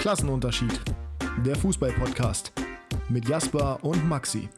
[0.00, 0.80] Klassenunterschied.
[1.44, 2.52] Der Fußball-Podcast
[3.10, 4.48] mit Jasper und Maxi.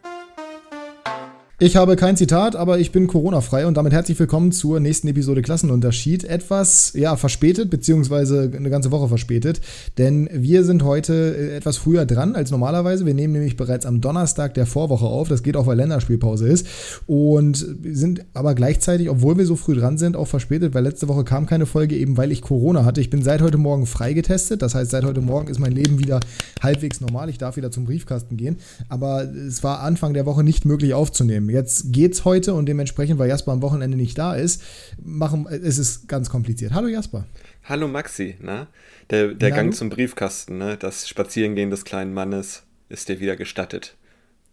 [1.63, 5.43] Ich habe kein Zitat, aber ich bin Corona-frei und damit herzlich willkommen zur nächsten Episode
[5.43, 6.25] Klassenunterschied.
[6.25, 9.61] Etwas, ja, verspätet, beziehungsweise eine ganze Woche verspätet,
[9.97, 13.07] denn wir sind heute äh, etwas früher dran als normalerweise.
[13.07, 15.29] Wir nehmen nämlich bereits am Donnerstag der Vorwoche auf.
[15.29, 16.67] Das geht auch, weil Länderspielpause ist.
[17.07, 21.23] Und sind aber gleichzeitig, obwohl wir so früh dran sind, auch verspätet, weil letzte Woche
[21.23, 23.01] kam keine Folge, eben weil ich Corona hatte.
[23.01, 24.63] Ich bin seit heute Morgen freigetestet.
[24.63, 26.19] Das heißt, seit heute Morgen ist mein Leben wieder
[26.61, 27.29] halbwegs normal.
[27.29, 28.57] Ich darf wieder zum Briefkasten gehen.
[28.89, 31.52] Aber es war Anfang der Woche nicht möglich aufzunehmen.
[31.53, 34.63] Jetzt geht's heute und dementsprechend, weil Jasper am Wochenende nicht da ist,
[35.05, 36.73] machen, es ist ganz kompliziert.
[36.73, 37.27] Hallo Jasper.
[37.65, 38.69] Hallo Maxi, na?
[39.11, 40.79] Der, der Na, Gang zum Briefkasten, ne?
[40.79, 43.97] das Spazierengehen des kleinen Mannes ist dir wieder gestattet.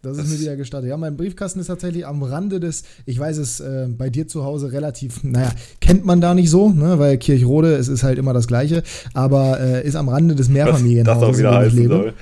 [0.02, 0.90] Das, das ist mir wieder gestattet.
[0.90, 4.44] Ja, mein Briefkasten ist tatsächlich am Rande des, ich weiß es äh, bei dir zu
[4.44, 8.34] Hause relativ, naja, kennt man da nicht so, ne, weil Kirchrode, es ist halt immer
[8.34, 8.82] das Gleiche,
[9.14, 11.94] aber äh, ist am Rande des Mehrfamilienhauses, in dem ich lebe.
[11.94, 12.14] Soll.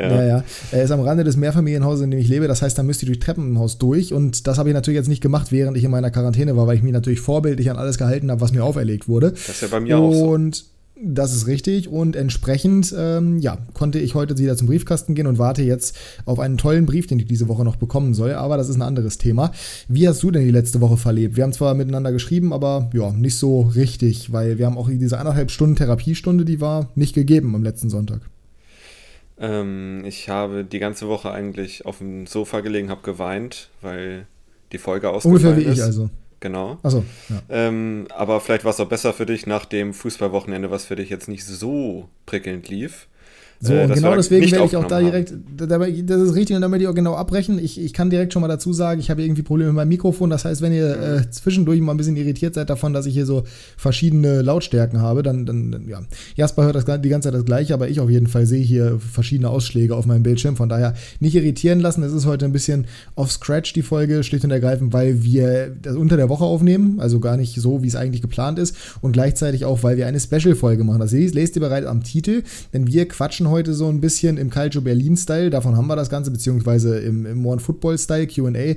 [0.00, 0.16] Ja.
[0.16, 0.44] ja, ja.
[0.72, 2.48] Er ist am Rande des Mehrfamilienhauses, in dem ich lebe.
[2.48, 4.12] Das heißt, da müsst ihr durch Treppenhaus durch.
[4.12, 6.76] Und das habe ich natürlich jetzt nicht gemacht, während ich in meiner Quarantäne war, weil
[6.76, 9.32] ich mich natürlich vorbildlich an alles gehalten habe, was mir auferlegt wurde.
[9.32, 10.30] Das ist ja bei mir und auch so.
[10.30, 10.64] Und
[11.02, 15.38] das ist richtig und entsprechend ähm, ja, konnte ich heute wieder zum Briefkasten gehen und
[15.38, 18.68] warte jetzt auf einen tollen Brief, den ich diese Woche noch bekommen soll, aber das
[18.68, 19.52] ist ein anderes Thema.
[19.88, 21.36] Wie hast du denn die letzte Woche verlebt?
[21.36, 25.18] Wir haben zwar miteinander geschrieben, aber ja, nicht so richtig, weil wir haben auch diese
[25.18, 28.20] anderthalb Stunden Therapiestunde, die war nicht gegeben am letzten Sonntag.
[29.40, 34.26] Ähm, ich habe die ganze Woche eigentlich auf dem Sofa gelegen, habe geweint, weil
[34.72, 35.44] die Folge ausgefallen ist.
[35.44, 36.10] Ungefähr wie ich also.
[36.40, 36.78] Genau.
[36.82, 37.42] Achso, ja.
[37.50, 41.10] Ähm, aber vielleicht war es auch besser für dich nach dem Fußballwochenende, was für dich
[41.10, 43.08] jetzt nicht so prickelnd lief.
[43.62, 46.62] So, äh, und genau deswegen werde ich auch da direkt, dabei, das ist richtig und
[46.62, 47.58] damit ich auch genau abbrechen.
[47.58, 50.30] Ich, ich kann direkt schon mal dazu sagen, ich habe irgendwie Probleme mit meinem Mikrofon.
[50.30, 53.26] Das heißt, wenn ihr äh, zwischendurch mal ein bisschen irritiert seid davon, dass ich hier
[53.26, 53.44] so
[53.76, 56.00] verschiedene Lautstärken habe, dann, dann ja.
[56.36, 58.98] Jasper hört das die ganze Zeit das gleiche, aber ich auf jeden Fall sehe hier
[58.98, 60.56] verschiedene Ausschläge auf meinem Bildschirm.
[60.56, 62.02] Von daher nicht irritieren lassen.
[62.02, 65.96] Es ist heute ein bisschen off Scratch die Folge, schlicht und ergreifend, weil wir das
[65.96, 68.74] unter der Woche aufnehmen, also gar nicht so, wie es eigentlich geplant ist.
[69.02, 71.00] Und gleichzeitig auch, weil wir eine Special-Folge machen.
[71.00, 74.80] Das lest ihr bereits am Titel, denn wir quatschen heute so ein bisschen im Calcio
[74.80, 78.76] Berlin-Style, davon haben wir das Ganze, beziehungsweise im, im One Football-Style, QA, äh,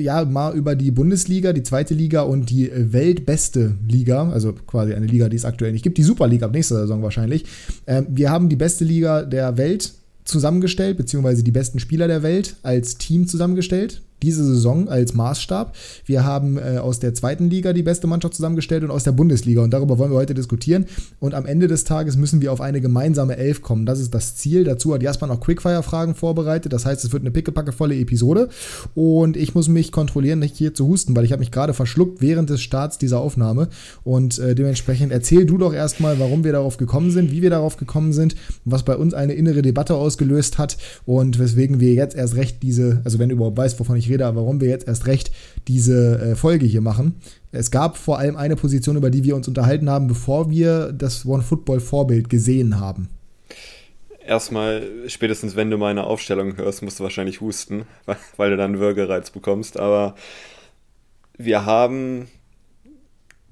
[0.00, 5.06] ja, mal über die Bundesliga, die zweite Liga und die weltbeste Liga, also quasi eine
[5.06, 7.44] Liga, die es aktuell nicht gibt, die Superliga ab nächster Saison wahrscheinlich.
[7.86, 9.92] Äh, wir haben die beste Liga der Welt
[10.24, 15.74] zusammengestellt, beziehungsweise die besten Spieler der Welt als Team zusammengestellt diese Saison als Maßstab.
[16.04, 19.62] Wir haben äh, aus der zweiten Liga die beste Mannschaft zusammengestellt und aus der Bundesliga.
[19.62, 20.86] Und darüber wollen wir heute diskutieren.
[21.20, 23.86] Und am Ende des Tages müssen wir auf eine gemeinsame Elf kommen.
[23.86, 24.64] Das ist das Ziel.
[24.64, 26.72] Dazu hat Jasper noch Quickfire-Fragen vorbereitet.
[26.72, 28.48] Das heißt, es wird eine pickepackevolle Episode.
[28.94, 32.20] Und ich muss mich kontrollieren, nicht hier zu husten, weil ich habe mich gerade verschluckt
[32.20, 33.68] während des Starts dieser Aufnahme.
[34.04, 37.76] Und äh, dementsprechend erzähl du doch erstmal, warum wir darauf gekommen sind, wie wir darauf
[37.76, 38.34] gekommen sind,
[38.64, 40.76] was bei uns eine innere Debatte ausgelöst hat
[41.06, 44.24] und weswegen wir jetzt erst recht diese, also wenn du überhaupt weißt, wovon ich rede,
[44.34, 45.30] warum wir jetzt erst recht
[45.66, 47.16] diese äh, Folge hier machen.
[47.52, 51.24] Es gab vor allem eine Position, über die wir uns unterhalten haben, bevor wir das
[51.24, 53.08] One-Football-Vorbild gesehen haben.
[54.26, 57.84] Erstmal, spätestens wenn du meine Aufstellung hörst, musst du wahrscheinlich husten,
[58.36, 59.78] weil du dann Würgereiz bekommst.
[59.78, 60.14] Aber
[61.38, 62.28] wir haben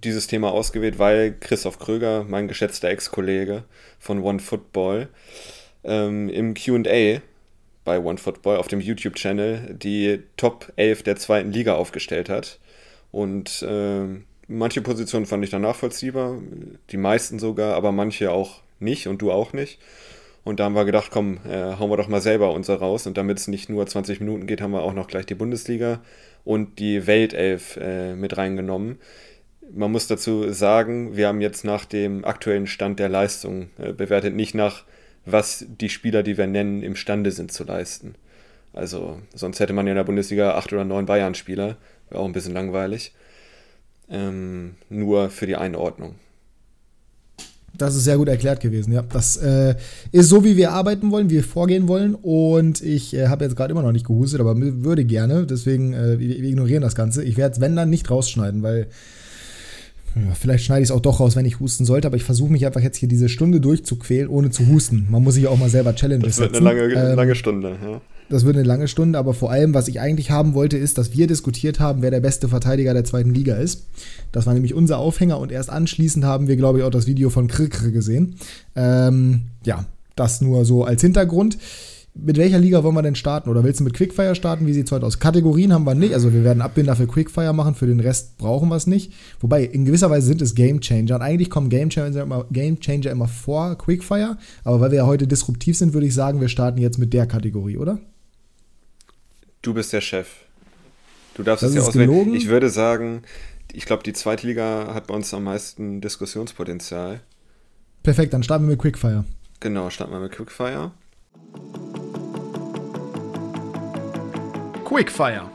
[0.05, 3.65] dieses Thema ausgewählt, weil Christoph Kröger, mein geschätzter Ex-Kollege
[3.99, 5.09] von One Football,
[5.85, 7.23] ähm, im QA
[7.87, 12.59] bei OneFootball auf dem YouTube-Channel die Top 11 der zweiten Liga aufgestellt hat.
[13.13, 14.05] Und äh,
[14.49, 16.39] manche Positionen fand ich dann nachvollziehbar,
[16.91, 19.79] die meisten sogar, aber manche auch nicht und du auch nicht.
[20.45, 23.07] Und da haben wir gedacht, komm, äh, hauen wir doch mal selber unser raus.
[23.07, 26.01] Und damit es nicht nur 20 Minuten geht, haben wir auch noch gleich die Bundesliga
[26.45, 28.99] und die Weltelf äh, mit reingenommen.
[29.73, 34.35] Man muss dazu sagen, wir haben jetzt nach dem aktuellen Stand der Leistung äh, bewertet,
[34.37, 34.85] nicht nach
[35.27, 38.15] was die Spieler, die wir nennen, imstande sind zu leisten.
[38.73, 41.77] Also, sonst hätte man ja in der Bundesliga acht oder neun Bayern-Spieler.
[42.09, 43.13] Wäre auch ein bisschen langweilig.
[44.09, 46.15] Ähm, nur für die Einordnung.
[47.77, 49.03] Das ist sehr gut erklärt gewesen, ja.
[49.03, 49.75] Das äh,
[50.13, 52.15] ist so, wie wir arbeiten wollen, wie wir vorgehen wollen.
[52.15, 55.47] Und ich äh, habe jetzt gerade immer noch nicht gehustet, aber würde gerne.
[55.47, 57.25] Deswegen, äh, wir, wir ignorieren das Ganze.
[57.25, 58.89] Ich werde es, wenn dann, nicht rausschneiden, weil
[60.17, 62.51] ja, vielleicht schneide ich es auch doch raus, wenn ich husten sollte, aber ich versuche
[62.51, 65.07] mich einfach jetzt hier diese Stunde durchzuquälen, ohne zu husten.
[65.11, 66.55] Man muss sich auch mal selber Challenges setzen.
[66.55, 68.01] Das wird eine lange, ähm, lange Stunde, ja.
[68.29, 71.13] Das wird eine lange Stunde, aber vor allem, was ich eigentlich haben wollte, ist, dass
[71.13, 73.87] wir diskutiert haben, wer der beste Verteidiger der zweiten Liga ist.
[74.33, 77.31] Das war nämlich unser Aufhänger und erst anschließend haben wir, glaube ich, auch das Video
[77.31, 78.37] von Krikr gesehen.
[78.75, 79.85] Ähm, ja,
[80.17, 81.59] das nur so als Hintergrund
[82.19, 83.51] mit welcher Liga wollen wir denn starten?
[83.51, 84.67] Oder willst du mit Quickfire starten?
[84.67, 85.19] Wie sieht es heute aus?
[85.19, 86.15] Kategorien haben wir nicht.
[86.15, 89.13] Also wir werden Abbinder für Quickfire machen, für den Rest brauchen wir es nicht.
[89.41, 91.17] Wobei, in gewisser Weise sind es Game Changer.
[91.17, 94.39] Und eigentlich kommen Game Changer immer, Game Changer immer vor Quickfire.
[94.65, 97.27] Aber weil wir ja heute disruptiv sind, würde ich sagen, wir starten jetzt mit der
[97.27, 97.99] Kategorie, oder?
[99.63, 100.29] Du bist der Chef.
[101.35, 102.09] Du darfst das es ja auswählen.
[102.09, 102.35] Gelogen.
[102.35, 103.23] Ich würde sagen,
[103.73, 107.21] ich glaube, die zweite Liga hat bei uns am meisten Diskussionspotenzial.
[108.03, 109.25] Perfekt, dann starten wir mit Quickfire.
[109.61, 110.93] Genau, starten wir mit Quickfire.
[114.87, 115.51] Quickfire.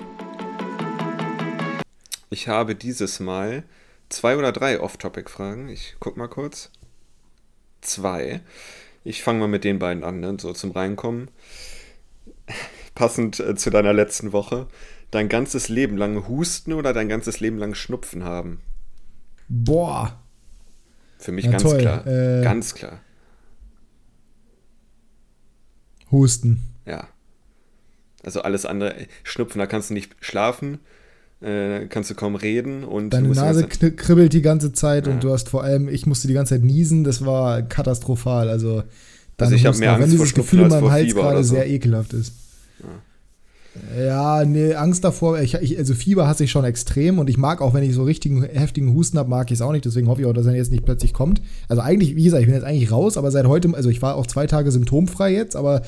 [2.29, 3.63] Ich habe dieses Mal
[4.09, 5.69] zwei oder drei Off-Topic-Fragen.
[5.69, 6.69] Ich guck mal kurz.
[7.79, 8.41] Zwei.
[9.05, 10.35] Ich fange mal mit den beiden an, ne?
[10.37, 11.31] so zum Reinkommen.
[12.93, 14.67] Passend äh, zu deiner letzten Woche.
[15.11, 18.59] Dein ganzes Leben lang husten oder dein ganzes Leben lang Schnupfen haben?
[19.47, 20.19] Boah.
[21.19, 21.77] Für mich ja, ganz toll.
[21.77, 22.05] klar.
[22.05, 22.99] Äh, ganz klar.
[26.11, 26.61] Husten.
[26.85, 27.07] Ja.
[28.23, 30.79] Also alles andere, Schnupfen, da kannst du nicht schlafen,
[31.41, 35.13] äh, kannst du kaum reden und deine Nase kribbelt die ganze Zeit ja.
[35.13, 38.49] und du hast vor allem, ich musste die ganze Zeit niesen, das war katastrophal.
[38.49, 38.83] Also,
[39.37, 41.55] also ich habe mehr Angst wenn dieses Gefühl in meinem Hals gerade so.
[41.55, 42.33] sehr ekelhaft ist.
[42.79, 42.89] Ja.
[43.97, 45.39] Ja, nee, Angst davor.
[45.39, 48.03] Ich, ich, also Fieber hasse ich schon extrem und ich mag auch, wenn ich so
[48.03, 49.85] richtigen heftigen Husten habe, mag ich es auch nicht.
[49.85, 51.41] Deswegen hoffe ich auch, dass er jetzt nicht plötzlich kommt.
[51.69, 54.15] Also eigentlich, wie gesagt, ich bin jetzt eigentlich raus, aber seit heute, also ich war
[54.15, 55.83] auch zwei Tage symptomfrei jetzt, aber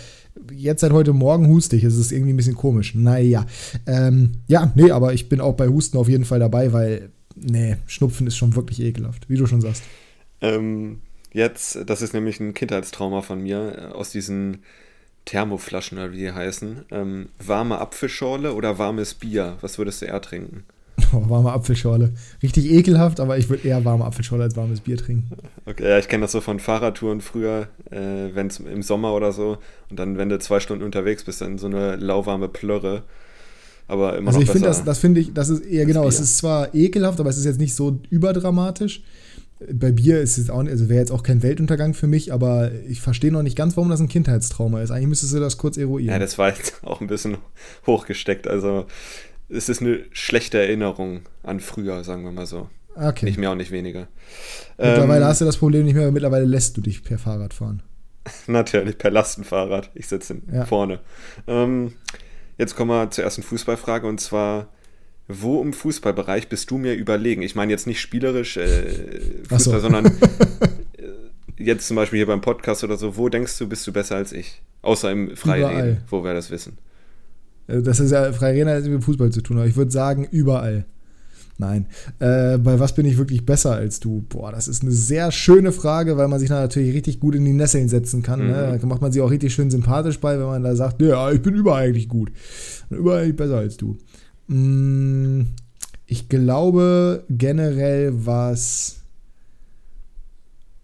[0.52, 1.84] jetzt seit heute Morgen huste ich.
[1.84, 2.96] Es ist irgendwie ein bisschen komisch.
[2.96, 3.46] Naja.
[3.88, 7.78] Ähm, ja, nee, aber ich bin auch bei Husten auf jeden Fall dabei, weil, nee,
[7.88, 9.84] Schnupfen ist schon wirklich ekelhaft, wie du schon sagst.
[10.42, 11.00] Ähm,
[11.32, 14.60] jetzt, das ist nämlich ein Kindheitstrauma von mir, äh, aus diesen
[15.26, 16.86] Thermoflaschen oder wie die heißen.
[16.92, 19.58] Ähm, warme Apfelschorle oder warmes Bier?
[19.62, 20.64] Was würdest du eher trinken?
[21.12, 22.14] Oh, warme Apfelschorle.
[22.42, 25.30] Richtig ekelhaft, aber ich würde eher warme Apfelschorle als warmes Bier trinken.
[25.66, 29.32] Okay, ja, ich kenne das so von Fahrradtouren früher, äh, wenn es im Sommer oder
[29.32, 29.58] so
[29.90, 33.04] und dann, wenn du zwei Stunden unterwegs bist, dann so eine lauwarme Plörre.
[33.88, 36.10] Aber immer also noch ich finde das, das finde ich, das ist eher genau, Bier.
[36.10, 39.04] es ist zwar ekelhaft, aber es ist jetzt nicht so überdramatisch
[39.72, 43.02] bei Bier ist es auch, also wäre jetzt auch kein Weltuntergang für mich, aber ich
[43.02, 44.92] verstehe noch nicht ganz, warum das ein Kindheitstrauma ist.
[44.92, 46.14] Eigentlich müsstest du das kurz eruieren.
[46.14, 47.38] Ja, das war jetzt auch ein bisschen
[47.86, 48.48] hochgesteckt.
[48.48, 48.86] Also
[49.54, 52.70] es ist eine schlechte Erinnerung an früher, sagen wir mal so.
[52.96, 53.26] Okay.
[53.26, 54.08] Nicht mehr und nicht weniger.
[54.78, 57.54] Mittlerweile ähm, hast du das Problem nicht mehr, weil mittlerweile lässt du dich per Fahrrad
[57.54, 57.82] fahren.
[58.48, 59.90] Natürlich, per Lastenfahrrad.
[59.96, 60.66] Ich sitze ja.
[60.66, 61.00] vorne.
[61.48, 61.94] Ähm,
[62.58, 64.68] jetzt kommen wir zur ersten Fußballfrage und zwar
[65.28, 67.42] wo im Fußballbereich bist du mir überlegen?
[67.42, 69.80] Ich meine jetzt nicht spielerisch äh, Fußball, so.
[69.80, 70.06] sondern
[70.98, 73.16] äh, jetzt zum Beispiel hier beim Podcast oder so.
[73.16, 74.62] Wo denkst du, bist du besser als ich?
[74.82, 76.78] Außer im Freireden, wo wir das wissen.
[77.74, 80.86] Äh, das ist ja, Freireden hat mit Fußball zu tun, aber ich würde sagen, überall.
[81.58, 81.86] Nein.
[82.20, 84.26] Äh, bei was bin ich wirklich besser als du?
[84.28, 87.46] Boah, das ist eine sehr schöne Frage, weil man sich da natürlich richtig gut in
[87.46, 88.40] die Nesseln setzen kann.
[88.40, 88.46] Ne?
[88.46, 88.72] Mhm.
[88.72, 88.80] Ne?
[88.82, 91.42] Da macht man sich auch richtig schön sympathisch bei, wenn man da sagt, ja, ich
[91.42, 92.32] bin überall eigentlich gut.
[92.90, 93.98] Überall eigentlich besser als du.
[94.48, 95.44] Mm,
[96.08, 98.98] ich glaube generell was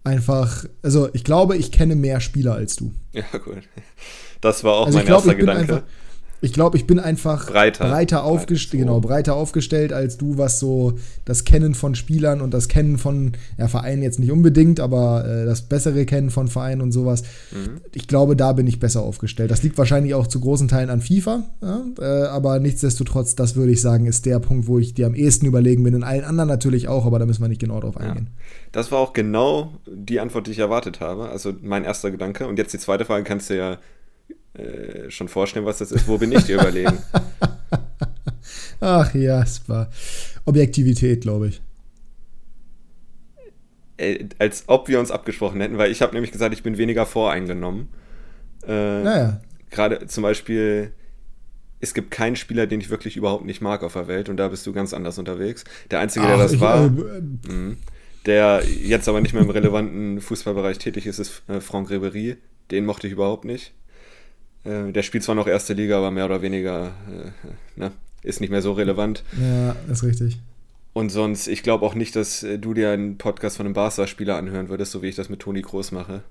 [0.04, 2.92] einfach, also ich glaube, ich kenne mehr Spieler als du.
[3.12, 3.62] Ja, gut.
[4.40, 5.60] Das war auch also mein glaub, erster Gedanke.
[5.60, 5.82] Einfach,
[6.40, 10.94] ich glaube, ich bin einfach breiter, breiter, aufgestellt, genau, breiter aufgestellt als du, was so
[11.24, 15.44] das Kennen von Spielern und das Kennen von ja, Vereinen jetzt nicht unbedingt, aber äh,
[15.44, 17.22] das bessere Kennen von Vereinen und sowas.
[17.50, 17.80] Mhm.
[17.92, 19.50] Ich glaube, da bin ich besser aufgestellt.
[19.50, 23.72] Das liegt wahrscheinlich auch zu großen Teilen an FIFA, ja, äh, aber nichtsdestotrotz, das würde
[23.72, 25.94] ich sagen, ist der Punkt, wo ich dir am ehesten überlegen bin.
[25.94, 28.28] In allen anderen natürlich auch, aber da müssen wir nicht genau drauf eingehen.
[28.30, 28.40] Ja.
[28.72, 31.28] Das war auch genau die Antwort, die ich erwartet habe.
[31.28, 32.46] Also mein erster Gedanke.
[32.46, 33.78] Und jetzt die zweite Frage kannst du ja
[34.54, 36.08] äh, schon vorstellen, was das ist.
[36.08, 36.98] Wo bin ich dir überlegen?
[38.80, 39.90] Ach, Jasper.
[40.44, 41.62] Objektivität, glaube ich.
[43.96, 47.06] Äh, als ob wir uns abgesprochen hätten, weil ich habe nämlich gesagt, ich bin weniger
[47.06, 47.88] voreingenommen.
[48.66, 49.40] Äh, naja.
[49.70, 50.92] Gerade zum Beispiel,
[51.80, 54.48] es gibt keinen Spieler, den ich wirklich überhaupt nicht mag auf der Welt und da
[54.48, 55.64] bist du ganz anders unterwegs.
[55.90, 56.90] Der Einzige, Ach, der das ich, war, äh,
[57.48, 57.76] mh,
[58.26, 62.36] der jetzt aber nicht mehr im relevanten Fußballbereich tätig ist, ist äh, Franck Ribery.
[62.70, 63.72] Den mochte ich überhaupt nicht.
[64.64, 68.50] Äh, der spielt zwar noch erste Liga, aber mehr oder weniger äh, ne, ist nicht
[68.50, 69.24] mehr so relevant.
[69.40, 70.38] Ja, ist richtig.
[70.92, 74.36] Und sonst, ich glaube auch nicht, dass äh, du dir einen Podcast von einem Barca-Spieler
[74.36, 76.22] anhören würdest, so wie ich das mit Toni Groß mache.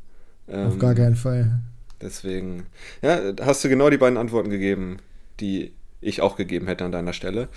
[0.48, 1.60] Ähm, Auf gar keinen Fall.
[2.02, 2.66] Deswegen,
[3.02, 4.98] ja, hast du genau die beiden Antworten gegeben,
[5.40, 5.72] die
[6.02, 7.50] ich auch gegeben hätte an deiner Stelle.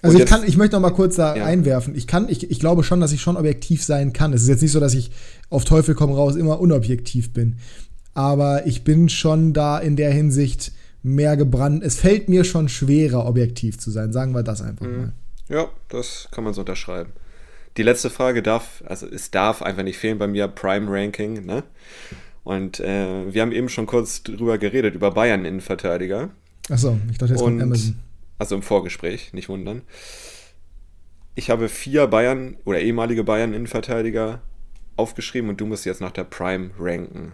[0.00, 1.46] Also ich kann, ich möchte noch mal kurz da ja.
[1.46, 1.94] einwerfen.
[1.94, 4.34] Ich kann, ich, ich glaube schon, dass ich schon objektiv sein kann.
[4.34, 5.10] Es ist jetzt nicht so, dass ich
[5.48, 7.56] auf Teufel komm raus immer unobjektiv bin
[8.14, 11.84] aber ich bin schon da in der Hinsicht mehr gebrannt.
[11.84, 14.12] Es fällt mir schon schwerer, objektiv zu sein.
[14.12, 14.96] Sagen wir das einfach mhm.
[14.96, 15.12] mal.
[15.48, 17.12] Ja, das kann man so unterschreiben.
[17.76, 21.64] Die letzte Frage darf, also es darf einfach nicht fehlen bei mir, Prime Ranking, ne?
[22.44, 26.30] Und äh, wir haben eben schon kurz drüber geredet, über Bayern-Innenverteidiger.
[26.68, 27.96] Achso, ich dachte jetzt und, Amazon.
[28.38, 29.82] Also im Vorgespräch, nicht wundern.
[31.34, 34.40] Ich habe vier Bayern oder ehemalige Bayern-Innenverteidiger
[34.96, 37.32] aufgeschrieben und du musst jetzt nach der Prime ranken.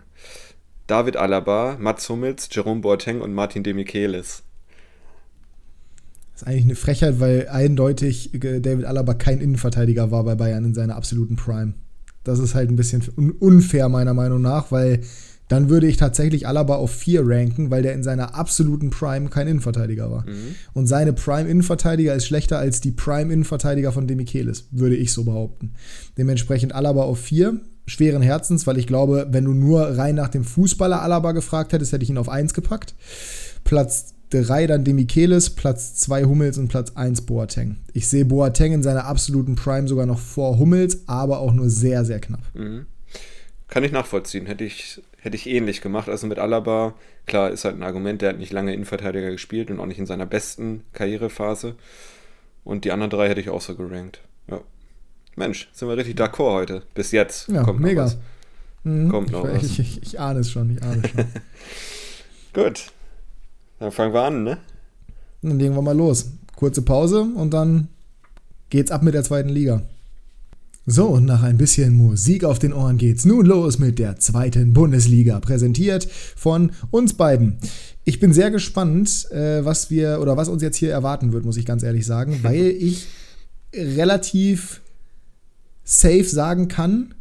[0.91, 4.43] David Alaba, Mats Hummels, Jerome Boateng und Martin Demichelis.
[6.33, 10.65] Das ist eigentlich eine Frechheit, weil eindeutig äh, David Alaba kein Innenverteidiger war bei Bayern
[10.65, 11.75] in seiner absoluten Prime.
[12.25, 13.03] Das ist halt ein bisschen
[13.39, 15.03] unfair meiner Meinung nach, weil
[15.47, 19.47] dann würde ich tatsächlich Alaba auf 4 ranken, weil der in seiner absoluten Prime kein
[19.47, 20.27] Innenverteidiger war.
[20.27, 20.55] Mhm.
[20.75, 25.73] Und seine Prime-Innenverteidiger ist schlechter als die Prime-Innenverteidiger von Demichelis, würde ich so behaupten.
[26.19, 30.45] Dementsprechend Alaba auf 4, schweren Herzens, weil ich glaube, wenn du nur rein nach dem
[30.45, 32.95] Fußballer Alaba gefragt hättest, hätte ich ihn auf 1 gepackt.
[33.65, 37.79] Platz 3 dann Demichelis, Platz 2 Hummels und Platz 1 Boateng.
[37.93, 42.05] Ich sehe Boateng in seiner absoluten Prime sogar noch vor Hummels, aber auch nur sehr,
[42.05, 42.43] sehr knapp.
[42.55, 42.87] Mhm.
[43.67, 44.47] Kann ich nachvollziehen.
[44.47, 46.09] Hätte ich, hätte ich ähnlich gemacht.
[46.09, 46.95] Also mit Alaba,
[47.27, 50.07] klar, ist halt ein Argument, der hat nicht lange Innenverteidiger gespielt und auch nicht in
[50.07, 51.75] seiner besten Karrierephase.
[52.63, 54.21] Und die anderen drei hätte ich auch so gerankt.
[54.49, 54.61] Ja.
[55.37, 56.83] Mensch, sind wir richtig d'accord heute.
[56.95, 57.49] Bis jetzt.
[57.49, 58.13] Ja, Kommt mega.
[58.85, 59.09] Mhm.
[59.09, 59.65] Kommt noch ich, was.
[59.65, 61.25] Ich, ich, ich ahne es schon, ich ahne es schon.
[62.53, 62.87] Gut.
[63.79, 64.59] Dann fangen wir an, ne?
[65.43, 66.33] Dann legen wir mal los.
[66.57, 67.89] Kurze Pause und dann
[68.69, 69.83] geht's ab mit der zweiten Liga.
[70.87, 74.73] So, und nach ein bisschen Musik auf den Ohren geht's nun los mit der zweiten
[74.73, 77.59] Bundesliga, präsentiert von uns beiden.
[78.05, 81.59] Ich bin sehr gespannt, äh, was wir oder was uns jetzt hier erwarten wird, muss
[81.59, 83.07] ich ganz ehrlich sagen, weil ich
[83.75, 84.81] relativ
[85.91, 87.15] safe sagen kann,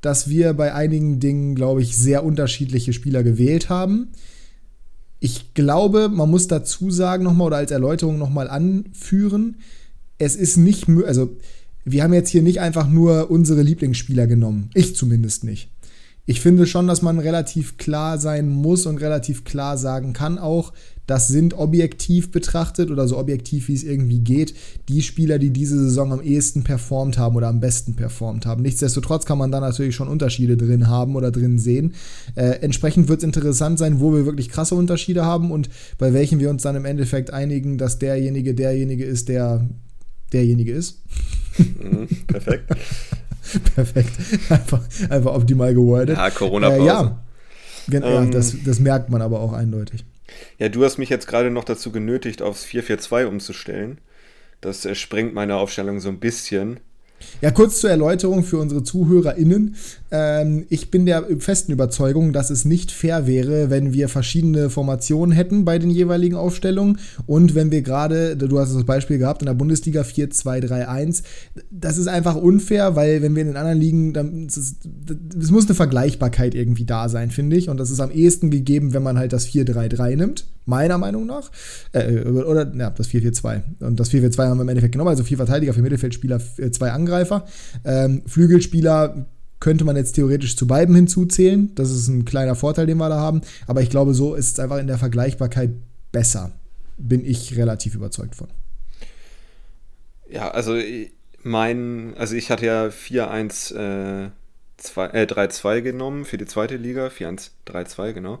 [0.00, 4.08] dass wir bei einigen Dingen, glaube ich, sehr unterschiedliche Spieler gewählt haben.
[5.18, 9.56] Ich glaube, man muss dazu sagen nochmal oder als Erläuterung nochmal anführen,
[10.18, 11.36] es ist nicht, also
[11.84, 14.70] wir haben jetzt hier nicht einfach nur unsere Lieblingsspieler genommen.
[14.74, 15.68] Ich zumindest nicht.
[16.28, 20.74] Ich finde schon, dass man relativ klar sein muss und relativ klar sagen kann auch,
[21.06, 24.52] das sind objektiv betrachtet oder so objektiv wie es irgendwie geht,
[24.90, 28.60] die Spieler, die diese Saison am ehesten performt haben oder am besten performt haben.
[28.60, 31.94] Nichtsdestotrotz kann man da natürlich schon Unterschiede drin haben oder drin sehen.
[32.34, 36.40] Äh, entsprechend wird es interessant sein, wo wir wirklich krasse Unterschiede haben und bei welchen
[36.40, 39.66] wir uns dann im Endeffekt einigen, dass derjenige derjenige ist, der
[40.34, 41.00] derjenige ist.
[41.56, 42.70] Mhm, perfekt.
[43.74, 44.12] perfekt.
[44.50, 46.16] Einfach, einfach optimal gewordet.
[46.16, 46.82] Ja, Corona-Pause.
[46.82, 50.04] Äh, ja, ähm, ja das, das merkt man aber auch eindeutig.
[50.58, 53.98] Ja, du hast mich jetzt gerade noch dazu genötigt, aufs 442 umzustellen.
[54.60, 56.80] Das äh, sprengt meine Aufstellung so ein bisschen.
[57.40, 59.76] Ja, kurz zur Erläuterung für unsere ZuhörerInnen.
[60.10, 65.32] Ähm, ich bin der festen Überzeugung, dass es nicht fair wäre, wenn wir verschiedene Formationen
[65.32, 69.46] hätten bei den jeweiligen Aufstellungen und wenn wir gerade, du hast das Beispiel gehabt in
[69.46, 71.22] der Bundesliga 4-2-3-1,
[71.70, 75.74] das ist einfach unfair, weil wenn wir in den anderen Ligen, dann es muss eine
[75.74, 77.68] Vergleichbarkeit irgendwie da sein, finde ich.
[77.68, 81.50] Und das ist am ehesten gegeben, wenn man halt das 4-3-3 nimmt, meiner Meinung nach.
[81.92, 83.62] Äh, oder, ja, das 4-4-2.
[83.80, 86.40] Und das 4-4-2 haben wir im Endeffekt genommen, also vier Verteidiger, vier Mittelfeldspieler,
[86.72, 87.07] zwei Angreifer.
[87.84, 89.26] Ähm, Flügelspieler
[89.60, 91.74] könnte man jetzt theoretisch zu beiden hinzuzählen.
[91.74, 93.42] Das ist ein kleiner Vorteil, den wir da haben.
[93.66, 95.70] Aber ich glaube, so ist es einfach in der Vergleichbarkeit
[96.12, 96.52] besser.
[96.96, 98.48] Bin ich relativ überzeugt von.
[100.28, 100.76] Ja, also
[101.42, 104.30] mein, also ich hatte ja 4-1 äh,
[104.78, 107.08] 3-2 äh, genommen für die zweite Liga.
[107.08, 108.40] 4-1-3-2, genau.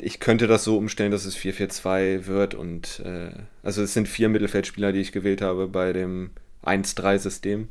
[0.00, 3.30] Ich könnte das so umstellen, dass es 4-4-2 wird und äh,
[3.64, 6.30] also es sind vier Mittelfeldspieler, die ich gewählt habe bei dem
[6.64, 7.68] 1-3-System.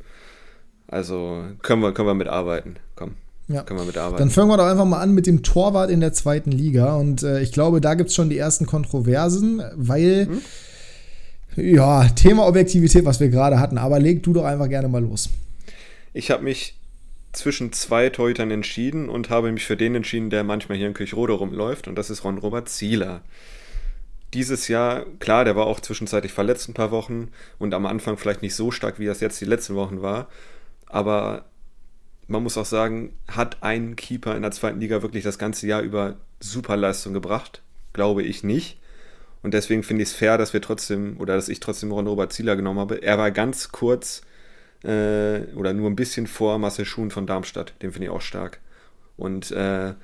[0.86, 2.76] Also können wir, können wir mitarbeiten.
[2.96, 3.14] Komm.
[3.48, 3.62] Ja.
[3.62, 4.18] Können wir mitarbeiten.
[4.18, 6.96] Dann fangen wir doch einfach mal an mit dem Torwart in der zweiten Liga.
[6.96, 10.28] Und äh, ich glaube, da gibt es schon die ersten Kontroversen, weil,
[11.56, 11.64] hm?
[11.64, 13.78] ja, Thema Objektivität, was wir gerade hatten.
[13.78, 15.30] Aber leg du doch einfach gerne mal los.
[16.12, 16.74] Ich habe mich
[17.32, 21.34] zwischen zwei Torhütern entschieden und habe mich für den entschieden, der manchmal hier in Kirchrode
[21.34, 21.88] rumläuft.
[21.88, 23.22] Und das ist Ron-Robert Zieler
[24.34, 28.42] dieses Jahr, klar, der war auch zwischenzeitlich verletzt ein paar Wochen und am Anfang vielleicht
[28.42, 30.28] nicht so stark, wie das jetzt die letzten Wochen war.
[30.86, 31.46] Aber
[32.26, 35.80] man muss auch sagen, hat ein Keeper in der zweiten Liga wirklich das ganze Jahr
[35.80, 37.62] über Superleistung gebracht?
[37.94, 38.78] Glaube ich nicht.
[39.42, 42.32] Und deswegen finde ich es fair, dass wir trotzdem, oder dass ich trotzdem Ron Robert
[42.32, 43.02] Zieler genommen habe.
[43.02, 44.22] Er war ganz kurz
[44.82, 47.74] äh, oder nur ein bisschen vor Marcel Schuhn von Darmstadt.
[47.82, 48.60] Den finde ich auch stark.
[49.16, 49.94] Und äh,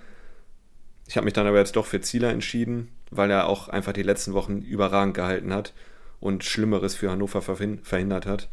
[1.06, 4.02] ich habe mich dann aber jetzt doch für Zieler entschieden, weil er auch einfach die
[4.02, 5.73] letzten Wochen überragend gehalten hat
[6.20, 8.49] und Schlimmeres für Hannover verhindert hat.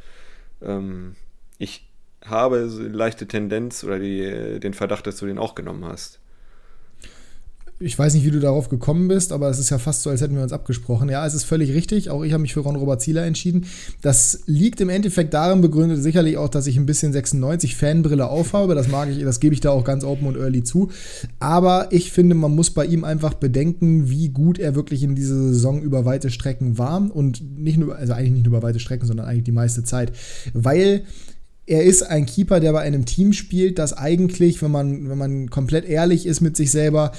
[0.61, 1.15] Ähm,
[1.57, 1.87] ich
[2.23, 6.20] habe eine leichte Tendenz oder die, den Verdacht, dass du den auch genommen hast.
[7.81, 10.21] Ich weiß nicht, wie du darauf gekommen bist, aber es ist ja fast so, als
[10.21, 11.09] hätten wir uns abgesprochen.
[11.09, 12.09] Ja, es ist völlig richtig.
[12.09, 13.65] Auch ich habe mich für Ron Robert Zieler entschieden.
[14.01, 18.75] Das liegt im Endeffekt darin begründet, sicherlich auch, dass ich ein bisschen 96 Fanbrille aufhabe.
[18.75, 20.91] Das mag ich, das gebe ich da auch ganz open und early zu.
[21.39, 25.35] Aber ich finde, man muss bei ihm einfach bedenken, wie gut er wirklich in dieser
[25.35, 26.91] Saison über weite Strecken war.
[26.91, 30.11] Und nicht nur, also eigentlich nicht nur über weite Strecken, sondern eigentlich die meiste Zeit.
[30.53, 31.03] Weil
[31.65, 35.49] er ist ein Keeper, der bei einem Team spielt, das eigentlich, wenn man, wenn man
[35.49, 37.11] komplett ehrlich ist mit sich selber,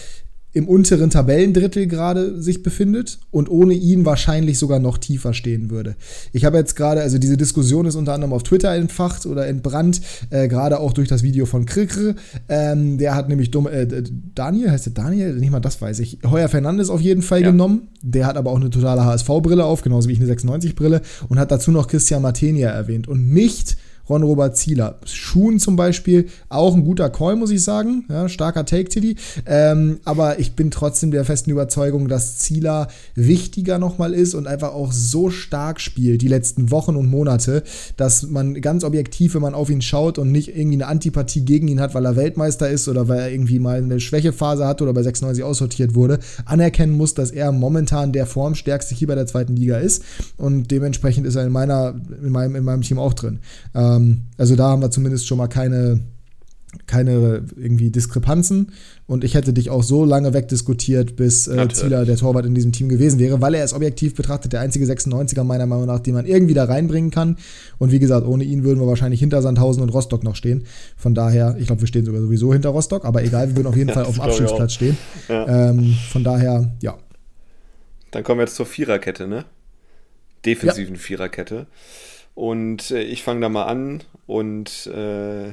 [0.53, 5.97] im unteren Tabellendrittel gerade sich befindet und ohne ihn wahrscheinlich sogar noch tiefer stehen würde.
[6.33, 10.03] Ich habe jetzt gerade, also diese Diskussion ist unter anderem auf Twitter entfacht oder entbrannt,
[10.31, 12.17] äh, gerade auch durch das Video von Krikre.
[12.49, 13.87] Ähm, der hat nämlich dumm, äh,
[14.35, 15.35] Daniel, heißt der Daniel?
[15.37, 16.19] Nicht mal das weiß ich.
[16.25, 17.51] Heuer Fernandes auf jeden Fall ja.
[17.51, 17.89] genommen.
[18.03, 21.51] Der hat aber auch eine totale HSV-Brille auf, genauso wie ich eine 96-Brille und hat
[21.51, 23.77] dazu noch Christian Martenia erwähnt und nicht
[24.09, 24.99] Ron-Robert Zieler.
[25.05, 28.05] Schuhen zum Beispiel, auch ein guter Call, muss ich sagen.
[28.09, 29.17] Ja, starker Take-Titty.
[29.47, 34.73] Ähm, aber ich bin trotzdem der festen Überzeugung, dass Zieler wichtiger nochmal ist und einfach
[34.73, 37.63] auch so stark spielt die letzten Wochen und Monate,
[37.97, 41.69] dass man ganz objektiv, wenn man auf ihn schaut und nicht irgendwie eine Antipathie gegen
[41.69, 44.93] ihn hat, weil er Weltmeister ist oder weil er irgendwie mal eine Schwächephase hat oder
[44.93, 49.79] bei 96 aussortiert wurde, anerkennen muss, dass er momentan der formstärkste Keeper der zweiten Liga
[49.79, 50.03] ist.
[50.37, 53.41] Und dementsprechend ist er in meiner, in meinem, in meinem Team auch drin.
[53.75, 56.01] Ähm, ähm, also da haben wir zumindest schon mal keine,
[56.87, 58.73] keine irgendwie Diskrepanzen.
[59.07, 62.73] Und ich hätte dich auch so lange wegdiskutiert, bis äh, Zieler der Torwart in diesem
[62.73, 66.15] Team gewesen wäre, weil er ist objektiv betrachtet der einzige 96er meiner Meinung nach, den
[66.15, 67.37] man irgendwie da reinbringen kann.
[67.79, 70.65] Und wie gesagt, ohne ihn würden wir wahrscheinlich hinter Sandhausen und Rostock noch stehen.
[70.97, 73.77] Von daher, ich glaube, wir stehen sogar sowieso hinter Rostock, aber egal, wir würden auf
[73.77, 74.97] jeden Fall auf dem Abschlussplatz stehen.
[75.29, 75.71] Ja.
[75.71, 76.97] Ähm, von daher, ja.
[78.13, 79.45] Dann kommen wir jetzt zur Viererkette, ne?
[80.45, 81.01] Defensiven ja.
[81.01, 81.67] Viererkette.
[82.35, 85.51] Und äh, ich fange da mal an und äh,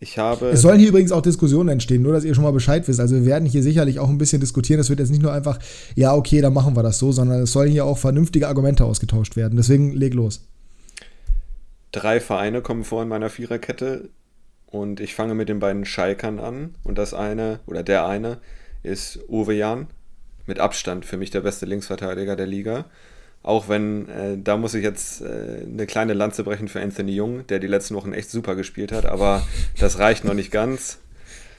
[0.00, 0.50] ich habe.
[0.50, 3.00] Es sollen hier übrigens auch Diskussionen entstehen, nur dass ihr schon mal Bescheid wisst.
[3.00, 4.80] Also wir werden hier sicherlich auch ein bisschen diskutieren.
[4.80, 5.58] Es wird jetzt nicht nur einfach,
[5.94, 9.36] ja, okay, dann machen wir das so, sondern es sollen hier auch vernünftige Argumente ausgetauscht
[9.36, 9.56] werden.
[9.56, 10.46] Deswegen leg los.
[11.92, 14.08] Drei Vereine kommen vor in meiner Viererkette
[14.66, 16.74] und ich fange mit den beiden Schalkern an.
[16.82, 18.38] Und das eine, oder der eine,
[18.82, 19.86] ist Uwe Jan.
[20.46, 22.84] Mit Abstand für mich der beste Linksverteidiger der Liga.
[23.44, 27.46] Auch wenn, äh, da muss ich jetzt äh, eine kleine Lanze brechen für Anthony Jung,
[27.46, 29.46] der die letzten Wochen echt super gespielt hat, aber
[29.78, 30.96] das reicht noch nicht ganz.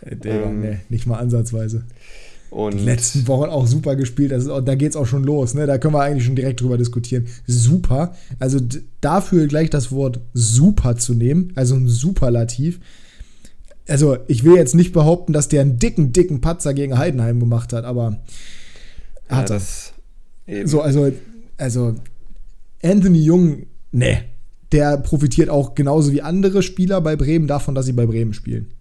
[0.02, 1.84] Äh, der, ähm, nee, nicht mal ansatzweise.
[2.50, 4.34] Und die letzten Wochen auch super gespielt.
[4.34, 5.54] Also, da geht es auch schon los.
[5.54, 5.68] Ne?
[5.68, 7.28] Da können wir eigentlich schon direkt drüber diskutieren.
[7.46, 8.16] Super.
[8.40, 8.60] Also
[9.02, 12.80] dafür gleich das Wort super zu nehmen, also ein Superlativ.
[13.88, 17.74] Also ich will jetzt nicht behaupten, dass der einen dicken, dicken Patzer gegen Heidenheim gemacht
[17.74, 18.18] hat, aber
[19.30, 19.60] hat ja,
[20.48, 20.68] er.
[20.68, 21.12] So, also
[21.58, 21.96] also
[22.84, 24.26] Anthony Jung, ne,
[24.72, 28.74] der profitiert auch genauso wie andere Spieler bei Bremen davon, dass sie bei Bremen spielen.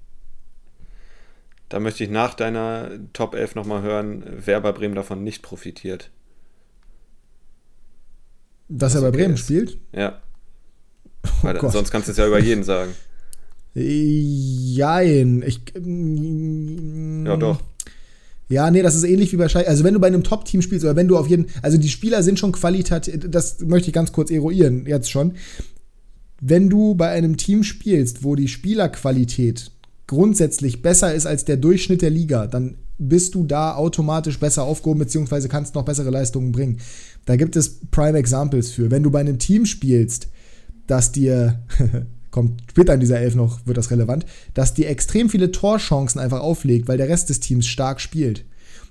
[1.68, 6.10] Da möchte ich nach deiner Top 11 nochmal hören, wer bei Bremen davon nicht profitiert.
[8.68, 9.40] Dass er bei Bremen ist.
[9.40, 9.78] spielt?
[9.92, 10.20] Ja.
[11.42, 12.94] Oh sonst kannst du es ja über jeden sagen.
[13.74, 15.42] Jein.
[15.46, 17.60] Ich, ja, doch.
[18.54, 19.68] Ja, nee, das ist ähnlich wie bei Schalke.
[19.68, 22.22] Also wenn du bei einem Top-Team spielst oder wenn du auf jeden, also die Spieler
[22.22, 25.32] sind schon qualitativ, das möchte ich ganz kurz eruieren, jetzt schon.
[26.40, 29.72] Wenn du bei einem Team spielst, wo die Spielerqualität
[30.06, 35.00] grundsätzlich besser ist als der Durchschnitt der Liga, dann bist du da automatisch besser aufgehoben,
[35.00, 36.78] beziehungsweise kannst noch bessere Leistungen bringen.
[37.24, 38.88] Da gibt es Prime Examples für.
[38.92, 40.28] Wenn du bei einem Team spielst,
[40.86, 41.64] das dir
[42.34, 46.40] kommt später in dieser Elf noch, wird das relevant, dass die extrem viele Torchancen einfach
[46.40, 48.44] auflegt, weil der Rest des Teams stark spielt.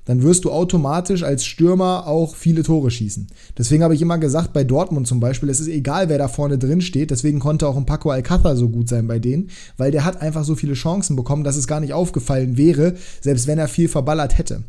[0.06, 3.28] Dann wirst du automatisch als Stürmer auch viele Tore schießen.
[3.58, 6.58] Deswegen habe ich immer gesagt, bei Dortmund zum Beispiel, es ist egal, wer da vorne
[6.58, 7.12] drin steht.
[7.12, 10.44] Deswegen konnte auch ein Paco Alcázar so gut sein bei denen, weil der hat einfach
[10.44, 14.38] so viele Chancen bekommen, dass es gar nicht aufgefallen wäre, selbst wenn er viel verballert
[14.38, 14.64] hätte.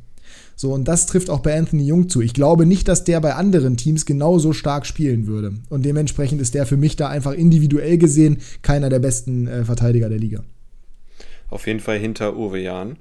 [0.57, 2.21] So, und das trifft auch bei Anthony Jung zu.
[2.21, 5.55] Ich glaube nicht, dass der bei anderen Teams genauso stark spielen würde.
[5.69, 10.09] Und dementsprechend ist der für mich da einfach individuell gesehen keiner der besten äh, Verteidiger
[10.09, 10.45] der Liga.
[11.51, 12.97] Auf jeden Fall hinter Uwe Jahn.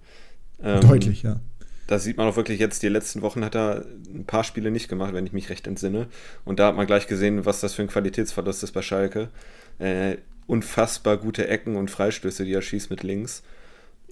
[0.61, 1.39] Ähm, Deutlich, ja.
[1.87, 4.87] Da sieht man auch wirklich jetzt, die letzten Wochen hat er ein paar Spiele nicht
[4.87, 6.07] gemacht, wenn ich mich recht entsinne.
[6.45, 9.29] Und da hat man gleich gesehen, was das für ein Qualitätsverlust ist bei Schalke.
[9.79, 10.17] Äh,
[10.47, 13.43] unfassbar gute Ecken und Freistöße, die er schießt mit links.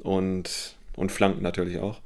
[0.04, 2.02] Und, und Flanken natürlich auch.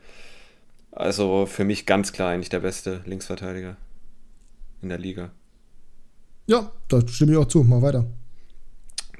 [0.95, 3.75] Also für mich ganz klar eigentlich der beste Linksverteidiger
[4.81, 5.31] in der Liga.
[6.47, 7.63] Ja, da stimme ich auch zu.
[7.63, 8.05] Mal weiter.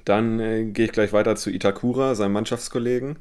[0.06, 3.18] Dann äh, gehe ich gleich weiter zu Itakura, seinem Mannschaftskollegen.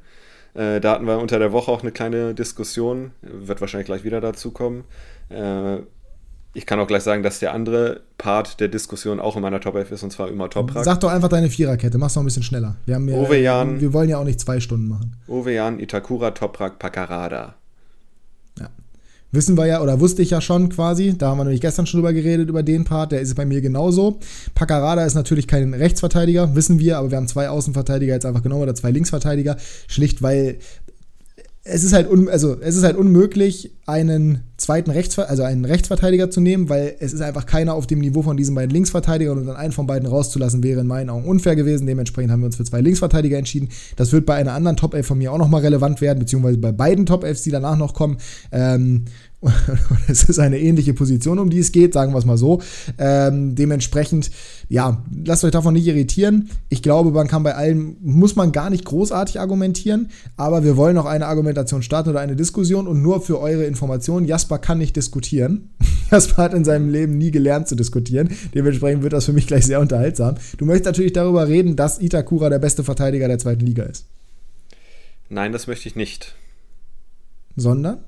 [0.54, 4.20] Äh, da hatten wir unter der Woche auch eine kleine Diskussion, wird wahrscheinlich gleich wieder
[4.20, 4.84] dazu kommen.
[5.30, 5.78] Äh,
[6.56, 9.74] ich kann auch gleich sagen, dass der andere Part der Diskussion auch in meiner Top
[9.74, 10.84] 11 ist, und zwar immer Toprak.
[10.84, 12.76] Sag doch einfach deine Viererkette, mach's noch ein bisschen schneller.
[12.86, 15.16] Wir, haben ja, Ovejan, wir wollen ja auch nicht zwei Stunden machen.
[15.26, 17.56] Ovejan, Itakura, Toprak, Pakarada.
[19.34, 21.98] Wissen wir ja, oder wusste ich ja schon quasi, da haben wir nämlich gestern schon
[21.98, 24.18] drüber geredet, über den Part, der ist bei mir genauso.
[24.54, 28.62] Paccarada ist natürlich kein Rechtsverteidiger, wissen wir, aber wir haben zwei Außenverteidiger jetzt einfach genommen
[28.62, 30.58] oder zwei Linksverteidiger, schlicht weil
[31.66, 36.30] es ist halt un, also es ist halt unmöglich, einen zweiten Rechtsver also einen Rechtsverteidiger
[36.30, 39.46] zu nehmen, weil es ist einfach keiner auf dem Niveau von diesen beiden Linksverteidigern und
[39.46, 41.86] dann einen von beiden rauszulassen wäre in meinen Augen unfair gewesen.
[41.86, 43.70] Dementsprechend haben wir uns für zwei Linksverteidiger entschieden.
[43.96, 46.72] Das wird bei einer anderen Top 11 von mir auch nochmal relevant werden, beziehungsweise bei
[46.72, 48.18] beiden Top 11s, die danach noch kommen.
[48.52, 49.06] Ähm,
[50.08, 52.60] es ist eine ähnliche Position, um die es geht, sagen wir es mal so.
[52.98, 54.30] Ähm, dementsprechend,
[54.68, 56.50] ja, lasst euch davon nicht irritieren.
[56.68, 60.94] Ich glaube, man kann bei allem, muss man gar nicht großartig argumentieren, aber wir wollen
[60.94, 64.96] noch eine Argumentation starten oder eine Diskussion und nur für eure Information, Jasper kann nicht
[64.96, 65.70] diskutieren.
[66.10, 68.30] Jasper hat in seinem Leben nie gelernt zu diskutieren.
[68.54, 70.36] Dementsprechend wird das für mich gleich sehr unterhaltsam.
[70.58, 74.06] Du möchtest natürlich darüber reden, dass Itakura der beste Verteidiger der zweiten Liga ist.
[75.28, 76.34] Nein, das möchte ich nicht.
[77.56, 77.98] Sondern?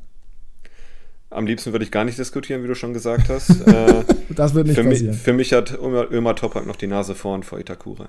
[1.36, 3.50] Am liebsten würde ich gar nicht diskutieren, wie du schon gesagt hast.
[3.66, 5.12] Äh, das wird nicht für passieren.
[5.12, 8.08] Mich, für mich hat Ömer, Ömer Topak noch die Nase vorn vor Itakura.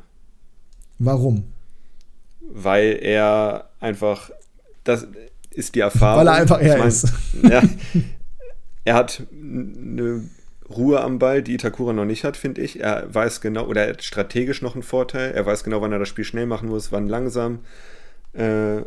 [1.00, 1.46] Warum?
[2.40, 4.30] Weil er einfach,
[4.84, 5.08] das
[5.50, 6.20] ist die Erfahrung.
[6.20, 7.14] Weil er einfach er ich mein, ist.
[7.50, 7.64] Ja,
[8.86, 10.30] er hat eine
[10.70, 12.80] Ruhe am Ball, die Itakura noch nicht hat, finde ich.
[12.80, 15.32] Er weiß genau, oder er hat strategisch noch einen Vorteil.
[15.32, 17.60] Er weiß genau, wann er das Spiel schnell machen muss, wann langsam.
[18.34, 18.84] Äh,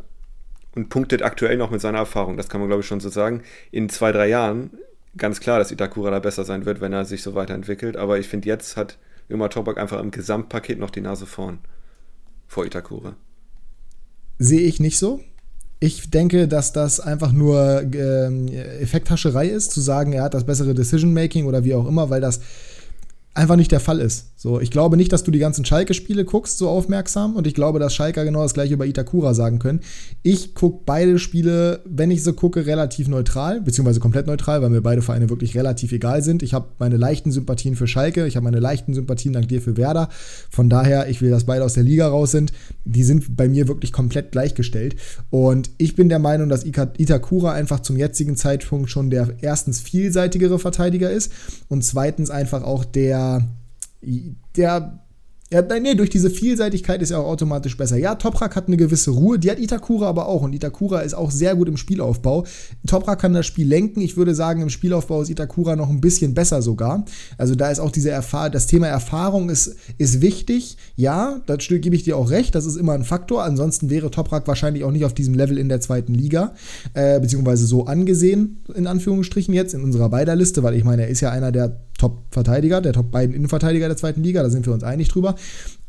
[0.74, 2.36] und punktet aktuell noch mit seiner Erfahrung.
[2.36, 3.42] Das kann man, glaube ich, schon so sagen.
[3.70, 4.70] In zwei, drei Jahren
[5.16, 7.96] ganz klar, dass Itakura da besser sein wird, wenn er sich so weiterentwickelt.
[7.96, 8.98] Aber ich finde, jetzt hat
[9.30, 11.58] Ömer Toprak einfach im Gesamtpaket noch die Nase vorn
[12.46, 13.16] vor Itakura.
[14.38, 15.20] Sehe ich nicht so.
[15.78, 20.74] Ich denke, dass das einfach nur äh, Effekthascherei ist, zu sagen, er hat das bessere
[20.74, 22.40] Decision-Making oder wie auch immer, weil das
[23.32, 24.29] einfach nicht der Fall ist.
[24.42, 27.36] So, ich glaube nicht, dass du die ganzen Schalke-Spiele guckst, so aufmerksam.
[27.36, 29.80] Und ich glaube, dass Schalke genau das gleiche über Itakura sagen können.
[30.22, 34.80] Ich gucke beide Spiele, wenn ich so gucke, relativ neutral, beziehungsweise komplett neutral, weil mir
[34.80, 36.42] beide Vereine wirklich relativ egal sind.
[36.42, 39.76] Ich habe meine leichten Sympathien für Schalke, ich habe meine leichten Sympathien dank dir für
[39.76, 40.08] Werder.
[40.48, 42.50] Von daher, ich will, dass beide aus der Liga raus sind.
[42.86, 44.96] Die sind bei mir wirklich komplett gleichgestellt.
[45.28, 50.58] Und ich bin der Meinung, dass Itakura einfach zum jetzigen Zeitpunkt schon der erstens vielseitigere
[50.58, 51.30] Verteidiger ist
[51.68, 53.46] und zweitens einfach auch der
[54.02, 55.00] der
[55.52, 57.96] ja, nee, durch diese Vielseitigkeit ist er auch automatisch besser.
[57.96, 60.42] Ja, Toprak hat eine gewisse Ruhe, die hat Itakura aber auch.
[60.42, 62.46] Und Itakura ist auch sehr gut im Spielaufbau.
[62.86, 64.00] Toprak kann das Spiel lenken.
[64.00, 67.04] Ich würde sagen, im Spielaufbau ist Itakura noch ein bisschen besser sogar.
[67.36, 70.76] Also da ist auch diese Erfahrung, das Thema Erfahrung ist, ist wichtig.
[70.94, 72.54] Ja, da gebe ich dir auch recht.
[72.54, 73.42] Das ist immer ein Faktor.
[73.42, 76.54] Ansonsten wäre Toprak wahrscheinlich auch nicht auf diesem Level in der zweiten Liga,
[76.94, 81.08] äh, beziehungsweise so angesehen, in Anführungsstrichen jetzt, in unserer beider Liste, weil ich meine, er
[81.08, 84.72] ist ja einer der Top-Verteidiger, der Top beiden Innenverteidiger der zweiten Liga, da sind wir
[84.72, 85.34] uns einig drüber.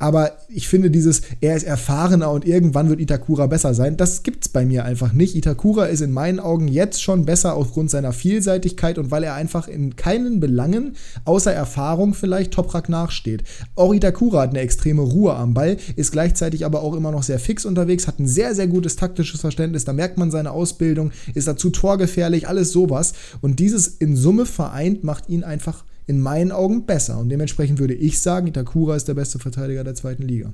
[0.01, 4.45] Aber ich finde dieses, er ist erfahrener und irgendwann wird Itakura besser sein, das gibt
[4.45, 5.35] es bei mir einfach nicht.
[5.35, 9.67] Itakura ist in meinen Augen jetzt schon besser aufgrund seiner Vielseitigkeit und weil er einfach
[9.67, 13.43] in keinen Belangen, außer Erfahrung vielleicht, Toprak nachsteht.
[13.75, 17.39] Auch Itakura hat eine extreme Ruhe am Ball, ist gleichzeitig aber auch immer noch sehr
[17.39, 21.47] fix unterwegs, hat ein sehr, sehr gutes taktisches Verständnis, da merkt man seine Ausbildung, ist
[21.47, 23.13] dazu torgefährlich, alles sowas.
[23.41, 27.17] Und dieses in Summe vereint macht ihn einfach in meinen Augen besser.
[27.17, 30.53] Und dementsprechend würde ich sagen, Itakura ist der beste Verteidiger der zweiten Liga.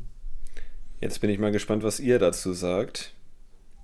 [1.01, 3.13] Jetzt bin ich mal gespannt, was ihr dazu sagt.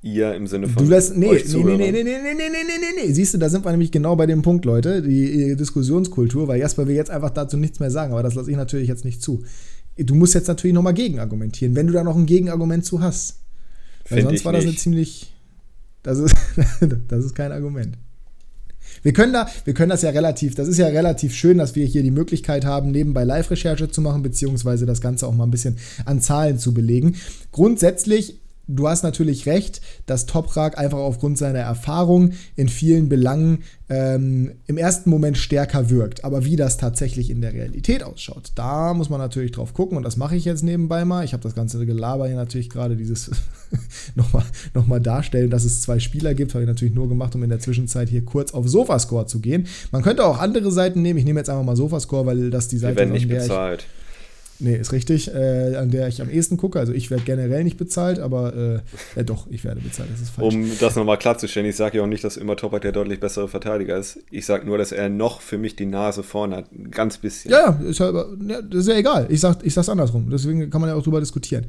[0.03, 0.83] Ihr im Sinne von.
[0.83, 1.17] Du lässt.
[1.17, 3.11] Nee, euch nee, nee, nee, nee, nee, nee, nee, nee, nee, nee.
[3.11, 5.01] Siehst du, da sind wir nämlich genau bei dem Punkt, Leute.
[5.01, 8.57] Die Diskussionskultur, weil Jasper will jetzt einfach dazu nichts mehr sagen, aber das lasse ich
[8.57, 9.43] natürlich jetzt nicht zu.
[9.97, 13.39] Du musst jetzt natürlich nochmal gegenargumentieren, wenn du da noch ein Gegenargument zu hast.
[14.09, 14.73] Weil Find sonst war das nicht.
[14.73, 15.33] eine ziemlich.
[16.03, 16.35] Das ist,
[17.07, 17.97] das ist kein Argument.
[19.01, 21.85] Wir können da, wir können das ja relativ, das ist ja relativ schön, dass wir
[21.85, 25.77] hier die Möglichkeit haben, nebenbei Live-Recherche zu machen, beziehungsweise das Ganze auch mal ein bisschen
[26.05, 27.15] an Zahlen zu belegen.
[27.51, 34.53] Grundsätzlich du hast natürlich recht, dass Toprak einfach aufgrund seiner Erfahrung in vielen Belangen ähm,
[34.67, 36.23] im ersten Moment stärker wirkt.
[36.23, 40.03] Aber wie das tatsächlich in der Realität ausschaut, da muss man natürlich drauf gucken und
[40.03, 41.25] das mache ich jetzt nebenbei mal.
[41.25, 43.31] Ich habe das ganze Gelaber hier natürlich gerade dieses
[44.15, 47.43] nochmal noch mal darstellen, dass es zwei Spieler gibt, habe ich natürlich nur gemacht, um
[47.43, 49.67] in der Zwischenzeit hier kurz auf Sofascore zu gehen.
[49.91, 51.19] Man könnte auch andere Seiten nehmen.
[51.19, 52.95] Ich nehme jetzt einfach mal Sofascore, weil das die Seite ist.
[52.95, 53.81] Die werden nicht bezahlt.
[53.81, 54.02] Ich,
[54.59, 56.79] Nee, ist richtig, äh, an der ich am ehesten gucke.
[56.79, 58.81] Also ich werde generell nicht bezahlt, aber
[59.15, 60.53] äh, äh, doch, ich werde bezahlt, das ist falsch.
[60.53, 63.47] Um das nochmal klarzustellen, ich sage ja auch nicht, dass immer Topak der deutlich bessere
[63.47, 64.19] Verteidiger ist.
[64.31, 66.71] Ich sage nur, dass er noch für mich die Nase vorne hat.
[66.71, 67.51] Ein ganz bisschen.
[67.51, 69.27] Ja, ist ja, das ist ja egal.
[69.29, 70.29] Ich sage ich sag's andersrum.
[70.31, 71.65] Deswegen kann man ja auch drüber diskutieren.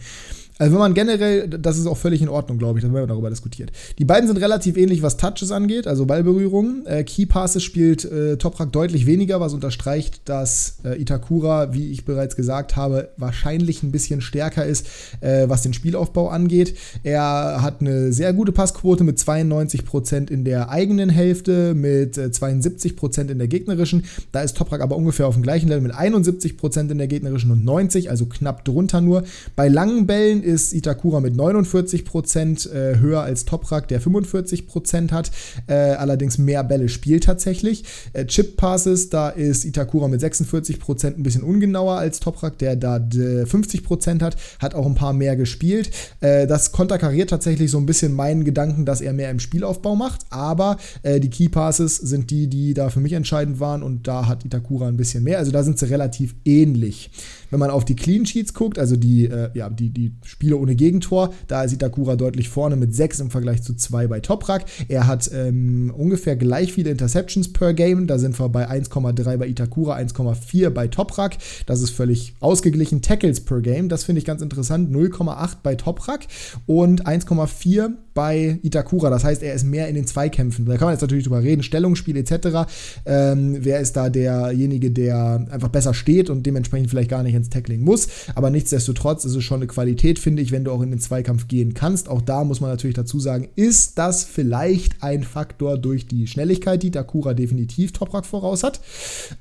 [0.58, 3.08] Also wenn man generell, das ist auch völlig in Ordnung, glaube ich, dann werden wir
[3.08, 3.72] darüber diskutiert.
[3.98, 6.86] Die beiden sind relativ ähnlich, was Touches angeht, also Ballberührungen.
[6.86, 12.04] Äh, Key Passes spielt äh, Toprak deutlich weniger, was unterstreicht, dass äh, Itakura, wie ich
[12.04, 14.86] bereits gesagt habe, wahrscheinlich ein bisschen stärker ist,
[15.20, 16.76] äh, was den Spielaufbau angeht.
[17.02, 23.32] Er hat eine sehr gute Passquote mit 92% in der eigenen Hälfte, mit 72% äh,
[23.32, 24.04] in der gegnerischen.
[24.30, 27.64] Da ist Toprak aber ungefähr auf dem gleichen Level mit 71% in der gegnerischen und
[27.64, 29.24] 90, also knapp drunter nur.
[29.56, 35.30] Bei langen Bällen ist Itakura mit 49% äh, höher als Toprak, der 45% hat,
[35.66, 37.84] äh, allerdings mehr Bälle spielt tatsächlich.
[38.12, 42.96] Äh, Chip Passes, da ist Itakura mit 46% ein bisschen ungenauer als Toprak, der da
[42.96, 45.90] 50% hat, hat auch ein paar mehr gespielt.
[46.20, 50.20] Äh, das konterkariert tatsächlich so ein bisschen meinen Gedanken, dass er mehr im Spielaufbau macht,
[50.30, 54.26] aber äh, die Key Passes sind die, die da für mich entscheidend waren und da
[54.26, 55.38] hat Itakura ein bisschen mehr.
[55.38, 57.10] Also da sind sie relativ ähnlich.
[57.54, 60.74] Wenn man auf die Clean Sheets guckt, also die, äh, ja, die, die Spiele ohne
[60.74, 64.64] Gegentor, da ist Itakura deutlich vorne mit 6 im Vergleich zu 2 bei Toprak.
[64.88, 68.08] Er hat ähm, ungefähr gleich viele Interceptions per Game.
[68.08, 71.36] Da sind wir bei 1,3 bei Itakura, 1,4 bei Toprak.
[71.66, 73.02] Das ist völlig ausgeglichen.
[73.02, 74.90] Tackles per Game, das finde ich ganz interessant.
[74.90, 76.26] 0,8 bei Toprak
[76.66, 79.10] und 1,4 bei Itakura.
[79.10, 80.64] Das heißt, er ist mehr in den Zweikämpfen.
[80.64, 82.70] Da kann man jetzt natürlich drüber reden, Stellungsspiel etc.
[83.04, 87.50] Ähm, wer ist da derjenige, der einfach besser steht und dementsprechend vielleicht gar nicht ins
[87.50, 88.08] Tackling muss.
[88.34, 91.48] Aber nichtsdestotrotz ist es schon eine Qualität, finde ich, wenn du auch in den Zweikampf
[91.48, 92.08] gehen kannst.
[92.08, 96.82] Auch da muss man natürlich dazu sagen, ist das vielleicht ein Faktor durch die Schnelligkeit,
[96.82, 98.80] die Itakura definitiv Toprak voraus hat.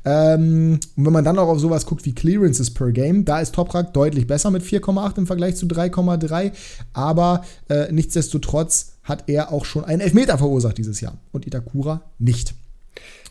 [0.06, 3.54] Ähm, und wenn man dann auch auf sowas guckt wie Clearances per Game, da ist
[3.54, 6.52] Toprak deutlich besser mit 4,8 im Vergleich zu 3,3.
[6.94, 12.04] Aber äh, nichtsdestotrotz Nichtsdestotrotz hat er auch schon einen Elfmeter verursacht dieses Jahr und Itakura
[12.20, 12.54] nicht.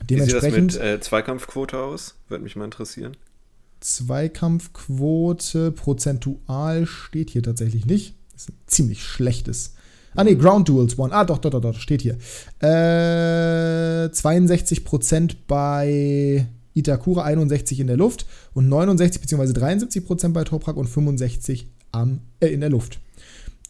[0.08, 2.16] Dementsprechend, Wie sieht das mit äh, Zweikampfquote aus?
[2.28, 3.16] Würde mich mal interessieren.
[3.80, 8.14] Zweikampfquote prozentual steht hier tatsächlich nicht.
[8.32, 9.74] Das ist ein ziemlich schlechtes.
[10.14, 11.14] Ah ne, Ground Duels One.
[11.14, 12.18] Ah, doch, doch, doch, doch, steht hier.
[12.60, 19.52] Äh, 62% bei Itakura, 61 in der Luft und 69 bzw.
[19.52, 22.98] 73% bei Toprak und 65 am, äh, in der Luft.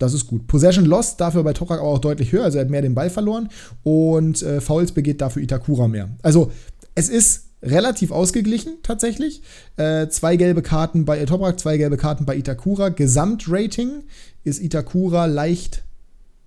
[0.02, 0.48] Das ist gut.
[0.48, 3.08] Possession Lost dafür bei Toprak aber auch deutlich höher, also er hat mehr den Ball
[3.08, 3.48] verloren
[3.84, 6.08] und äh, Fouls begeht dafür Itakura mehr.
[6.22, 6.50] Also
[6.96, 9.42] es ist relativ ausgeglichen tatsächlich.
[9.76, 12.88] Äh, zwei gelbe Karten bei Toprak, zwei gelbe Karten bei Itakura.
[12.88, 14.02] Gesamtrating
[14.42, 15.84] ist Itakura leicht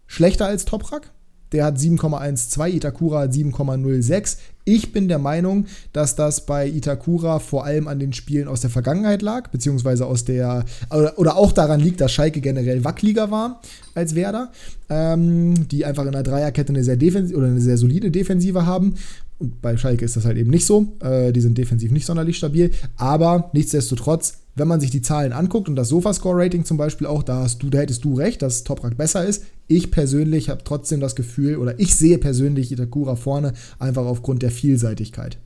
[0.06, 1.12] schlechter als Toprak.
[1.54, 4.38] Der hat 7,12, Itakura hat 7,06.
[4.68, 8.72] Ich bin der Meinung, dass das bei Itakura vor allem an den Spielen aus der
[8.72, 13.62] Vergangenheit lag, beziehungsweise aus der, oder, oder auch daran liegt, dass Schalke generell wackeliger war
[13.94, 14.52] als Werder,
[14.90, 16.98] ähm, die einfach in der Dreierkette eine sehr
[17.36, 18.96] oder eine sehr solide Defensive haben.
[19.38, 20.94] Und bei Schalke ist das halt eben nicht so.
[21.00, 22.72] Äh, die sind defensiv nicht sonderlich stabil.
[22.96, 27.44] Aber nichtsdestotrotz, wenn man sich die Zahlen anguckt und das Sofascore-Rating zum Beispiel auch, da,
[27.44, 29.44] hast du, da hättest du recht, dass Toprak besser ist.
[29.68, 34.52] Ich persönlich habe trotzdem das Gefühl, oder ich sehe persönlich Itakura vorne, einfach aufgrund der
[34.52, 35.38] Vielseitigkeit.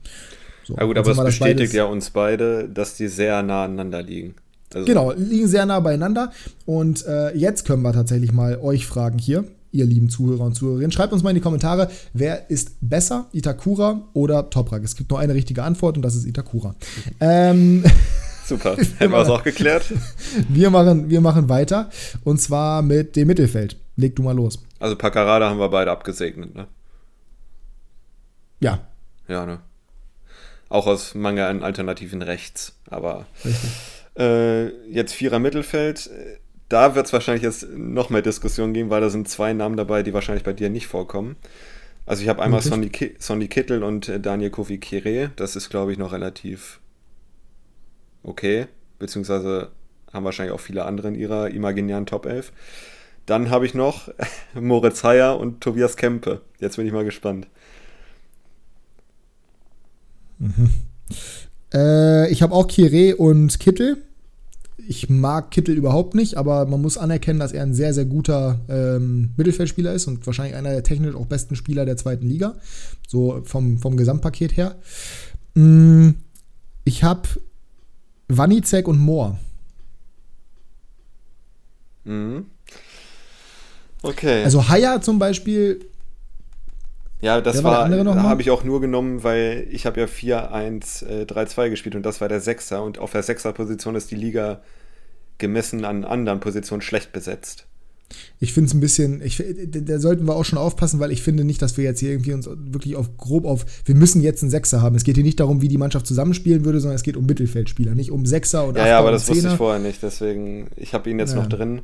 [0.64, 4.34] So, ja gut, aber es bestätigt ja uns beide, dass die sehr nah aneinander liegen.
[4.72, 6.30] Also genau, liegen sehr nah beieinander.
[6.64, 10.92] Und äh, jetzt können wir tatsächlich mal euch fragen hier, ihr lieben Zuhörer und Zuhörerinnen.
[10.92, 14.84] Schreibt uns mal in die Kommentare, wer ist besser, Itakura oder Toprak?
[14.84, 16.76] Es gibt nur eine richtige Antwort und das ist Itakura.
[17.18, 17.82] ähm,
[18.50, 19.84] Super, hätten wir es auch geklärt.
[20.48, 21.88] Wir machen, wir machen weiter
[22.24, 23.76] und zwar mit dem Mittelfeld.
[23.94, 24.58] Leg du mal los.
[24.80, 26.66] Also Paccarada haben wir beide abgesegnet, ne?
[28.58, 28.80] Ja.
[29.28, 29.60] Ja, ne?
[30.68, 33.26] Auch aus Mangel an Alternativen rechts, aber
[34.18, 36.10] äh, jetzt Vierer Mittelfeld.
[36.68, 40.02] Da wird es wahrscheinlich jetzt noch mehr Diskussionen geben, weil da sind zwei Namen dabei,
[40.02, 41.36] die wahrscheinlich bei dir nicht vorkommen.
[42.04, 45.30] Also ich habe einmal Sonny, Sonny Kittel und äh, Daniel Kofi Kire.
[45.36, 46.80] Das ist, glaube ich, noch relativ
[48.22, 48.66] okay,
[48.98, 49.70] beziehungsweise
[50.12, 52.52] haben wahrscheinlich auch viele andere in ihrer imaginären Top 11.
[53.26, 54.08] Dann habe ich noch
[54.54, 56.40] Moritz Heyer und Tobias Kempe.
[56.58, 57.46] Jetzt bin ich mal gespannt.
[60.38, 60.70] Mhm.
[61.72, 63.98] Äh, ich habe auch Kire und Kittel.
[64.88, 68.60] Ich mag Kittel überhaupt nicht, aber man muss anerkennen, dass er ein sehr, sehr guter
[68.68, 72.56] ähm, Mittelfeldspieler ist und wahrscheinlich einer der technisch auch besten Spieler der zweiten Liga.
[73.06, 74.76] So vom, vom Gesamtpaket her.
[75.54, 76.10] Mm,
[76.84, 77.28] ich habe
[78.36, 79.38] Wanizek und Mohr.
[82.04, 82.46] Mhm.
[84.02, 84.44] Okay.
[84.44, 85.86] Also Haya zum Beispiel.
[87.20, 91.70] Ja, das war, war habe ich auch nur genommen, weil ich habe ja 4-1-3-2 äh,
[91.70, 94.62] gespielt und das war der Sechser und auf der Sechser-Position ist die Liga
[95.36, 97.66] gemessen an anderen Positionen schlecht besetzt.
[98.38, 101.44] Ich finde es ein bisschen, ich, da sollten wir auch schon aufpassen, weil ich finde
[101.44, 104.50] nicht, dass wir jetzt hier irgendwie uns wirklich auf grob auf, wir müssen jetzt einen
[104.50, 104.96] Sechser haben.
[104.96, 107.94] Es geht hier nicht darum, wie die Mannschaft zusammenspielen würde, sondern es geht um Mittelfeldspieler,
[107.94, 111.08] nicht um Sechser und Ja, ja, aber das wusste ich vorher nicht, deswegen, ich habe
[111.10, 111.40] ihn jetzt ja.
[111.40, 111.82] noch drin.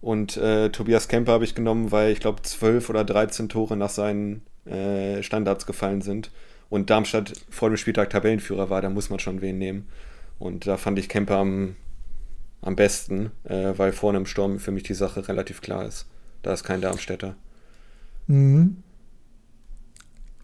[0.00, 3.88] Und äh, Tobias Kemper habe ich genommen, weil ich glaube, zwölf oder 13 Tore nach
[3.88, 6.30] seinen äh, Standards gefallen sind.
[6.68, 9.88] Und Darmstadt vor dem Spieltag Tabellenführer war, da muss man schon wen nehmen.
[10.38, 11.76] Und da fand ich Kemper am
[12.64, 16.06] am besten, äh, weil vorne im Sturm für mich die Sache relativ klar ist.
[16.42, 17.36] Da ist kein Darmstädter.
[18.26, 18.78] Mhm.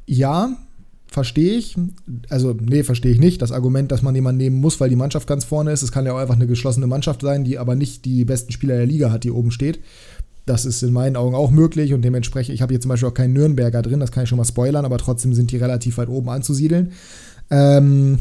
[0.07, 0.57] Ja,
[1.07, 1.77] verstehe ich.
[2.29, 3.41] Also, nee, verstehe ich nicht.
[3.41, 5.83] Das Argument, dass man jemanden nehmen muss, weil die Mannschaft ganz vorne ist.
[5.83, 8.77] Es kann ja auch einfach eine geschlossene Mannschaft sein, die aber nicht die besten Spieler
[8.77, 9.81] der Liga hat, die oben steht.
[10.47, 13.15] Das ist in meinen Augen auch möglich und dementsprechend, ich habe hier zum Beispiel auch
[13.15, 16.09] keinen Nürnberger drin, das kann ich schon mal spoilern, aber trotzdem sind die relativ weit
[16.09, 16.93] oben anzusiedeln.
[17.51, 18.19] Ähm,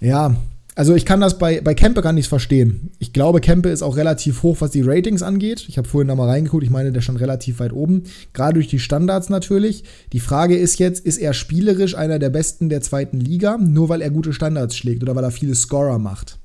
[0.00, 0.34] ja,
[0.76, 2.90] also ich kann das bei, bei Kempe gar nicht verstehen.
[2.98, 5.66] Ich glaube, Kempe ist auch relativ hoch, was die Ratings angeht.
[5.68, 8.04] Ich habe vorhin da mal reingeguckt, ich meine, der stand relativ weit oben.
[8.32, 9.84] Gerade durch die Standards natürlich.
[10.12, 14.02] Die Frage ist jetzt, ist er spielerisch einer der Besten der zweiten Liga, nur weil
[14.02, 16.38] er gute Standards schlägt oder weil er viele Scorer macht?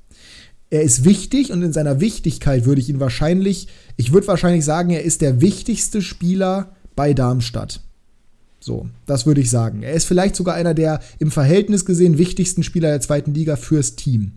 [0.70, 3.66] Er ist wichtig und in seiner Wichtigkeit würde ich ihn wahrscheinlich,
[3.96, 7.80] ich würde wahrscheinlich sagen, er ist der wichtigste Spieler bei Darmstadt.
[8.60, 9.82] So, das würde ich sagen.
[9.82, 13.96] Er ist vielleicht sogar einer der im Verhältnis gesehen wichtigsten Spieler der zweiten Liga fürs
[13.96, 14.32] Team.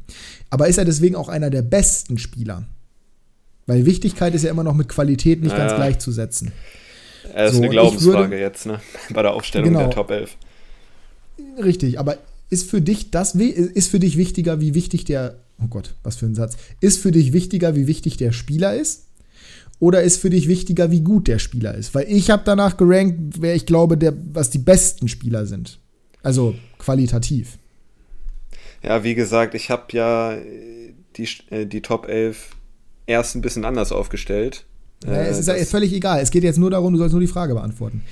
[0.50, 2.64] Aber ist er deswegen auch einer der besten Spieler?
[3.66, 5.68] Weil Wichtigkeit ist ja immer noch mit Qualität nicht naja.
[5.68, 6.52] ganz gleichzusetzen.
[7.36, 8.80] Ist so, eine Glaubensfrage würde, jetzt, ne?
[9.14, 9.82] Bei der Aufstellung genau.
[9.82, 10.38] der Top 11.
[11.62, 12.18] Richtig, aber
[12.50, 16.26] ist für dich das ist für dich wichtiger, wie wichtig der Oh Gott, was für
[16.26, 16.58] ein Satz.
[16.82, 19.06] Ist für dich wichtiger, wie wichtig der Spieler ist?
[19.84, 21.94] Oder ist für dich wichtiger, wie gut der Spieler ist?
[21.94, 25.78] Weil ich habe danach gerankt, wer ich glaube, der, was die besten Spieler sind.
[26.22, 27.58] Also qualitativ.
[28.82, 30.38] Ja, wie gesagt, ich habe ja
[31.18, 32.52] die, äh, die Top 11
[33.08, 34.64] erst ein bisschen anders aufgestellt.
[35.06, 36.22] Ja, es ist ja völlig egal.
[36.22, 38.04] Es geht jetzt nur darum, du sollst nur die Frage beantworten.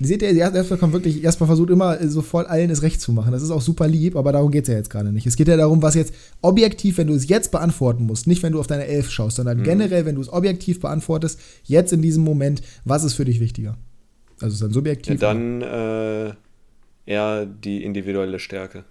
[0.00, 3.32] Seht ihr, erstmal kommt wirklich, erstmal versucht immer sofort allen es recht zu machen.
[3.32, 5.26] Das ist auch super lieb, aber darum geht es ja jetzt gerade nicht.
[5.26, 8.52] Es geht ja darum, was jetzt objektiv, wenn du es jetzt beantworten musst, nicht wenn
[8.52, 9.64] du auf deine Elf schaust, sondern mhm.
[9.64, 13.76] generell, wenn du es objektiv beantwortest, jetzt in diesem Moment, was ist für dich wichtiger?
[14.40, 15.20] Also ist dann subjektiv.
[15.20, 16.32] Ja, dann äh,
[17.06, 18.84] eher die individuelle Stärke.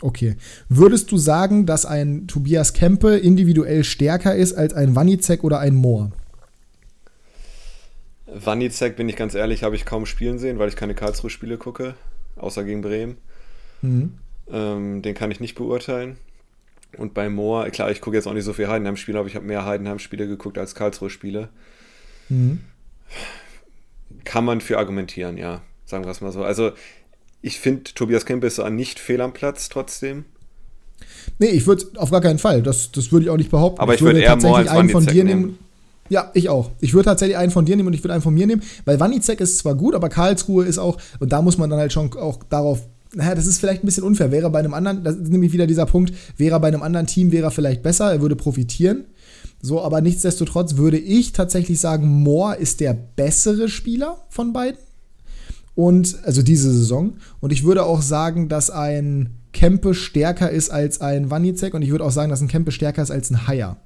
[0.00, 0.36] Okay.
[0.68, 5.74] Würdest du sagen, dass ein Tobias Kempe individuell stärker ist als ein Wanizek oder ein
[5.74, 6.12] Mohr?
[8.34, 11.94] Wanizek, bin ich ganz ehrlich, habe ich kaum spielen sehen, weil ich keine Karlsruhe-Spiele gucke,
[12.36, 13.16] außer gegen Bremen.
[13.82, 14.14] Mhm.
[14.50, 16.16] Ähm, den kann ich nicht beurteilen.
[16.96, 19.46] Und bei Moor, klar, ich gucke jetzt auch nicht so viel Heidenheim-Spiele, aber ich habe
[19.46, 21.48] mehr Heidenheim-Spiele geguckt als Karlsruhe-Spiele.
[22.28, 22.60] Mhm.
[24.24, 25.62] Kann man für argumentieren, ja.
[25.84, 26.44] Sagen wir es mal so.
[26.44, 26.72] Also,
[27.42, 30.24] ich finde, Tobias Kempe ist nicht fehl am Platz trotzdem.
[31.38, 32.62] Nee, ich würde auf gar keinen Fall.
[32.62, 33.80] Das, das würde ich auch nicht behaupten.
[33.80, 35.40] Aber ich, ich würde eher Moor als einen von dir nehmen.
[35.40, 35.58] nehmen.
[36.10, 36.70] Ja, ich auch.
[36.80, 39.00] Ich würde tatsächlich einen von dir nehmen und ich würde einen von mir nehmen, weil
[39.00, 42.12] Wanizek ist zwar gut, aber Karlsruhe ist auch, und da muss man dann halt schon
[42.14, 42.80] auch darauf
[43.16, 44.32] naja, das ist vielleicht ein bisschen unfair.
[44.32, 47.30] Wäre bei einem anderen, das ist nämlich wieder dieser Punkt, wäre bei einem anderen Team,
[47.32, 49.04] wäre er vielleicht besser, er würde profitieren.
[49.62, 54.78] So, aber nichtsdestotrotz würde ich tatsächlich sagen, Moore ist der bessere Spieler von beiden.
[55.74, 57.14] Und, also diese Saison.
[57.40, 61.74] Und ich würde auch sagen, dass ein Kempe stärker ist als ein Wanizek.
[61.74, 63.78] Und ich würde auch sagen, dass ein Kempe stärker ist als ein Haier.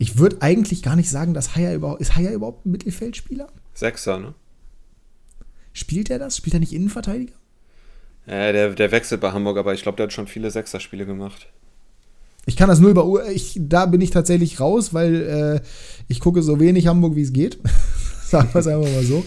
[0.00, 2.00] Ich würde eigentlich gar nicht sagen, dass Haier überhaupt.
[2.00, 3.48] Ist Haier überhaupt ein Mittelfeldspieler?
[3.74, 4.32] Sechser, ne?
[5.74, 6.38] Spielt er das?
[6.38, 7.34] Spielt er nicht Innenverteidiger?
[8.26, 11.48] Ja, der, der wechselt bei Hamburg, aber ich glaube, der hat schon viele Sechser-Spiele gemacht.
[12.46, 13.28] Ich kann das nur über.
[13.30, 15.60] Ich, da bin ich tatsächlich raus, weil äh,
[16.08, 17.58] ich gucke so wenig Hamburg, wie es geht.
[18.24, 19.22] Sagen wir es einfach mal so.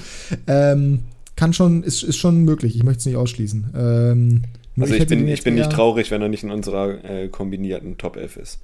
[0.48, 1.04] Ähm,
[1.36, 2.76] kann schon, ist, ist schon möglich.
[2.76, 3.74] Ich möchte es nicht ausschließen.
[3.78, 4.44] Ähm,
[4.80, 8.00] also ich, ich bin, ich bin nicht traurig, wenn er nicht in unserer äh, kombinierten
[8.00, 8.60] Top 11 ist.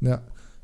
[0.00, 0.22] Ja.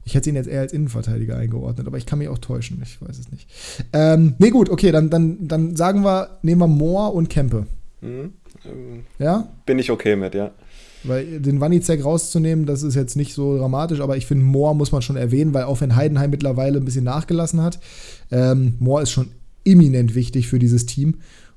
[0.08, 2.80] Ich hätte ihn jetzt eher als Innenverteidiger eingeordnet, aber ich kann mich auch täuschen.
[2.82, 3.46] Ich weiß es nicht.
[3.92, 7.66] Ähm, nee, gut, okay, dann, dann, dann sagen wir, nehmen wir Moore und Kempe.
[8.00, 8.32] Mhm.
[8.64, 9.52] Ähm, ja?
[9.66, 10.52] Bin ich okay mit, ja.
[11.04, 14.92] Weil den Wanizek rauszunehmen, das ist jetzt nicht so dramatisch, aber ich finde, Moore muss
[14.92, 17.78] man schon erwähnen, weil auch wenn Heidenheim mittlerweile ein bisschen nachgelassen hat,
[18.30, 19.28] ähm, Moore ist schon
[19.66, 21.16] eminent wichtig für dieses Team.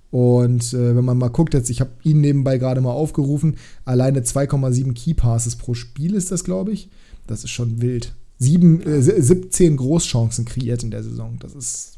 [0.10, 4.20] Und äh, wenn man mal guckt, jetzt, ich habe ihn nebenbei gerade mal aufgerufen, alleine
[4.20, 6.90] 2,7 Key Passes pro Spiel ist das, glaube ich.
[7.28, 11.38] Das ist schon wild sieben, äh, 17 Großchancen kreiert in der Saison.
[11.40, 11.94] Das ist.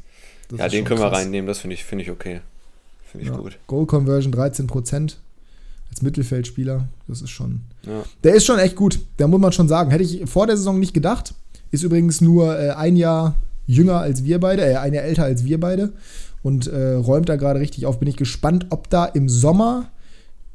[0.48, 1.12] Das ja, ist den können krass.
[1.12, 2.42] wir reinnehmen, das finde ich, find ich okay.
[3.10, 3.38] Finde ich ja.
[3.38, 3.58] gut.
[3.66, 5.18] Goal Conversion 13 Prozent
[5.90, 6.86] als Mittelfeldspieler.
[7.08, 7.62] Das ist schon.
[7.86, 8.04] Ja.
[8.22, 9.00] Der ist schon echt gut.
[9.18, 9.90] Der muss man schon sagen.
[9.90, 11.34] Hätte ich vor der Saison nicht gedacht.
[11.70, 15.44] Ist übrigens nur äh, ein Jahr jünger als wir beide, äh, ein Jahr älter als
[15.44, 15.92] wir beide.
[16.42, 17.98] Und äh, räumt da gerade richtig auf.
[17.98, 19.90] Bin ich gespannt, ob da im Sommer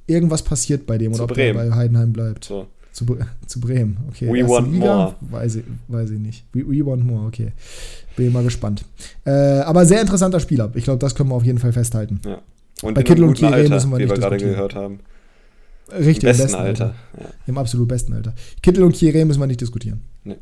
[0.06, 1.58] irgendwas passiert bei dem Zu oder Bremen.
[1.58, 2.46] ob er bei Heidenheim bleibt.
[2.46, 2.68] So.
[3.00, 4.28] Zu, zu Bremen, okay.
[4.28, 4.86] We Erste want Liga?
[4.86, 5.16] more.
[5.22, 6.44] Weiß ich, weiß ich nicht.
[6.52, 7.54] We, we want more, okay.
[8.18, 8.84] Bin mal gespannt.
[9.26, 10.70] Äh, aber sehr interessanter Spieler.
[10.76, 12.20] Ich glaube, das können wir auf jeden Fall festhalten.
[12.26, 12.42] Ja.
[12.82, 15.00] Und Bei Kittel und Kire müssen wir wie nicht wir gerade gehört haben.
[15.94, 16.86] Richtig, im besten, im besten Alter.
[16.88, 16.96] Alter.
[17.22, 17.26] Ja.
[17.48, 18.34] Im absolut besten Alter.
[18.62, 20.02] Kittel und Kire müssen wir nicht diskutieren.
[20.26, 20.36] Nee.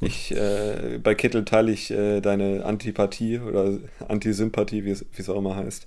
[0.00, 3.74] Ich, äh, bei Kittel teile ich äh, deine Antipathie oder
[4.08, 5.86] Antisympathie, wie es auch immer heißt.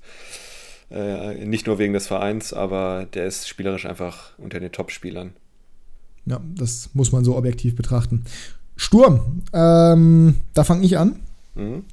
[0.91, 5.33] Äh, nicht nur wegen des Vereins, aber der ist spielerisch einfach unter den Top-Spielern.
[6.25, 8.23] Ja, das muss man so objektiv betrachten.
[8.75, 11.19] Sturm, ähm, da fange ich an.
[11.55, 11.83] Mhm.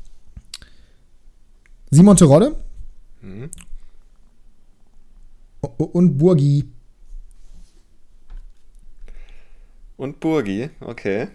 [1.90, 2.54] Simon Terodde.
[3.20, 3.50] Mhm.
[5.76, 6.64] Und Burgi.
[9.96, 11.28] Und Burgi, okay.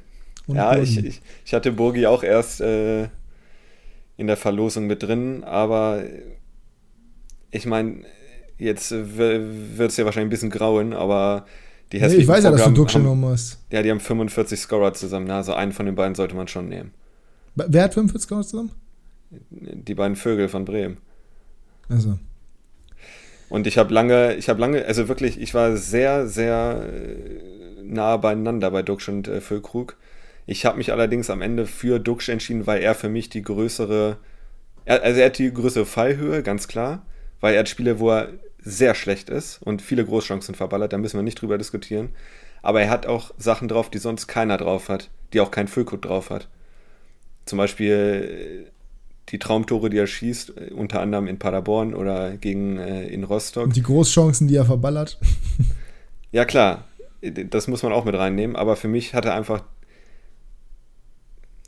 [0.48, 3.10] Und ja, ich, ich, ich, hatte Burgi auch erst äh,
[4.18, 6.04] in der Verlosung mit drin, aber
[7.52, 8.04] ich meine,
[8.58, 11.46] jetzt wird es ja wahrscheinlich ein bisschen grauen, aber
[11.92, 13.60] die hässlichen nee, Ich weiß ja, dass du Duck genommen hast.
[13.72, 15.30] Ja, die haben 45 Scorer zusammen.
[15.30, 16.92] Also einen von den beiden sollte man schon nehmen.
[17.56, 18.72] Wer hat 45 Scorer zusammen?
[19.50, 20.98] Die beiden Vögel von Bremen.
[21.90, 22.18] Also.
[23.50, 28.18] Und ich habe lange, ich habe lange, also wirklich, ich war sehr, sehr äh, nah
[28.18, 29.96] beieinander bei Duxch und äh, Füllkrug.
[30.48, 34.18] Ich habe mich allerdings am Ende für Duxch entschieden, weil er für mich die größere,
[34.86, 37.06] er, also er hat die größere Fallhöhe, ganz klar,
[37.40, 38.30] weil er hat Spiele, wo er
[38.66, 42.10] sehr schlecht ist und viele Großchancen verballert, da müssen wir nicht drüber diskutieren.
[42.64, 46.02] Aber er hat auch Sachen drauf, die sonst keiner drauf hat, die auch kein Füllkrug
[46.02, 46.50] drauf hat.
[47.46, 48.72] Zum Beispiel äh,
[49.30, 53.66] die Traumtore, die er schießt, äh, unter anderem in Paderborn oder gegen äh, in Rostock.
[53.66, 55.20] Und die Großchancen, die er verballert.
[56.32, 56.86] ja, klar,
[57.22, 59.64] das muss man auch mit reinnehmen, aber für mich hat er einfach,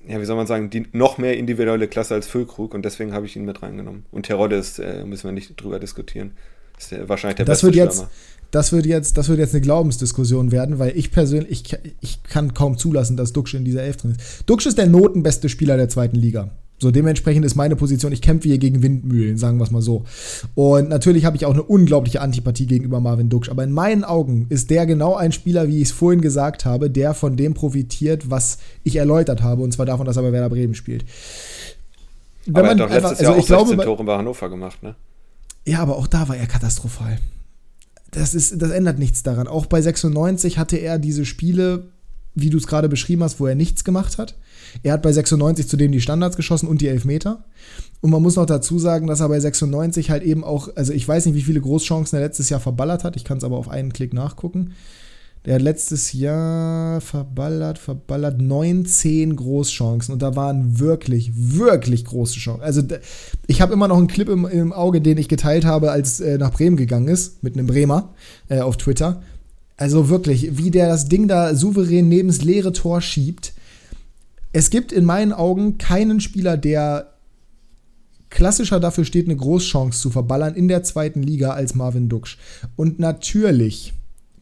[0.08, 3.28] ja, wie soll man sagen, die noch mehr individuelle Klasse als Füllkrug und deswegen habe
[3.28, 4.08] ich ihn mit reingenommen.
[4.10, 6.34] Und Terodde ist, äh, müssen wir nicht drüber diskutieren.
[6.78, 8.08] Ist der, wahrscheinlich der das beste wird jetzt,
[8.52, 12.54] das wird jetzt, das wird jetzt eine Glaubensdiskussion werden, weil ich persönlich, ich, ich kann
[12.54, 14.44] kaum zulassen, dass Duxch in dieser Elf drin ist.
[14.46, 16.52] Duxch ist der notenbeste Spieler der zweiten Liga.
[16.80, 20.06] So, dementsprechend ist meine Position, ich kämpfe hier gegen Windmühlen, sagen wir es mal so.
[20.54, 23.50] Und natürlich habe ich auch eine unglaubliche Antipathie gegenüber Marvin Duksch.
[23.50, 26.92] Aber in meinen Augen ist der genau ein Spieler, wie ich es vorhin gesagt habe,
[26.92, 29.64] der von dem profitiert, was ich erläutert habe.
[29.64, 31.04] Und zwar davon, dass er bei Werder Bremen spielt.
[32.46, 34.50] Wenn aber er hat doch letztes einfach, Jahr also auch 16 glaube, Tore bei Hannover
[34.50, 34.96] gemacht, ne?
[35.68, 37.20] Ja, aber auch da war er katastrophal.
[38.12, 39.50] Das, ist, das ändert nichts daran.
[39.50, 41.90] Auch bei 96 hatte er diese Spiele,
[42.36, 44.38] wie du es gerade beschrieben hast, wo er nichts gemacht hat.
[44.82, 47.44] Er hat bei 96 zudem die Standards geschossen und die Elfmeter.
[48.00, 51.06] Und man muss noch dazu sagen, dass er bei 96 halt eben auch, also ich
[51.06, 53.18] weiß nicht, wie viele Großchancen er letztes Jahr verballert hat.
[53.18, 54.74] Ich kann es aber auf einen Klick nachgucken.
[55.46, 62.64] Der hat letztes Jahr verballert, verballert 19 Großchancen und da waren wirklich, wirklich große Chancen.
[62.64, 62.82] Also
[63.48, 66.38] ich habe immer noch einen Clip im, im, Auge, den ich geteilt habe, als äh,
[66.38, 68.14] nach Bremen gegangen ist, mit einem Bremer
[68.50, 69.22] äh, auf Twitter.
[69.78, 73.54] Also wirklich, wie der das Ding da souverän neben das leere Tor schiebt
[74.58, 77.14] es gibt in meinen Augen keinen Spieler, der
[78.30, 82.38] klassischer dafür steht, eine Großchance zu verballern in der zweiten Liga als Marvin Duksch.
[82.76, 83.94] Und natürlich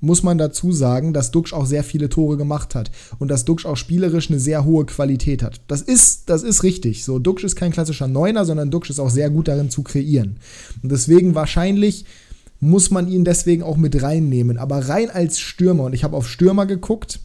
[0.05, 3.65] muss man dazu sagen, dass Duksch auch sehr viele Tore gemacht hat und dass Duksch
[3.65, 5.59] auch spielerisch eine sehr hohe Qualität hat.
[5.67, 7.03] Das ist, das ist richtig.
[7.03, 10.37] So, Duksch ist kein klassischer Neuner, sondern Duksch ist auch sehr gut darin zu kreieren.
[10.83, 12.05] Und deswegen wahrscheinlich
[12.59, 14.57] muss man ihn deswegen auch mit reinnehmen.
[14.57, 17.19] Aber rein als Stürmer, und ich habe auf Stürmer geguckt,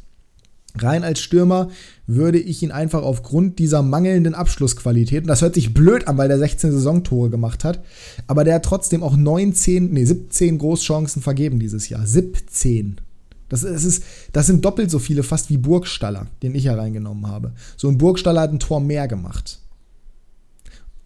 [0.79, 1.71] Rein als Stürmer
[2.07, 6.29] würde ich ihn einfach aufgrund dieser mangelnden Abschlussqualität, und das hört sich blöd an, weil
[6.29, 7.83] der 16 Saisontore gemacht hat,
[8.27, 12.07] aber der hat trotzdem auch 19, nee, 17 Großchancen vergeben dieses Jahr.
[12.07, 13.01] 17.
[13.49, 17.53] Das, ist, das sind doppelt so viele fast wie Burgstaller, den ich ja reingenommen habe.
[17.77, 19.59] So ein Burgstaller hat ein Tor mehr gemacht.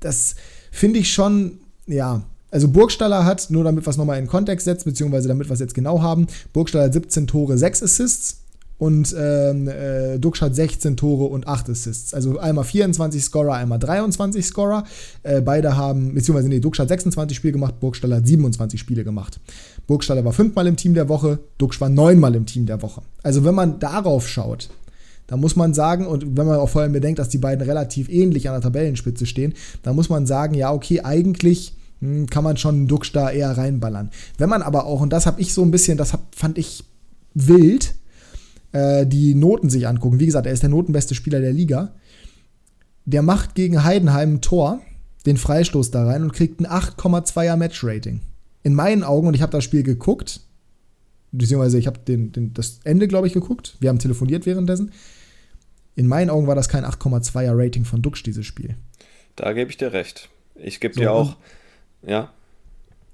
[0.01, 0.35] Das
[0.71, 4.91] finde ich schon, ja, also Burgstaller hat, nur damit wir es nochmal in Kontext setzen,
[4.91, 8.44] beziehungsweise damit wir es jetzt genau haben, Burgstaller hat 17 Tore, 6 Assists
[8.79, 12.13] und ähm, äh, Dux hat 16 Tore und 8 Assists.
[12.13, 14.85] Also einmal 24 Scorer, einmal 23 Scorer.
[15.23, 19.41] Äh, beide haben, beziehungsweise nee, Dux hat 26 Spiele gemacht, Burgstaller hat 27 Spiele gemacht.
[19.87, 23.03] Burgstaller war fünfmal im Team der Woche, Dux war neunmal im Team der Woche.
[23.23, 24.71] Also wenn man darauf schaut,
[25.27, 28.09] da muss man sagen, und wenn man auch vor allem bedenkt, dass die beiden relativ
[28.09, 32.57] ähnlich an der Tabellenspitze stehen, da muss man sagen, ja, okay, eigentlich hm, kann man
[32.57, 34.11] schon einen Dux da eher reinballern.
[34.37, 36.85] Wenn man aber auch, und das habe ich so ein bisschen, das hab, fand ich
[37.35, 37.95] wild,
[38.75, 41.95] äh, die Noten sich angucken, wie gesagt, er ist der notenbeste Spieler der Liga,
[43.05, 44.81] der macht gegen Heidenheim ein Tor,
[45.27, 48.21] den Freistoß da rein und kriegt ein 8,2er Match-Rating.
[48.63, 50.41] In meinen Augen, und ich habe das Spiel geguckt,
[51.31, 53.77] beziehungsweise ich habe den, den, das Ende, glaube ich, geguckt.
[53.79, 54.93] Wir haben telefoniert währenddessen.
[55.95, 58.77] In meinen Augen war das kein 8,2er Rating von Dux, dieses Spiel.
[59.37, 60.29] Da gebe ich dir recht.
[60.57, 61.37] Ich gebe so, dir auch,
[62.03, 62.33] ja.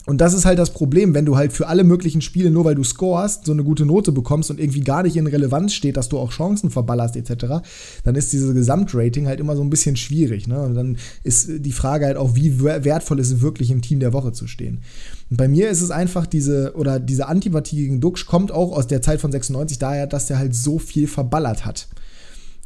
[0.07, 2.75] Und das ist halt das Problem, wenn du halt für alle möglichen Spiele, nur weil
[2.75, 6.09] du scorest, so eine gute Note bekommst und irgendwie gar nicht in Relevanz steht, dass
[6.09, 7.63] du auch Chancen verballerst etc.,
[8.05, 10.49] dann ist dieses Gesamtrating halt immer so ein bisschen schwierig.
[10.49, 10.61] Ne?
[10.61, 14.15] Und dann ist die Frage halt auch, wie wertvoll ist es wirklich im Team der
[14.15, 14.81] Woche zu stehen.
[15.29, 18.87] Und bei mir ist es einfach diese, oder diese Antipathie gegen Duxch kommt auch aus
[18.87, 21.89] der Zeit von 96 daher, dass der halt so viel verballert hat.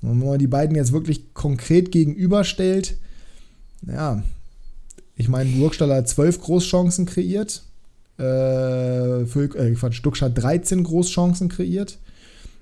[0.02, 2.96] Und wenn man die beiden jetzt wirklich konkret gegenüberstellt,
[3.86, 4.22] ja,
[5.16, 7.62] ich meine, Burgstaller hat zwölf Großchancen kreiert.
[8.16, 11.98] Äh, für, äh, Quatsch, Duxch hat 13 Großchancen kreiert.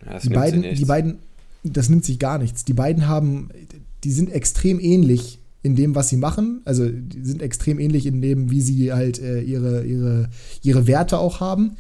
[0.05, 1.19] Ja, die, beiden, die beiden,
[1.63, 2.65] das nimmt sich gar nichts.
[2.65, 3.51] Die beiden haben,
[4.05, 6.61] die sind extrem ähnlich in dem, was sie machen.
[6.65, 10.29] Also die sind extrem ähnlich in dem, wie sie halt äh, ihre, ihre,
[10.63, 11.77] ihre Werte auch haben.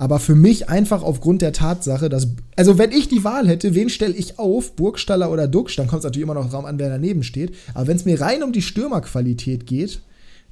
[0.00, 3.90] Aber für mich einfach aufgrund der Tatsache, dass, also wenn ich die Wahl hätte, wen
[3.90, 6.88] stelle ich auf, Burgstaller oder Duxch, dann kommt es natürlich immer noch Raum an, wer
[6.88, 7.56] daneben steht.
[7.74, 10.00] Aber wenn es mir rein um die Stürmerqualität geht,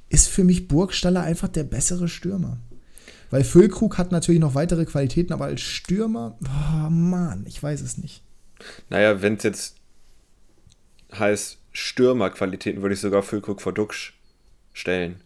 [0.09, 2.57] ist für mich Burgstaller einfach der bessere Stürmer.
[3.29, 7.97] Weil Füllkrug hat natürlich noch weitere Qualitäten, aber als Stürmer, oh Mann, ich weiß es
[7.97, 8.23] nicht.
[8.89, 9.75] Naja, wenn es jetzt
[11.17, 14.13] heißt Stürmerqualitäten, würde ich sogar Füllkrug vor Duxch
[14.73, 15.21] stellen.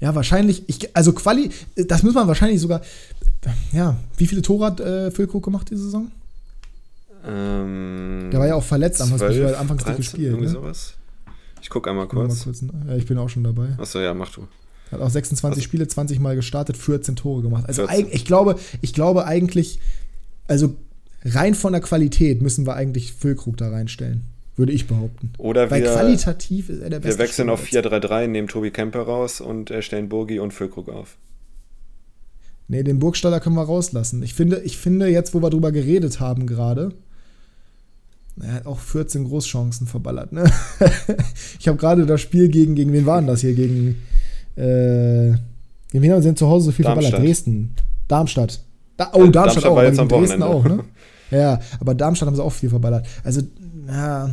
[0.00, 2.82] Ja, wahrscheinlich, ich, also Quali, das muss man wahrscheinlich sogar,
[3.72, 6.10] ja, wie viele Tore hat äh, Füllkrug gemacht diese Saison?
[7.26, 10.28] Ähm, der war ja auch verletzt, am Anfangs nicht gespielt.
[10.28, 10.52] Irgendwie ne?
[10.52, 10.94] sowas.
[11.62, 12.46] Ich gucke einmal kurz.
[12.46, 12.64] Mal kurz.
[12.88, 13.68] Ja, ich bin auch schon dabei.
[13.78, 14.46] Achso, ja, mach du.
[14.90, 17.64] Hat auch 26 also, Spiele, 20 Mal gestartet, 14 Tore gemacht.
[17.66, 19.78] Also ich glaube, ich glaube eigentlich,
[20.48, 20.74] also
[21.24, 24.24] rein von der Qualität müssen wir eigentlich Füllkrug da reinstellen.
[24.56, 25.32] Würde ich behaupten.
[25.38, 27.18] Oder Weil wir, qualitativ ist er der beste.
[27.18, 31.16] Wir wechseln auf 4-3-3, nehmen Tobi Kemper raus und stellen Burgi und Füllkrug auf.
[32.70, 34.22] Nee, den Burgstaller können wir rauslassen.
[34.22, 36.92] Ich finde, ich finde jetzt, wo wir drüber geredet haben gerade,
[38.40, 40.30] er hat auch 14 Großchancen verballert.
[40.30, 40.44] Ne?
[41.58, 43.54] ich habe gerade das Spiel gegen, gegen wen waren das hier?
[43.54, 43.96] Gegen,
[44.54, 45.34] äh,
[45.90, 47.10] gegen wen haben sie denn zu Hause so viel Darmstadt.
[47.10, 47.28] verballert?
[47.28, 47.74] Dresden.
[48.06, 48.60] Darmstadt.
[48.96, 50.84] Da, oh, Darmstadt, Darmstadt auch, war jetzt am Dresden auch, ne?
[51.32, 53.04] Ja, aber Darmstadt haben sie auch viel verballert.
[53.24, 53.40] Also,
[53.88, 54.30] ja.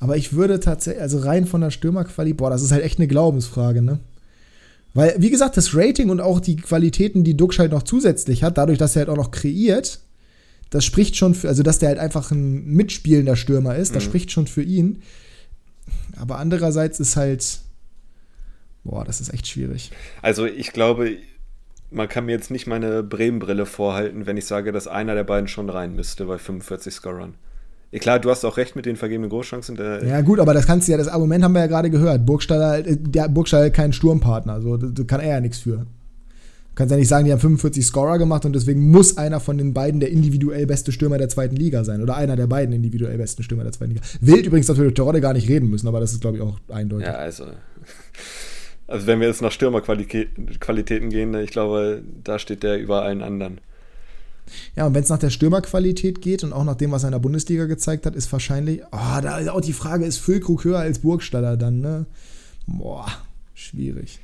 [0.00, 3.08] Aber ich würde tatsächlich, also rein von der Stürmerqualität, boah, das ist halt echt eine
[3.08, 4.00] Glaubensfrage, ne?
[4.98, 8.58] Weil, wie gesagt, das Rating und auch die Qualitäten, die Duxch halt noch zusätzlich hat,
[8.58, 10.00] dadurch, dass er halt auch noch kreiert,
[10.70, 14.08] das spricht schon für, also dass der halt einfach ein mitspielender Stürmer ist, das mhm.
[14.08, 15.04] spricht schon für ihn.
[16.16, 17.60] Aber andererseits ist halt,
[18.82, 19.92] boah, das ist echt schwierig.
[20.20, 21.18] Also ich glaube,
[21.92, 25.46] man kann mir jetzt nicht meine Bremen-Brille vorhalten, wenn ich sage, dass einer der beiden
[25.46, 27.34] schon rein müsste bei 45 Scorern.
[27.90, 29.78] Ja, klar, du hast auch recht mit den vergebenen Großchancen.
[30.06, 32.26] ja, gut, aber das kannst du ja, das Argument haben wir ja gerade gehört.
[32.26, 35.86] Burgstaller, äh, der Burgstaller hat keinen Sturmpartner, so, da kann er ja nichts für.
[36.78, 39.58] Du kannst ja nicht sagen, die haben 45 Scorer gemacht und deswegen muss einer von
[39.58, 42.02] den beiden der individuell beste Stürmer der zweiten Liga sein.
[42.02, 44.02] Oder einer der beiden individuell besten Stürmer der zweiten Liga.
[44.20, 46.42] Wild übrigens, dass wir durch Terodde gar nicht reden müssen, aber das ist, glaube ich,
[46.42, 47.08] auch eindeutig.
[47.08, 47.46] Ja, also.
[48.86, 53.60] Also, wenn wir jetzt nach Stürmerqualitäten gehen, ich glaube, da steht der über allen anderen.
[54.76, 57.12] Ja, und wenn es nach der Stürmerqualität geht und auch nach dem, was er in
[57.12, 60.78] der Bundesliga gezeigt hat, ist wahrscheinlich, oh, da ist auch die Frage, ist Füllkrug höher
[60.78, 62.06] als Burgstaller dann, ne?
[62.66, 63.06] Boah,
[63.54, 64.18] schwierig.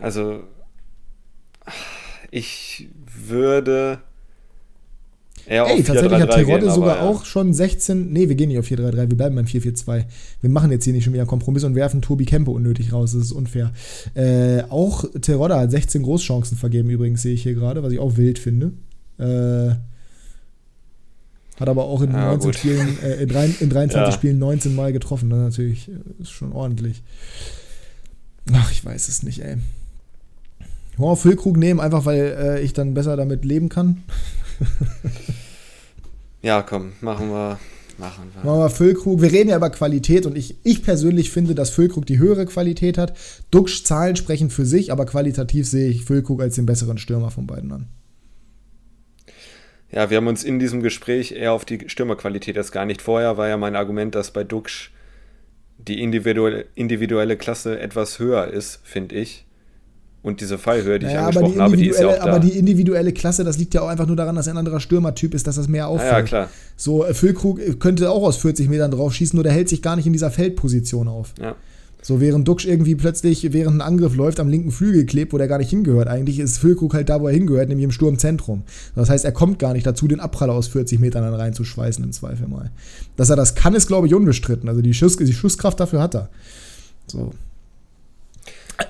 [0.00, 0.44] Also,
[2.30, 2.88] ich
[3.26, 4.00] würde
[5.46, 7.08] eher Ey, tatsächlich hat Terodde sogar ja.
[7.08, 8.12] auch schon 16.
[8.12, 10.04] Nee, wir gehen nicht auf 4-3-3, wir bleiben beim 4-4-2.
[10.40, 13.12] Wir machen jetzt hier nicht schon wieder einen Kompromiss und werfen Tobi Kempe unnötig raus.
[13.12, 13.72] Das ist unfair.
[14.14, 18.16] Äh, auch Terodde hat 16 Großchancen vergeben, übrigens, sehe ich hier gerade, was ich auch
[18.16, 18.72] wild finde.
[19.18, 19.74] Äh,
[21.58, 22.56] hat aber auch in ja, 19 gut.
[22.56, 24.12] Spielen, äh, in, 3, in 23 ja.
[24.12, 25.30] Spielen 19 Mal getroffen.
[25.30, 27.02] Das natürlich äh, ist schon ordentlich.
[28.52, 29.56] Ach, ich weiß es nicht, ey.
[30.98, 34.02] Oh, Füllkrug nehmen, einfach weil äh, ich dann besser damit leben kann.
[36.42, 37.58] Ja, komm, machen wir.
[37.98, 38.44] Machen wir.
[38.44, 39.22] Machen wir Füllkrug.
[39.22, 42.98] Wir reden ja über Qualität und ich, ich persönlich finde, dass Füllkrug die höhere Qualität
[42.98, 43.16] hat.
[43.50, 47.46] Duxch Zahlen sprechen für sich, aber qualitativ sehe ich Füllkrug als den besseren Stürmer von
[47.46, 47.88] beiden an.
[49.90, 53.00] Ja, wir haben uns in diesem Gespräch eher auf die Stürmerqualität erst gar nicht.
[53.00, 54.90] Vorher war ja mein Argument, dass bei Duxch
[55.78, 59.45] die individuelle, individuelle Klasse etwas höher ist, finde ich.
[60.22, 62.22] Und diese Fallhöhe, die naja, ich angesprochen die habe, die ist ja auch da.
[62.24, 64.80] Aber die individuelle Klasse, das liegt ja auch einfach nur daran, dass er ein anderer
[64.80, 66.10] Stürmertyp ist, dass das mehr auffällt.
[66.10, 66.50] Ja, ja klar.
[66.76, 69.94] So, äh, Füllkrug könnte auch aus 40 Metern drauf schießen, nur der hält sich gar
[69.94, 71.32] nicht in dieser Feldposition auf.
[71.40, 71.54] Ja.
[72.02, 75.46] So, während Duxch irgendwie plötzlich, während ein Angriff läuft, am linken Flügel klebt, wo der
[75.46, 76.08] gar nicht hingehört.
[76.08, 78.64] Eigentlich ist Füllkrug halt da, wo er hingehört, nämlich im Sturmzentrum.
[78.96, 82.10] Das heißt, er kommt gar nicht dazu, den Abpraller aus 40 Metern dann reinzuschweißen, im
[82.10, 82.70] Zweifel mal.
[83.16, 84.68] Dass er das kann, ist, glaube ich, unbestritten.
[84.68, 86.28] Also die, Schuss, die Schusskraft dafür hat er.
[87.06, 87.32] So.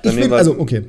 [0.03, 0.85] Ich finde, also, okay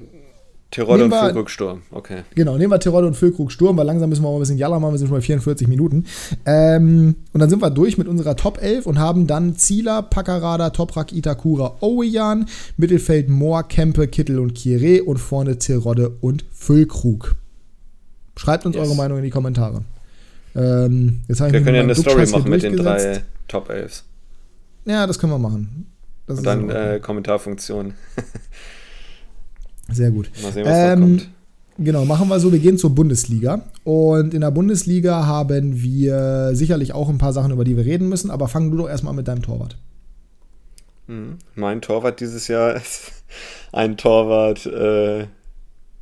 [0.70, 2.24] Tirol und Füllkrug Sturm, okay.
[2.36, 4.80] Genau, nehmen wir Tirol und Füllkrug Sturm, weil langsam müssen wir mal ein bisschen Jalla
[4.80, 6.05] machen, wir sind schon bei 44 Minuten.
[6.45, 10.72] Ähm, und dann sind wir durch mit unserer Top 11 und haben dann Zieler, Packerada,
[10.72, 17.36] Toprak, Itakura, Owejan, Mittelfeld Moor, Kempe, Kittel und Kire und vorne Tirode und Füllkrug.
[18.36, 18.86] Schreibt uns yes.
[18.86, 19.84] eure Meinung in die Kommentare.
[20.53, 24.03] Ähm, wir können ja eine Story machen mit den drei Top 11.
[24.86, 25.88] Ja, das können wir machen.
[26.26, 27.93] Das und dann äh, Kommentarfunktion.
[29.92, 30.30] Sehr gut.
[30.42, 31.30] Mal sehen, was ähm, da kommt.
[31.80, 32.52] Genau, machen wir so.
[32.52, 33.62] Wir gehen zur Bundesliga.
[33.84, 38.10] Und in der Bundesliga haben wir sicherlich auch ein paar Sachen, über die wir reden
[38.10, 38.32] müssen.
[38.32, 39.78] Aber fang du doch erstmal mit deinem Torwart.
[41.08, 41.38] Hm.
[41.56, 43.12] Mein Torwart dieses Jahr ist
[43.72, 45.28] ein Torwart, äh,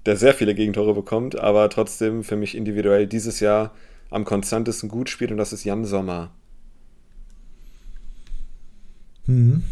[0.06, 3.72] der sehr viele Gegentore bekommt, aber trotzdem für mich individuell dieses Jahr
[4.10, 5.32] am konstantesten gut spielt.
[5.32, 6.32] Und das ist Jan Sommer.
[9.26, 9.64] Mhm.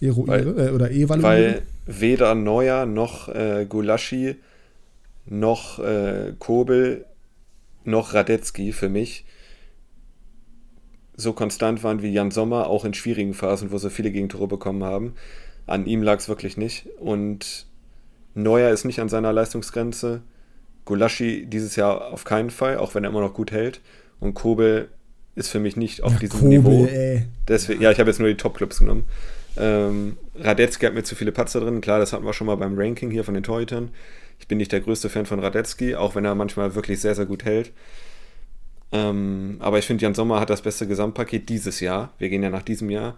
[0.00, 1.22] Eruiere, weil, äh, oder evaluiere?
[1.22, 4.36] Weil weder Neuer noch äh, Gulaschi
[5.26, 7.04] noch äh, Kobel
[7.84, 9.24] noch Radetzky für mich
[11.18, 14.84] so konstant waren wie Jan Sommer, auch in schwierigen Phasen, wo sie viele Gegentore bekommen
[14.84, 15.14] haben.
[15.66, 16.86] An ihm lag es wirklich nicht.
[17.00, 17.66] Und
[18.34, 20.22] Neuer ist nicht an seiner Leistungsgrenze.
[20.84, 23.80] Gulaschi dieses Jahr auf keinen Fall, auch wenn er immer noch gut hält.
[24.20, 24.88] Und Kobel
[25.34, 26.86] ist für mich nicht auf ja, diesem Kobel, Niveau.
[26.86, 27.24] Ey.
[27.48, 29.04] Deswegen, ja, ich habe jetzt nur die Top-Clubs genommen.
[29.58, 31.80] Ähm, Radetzky hat mir zu viele Patzer drin.
[31.80, 33.90] Klar, das hatten wir schon mal beim Ranking hier von den Torhütern.
[34.38, 37.26] Ich bin nicht der größte Fan von Radetzky, auch wenn er manchmal wirklich sehr, sehr
[37.26, 37.72] gut hält.
[38.92, 42.14] Ähm, aber ich finde, Jan Sommer hat das beste Gesamtpaket dieses Jahr.
[42.18, 43.16] Wir gehen ja nach diesem Jahr.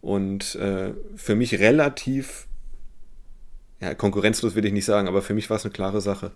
[0.00, 2.46] Und äh, für mich relativ,
[3.80, 6.32] ja, konkurrenzlos will ich nicht sagen, aber für mich war es eine klare Sache.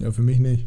[0.00, 0.66] Ja, für mich nicht.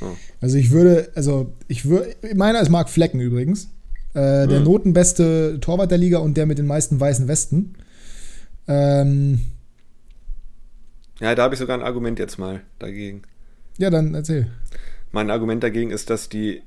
[0.00, 0.16] Oh.
[0.40, 3.70] Also ich würde, also ich würde, meiner ist Marc Flecken übrigens.
[4.14, 4.64] Äh, der mhm.
[4.64, 7.74] notenbeste Torwart der Liga und der mit den meisten weißen Westen.
[8.68, 9.40] Ähm,
[11.20, 13.22] ja, da habe ich sogar ein Argument jetzt mal dagegen.
[13.78, 14.46] Ja, dann erzähl.
[15.10, 16.62] Mein Argument dagegen ist, dass die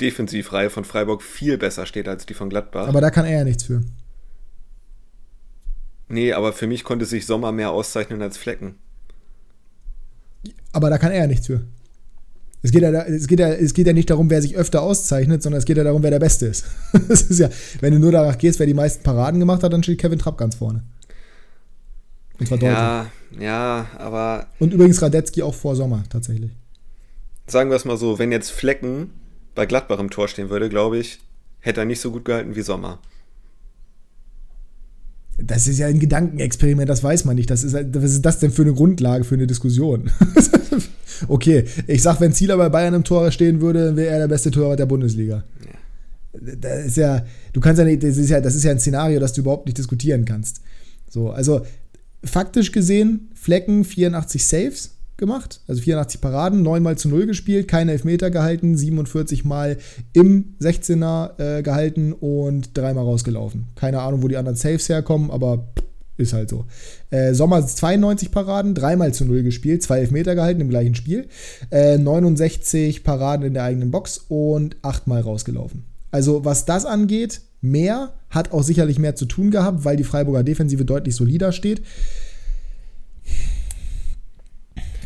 [0.00, 2.88] Defensivreihe von Freiburg viel besser steht als die von Gladbach.
[2.88, 3.82] Aber da kann er ja nichts für.
[6.08, 8.76] Nee, aber für mich konnte sich Sommer mehr auszeichnen als Flecken.
[10.72, 11.62] Aber da kann er ja nichts für.
[12.64, 15.42] Es geht, ja, es, geht ja, es geht ja nicht darum, wer sich öfter auszeichnet,
[15.42, 16.64] sondern es geht ja darum, wer der Beste ist.
[17.08, 17.50] das ist ja,
[17.80, 20.38] wenn du nur danach gehst, wer die meisten Paraden gemacht hat, dann steht Kevin Trapp
[20.38, 20.84] ganz vorne.
[22.38, 23.42] Und zwar ja, deutlich.
[23.44, 24.46] Ja, aber.
[24.60, 26.52] Und übrigens Radetzky auch vor Sommer, tatsächlich.
[27.46, 29.10] Sagen wir es mal so, wenn jetzt Flecken
[29.54, 31.18] bei Gladbach im Tor stehen würde, glaube ich,
[31.58, 33.00] hätte er nicht so gut gehalten wie Sommer.
[35.38, 37.50] Das ist ja ein Gedankenexperiment, das weiß man nicht.
[37.50, 40.10] Das ist, was ist das denn für eine Grundlage für eine Diskussion?
[41.28, 44.50] okay, ich sag, wenn Zieler bei Bayern im Tor stehen würde, wäre er der beste
[44.50, 45.44] Torwart der Bundesliga.
[45.64, 46.52] Ja.
[46.56, 49.20] Das ist ja, du kannst ja nicht, das ist ja, das ist ja ein Szenario,
[49.20, 50.62] das du überhaupt nicht diskutieren kannst.
[51.08, 51.66] So, also
[52.24, 54.90] faktisch gesehen, Flecken 84 Saves,
[55.22, 59.76] gemacht, also 84 Paraden, 9 mal zu 0 gespielt, keine Elfmeter gehalten, 47 mal
[60.12, 63.68] im 16er äh, gehalten und dreimal rausgelaufen.
[63.76, 65.68] Keine Ahnung, wo die anderen Saves herkommen, aber
[66.22, 66.64] ist halt so.
[67.10, 71.28] Äh, Sommer 92 Paraden, dreimal zu 0 gespielt, zwei Elfmeter gehalten im gleichen Spiel,
[71.70, 75.84] äh, 69 Paraden in der eigenen Box und 8 mal rausgelaufen.
[76.10, 80.42] Also was das angeht, mehr, hat auch sicherlich mehr zu tun gehabt, weil die Freiburger
[80.42, 81.82] Defensive deutlich solider steht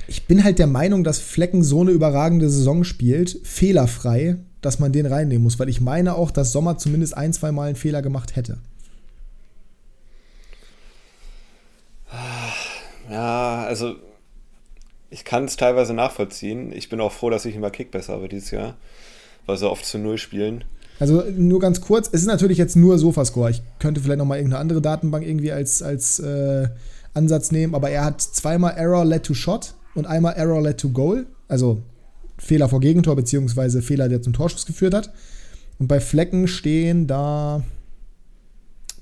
[0.08, 4.92] ich bin halt der Meinung, dass Flecken so eine überragende Saison spielt, fehlerfrei, dass man
[4.92, 8.02] den reinnehmen muss, weil ich meine auch, dass Sommer zumindest ein, zwei Mal einen Fehler
[8.02, 8.58] gemacht hätte.
[13.10, 13.96] Ja, also
[15.10, 16.72] ich kann es teilweise nachvollziehen.
[16.72, 18.76] Ich bin auch froh, dass ich immer Kick besser habe dieses Jahr,
[19.46, 20.64] weil sie oft zu Null spielen.
[20.98, 23.50] Also nur ganz kurz, es ist natürlich jetzt nur Sofascore.
[23.50, 26.68] Ich könnte vielleicht noch mal irgendeine andere Datenbank irgendwie als, als äh,
[27.12, 30.90] Ansatz nehmen, aber er hat zweimal Error led to Shot und einmal Error led to
[30.90, 31.82] Goal, also
[32.38, 35.12] Fehler vor Gegentor, beziehungsweise Fehler, der zum Torschuss geführt hat.
[35.78, 37.62] Und bei Flecken stehen da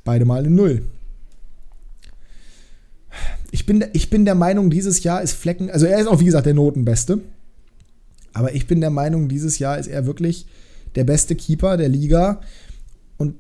[0.04, 0.82] beide mal in Null.
[3.54, 6.24] Ich bin, ich bin der Meinung, dieses Jahr ist Flecken, also er ist auch wie
[6.24, 7.20] gesagt der Notenbeste,
[8.32, 10.46] aber ich bin der Meinung, dieses Jahr ist er wirklich
[10.96, 12.40] der beste Keeper der Liga
[13.16, 13.36] und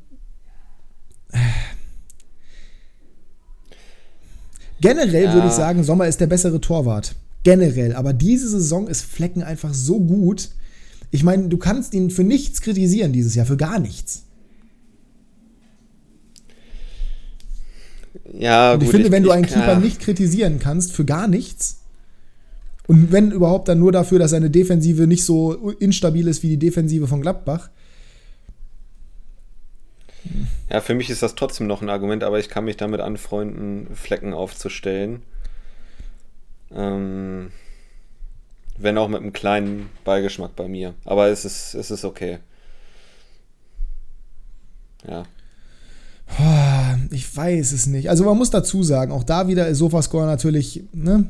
[4.80, 5.34] generell ja.
[5.34, 7.92] würde ich sagen, Sommer ist der bessere Torwart generell.
[7.96, 10.50] Aber diese Saison ist Flecken einfach so gut.
[11.10, 14.22] Ich meine, du kannst ihn für nichts kritisieren dieses Jahr, für gar nichts.
[18.32, 19.80] Ja, und ich gut, finde, wenn ich, du einen Keeper ja.
[19.80, 21.80] nicht kritisieren kannst, für gar nichts,
[22.86, 26.58] und wenn überhaupt dann nur dafür, dass seine Defensive nicht so instabil ist wie die
[26.58, 27.70] Defensive von Gladbach.
[30.70, 33.88] Ja, für mich ist das trotzdem noch ein Argument, aber ich kann mich damit anfreunden,
[33.94, 35.22] Flecken aufzustellen.
[36.74, 37.52] Ähm,
[38.76, 40.94] wenn auch mit einem kleinen Beigeschmack bei mir.
[41.04, 42.38] Aber es ist, es ist okay.
[45.06, 45.24] Ja.
[47.10, 48.10] Ich weiß es nicht.
[48.10, 51.26] Also man muss dazu sagen, auch da wieder ist Sofascore natürlich ne,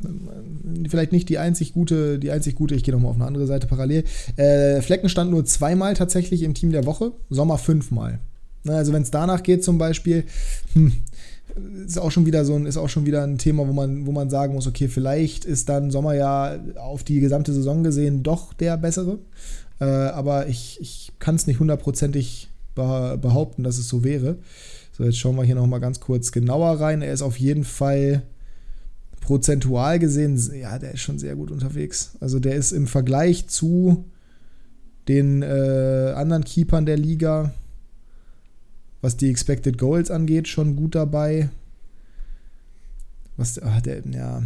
[0.89, 3.67] vielleicht nicht die einzig gute, die einzig gute, ich gehe nochmal auf eine andere Seite
[3.67, 4.03] parallel.
[4.35, 8.19] Äh, Flecken stand nur zweimal tatsächlich im Team der Woche, Sommer fünfmal.
[8.63, 10.23] Ne, also wenn es danach geht zum Beispiel,
[10.73, 10.93] hm,
[11.85, 14.11] ist auch schon wieder so ein, ist auch schon wieder ein Thema, wo man, wo
[14.11, 18.53] man sagen muss, okay, vielleicht ist dann Sommer ja auf die gesamte Saison gesehen doch
[18.53, 19.19] der bessere.
[19.79, 24.37] Äh, aber ich, ich kann es nicht hundertprozentig behaupten, dass es so wäre.
[24.95, 27.01] So, jetzt schauen wir hier nochmal ganz kurz genauer rein.
[27.01, 28.23] Er ist auf jeden Fall
[29.19, 32.15] prozentual gesehen, ja, der ist schon sehr gut unterwegs.
[32.21, 34.05] Also der ist im Vergleich zu
[35.09, 37.53] den äh, anderen Keepern der Liga,
[39.01, 41.49] was die Expected Goals angeht, schon gut dabei.
[43.35, 44.43] Was, ach, der, ja.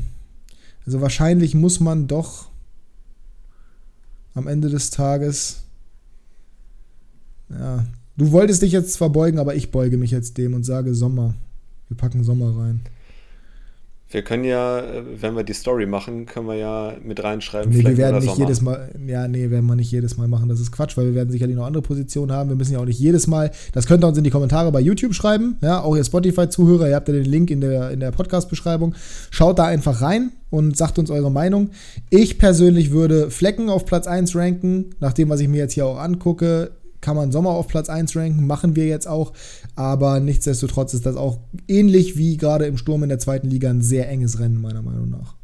[0.84, 2.50] Also wahrscheinlich muss man doch
[4.34, 5.62] am Ende des Tages
[7.50, 7.86] ja,
[8.20, 11.36] Du wolltest dich jetzt verbeugen, aber ich beuge mich jetzt dem und sage Sommer.
[11.88, 12.82] Wir packen Sommer rein.
[14.10, 14.84] Wir können ja,
[15.22, 17.72] wenn wir die Story machen, können wir ja mit reinschreiben.
[17.72, 18.40] Nee, wir werden nicht Sommer.
[18.40, 20.50] jedes Mal, ja, nee, werden wir nicht jedes Mal machen.
[20.50, 22.50] Das ist Quatsch, weil wir werden sicherlich noch andere Positionen haben.
[22.50, 24.82] Wir müssen ja auch nicht jedes Mal, das könnt ihr uns in die Kommentare bei
[24.82, 25.58] YouTube schreiben.
[25.62, 28.96] Ja, auch ihr Spotify-Zuhörer, ihr habt ja den Link in der, in der Podcast-Beschreibung.
[29.30, 31.70] Schaut da einfach rein und sagt uns eure Meinung.
[32.10, 35.86] Ich persönlich würde Flecken auf Platz 1 ranken, nach dem, was ich mir jetzt hier
[35.86, 36.72] auch angucke
[37.02, 39.34] kann man Sommer auf Platz 1 ranken, machen wir jetzt auch.
[39.76, 43.82] Aber nichtsdestotrotz ist das auch ähnlich wie gerade im Sturm in der zweiten Liga ein
[43.82, 45.36] sehr enges Rennen, meiner Meinung nach.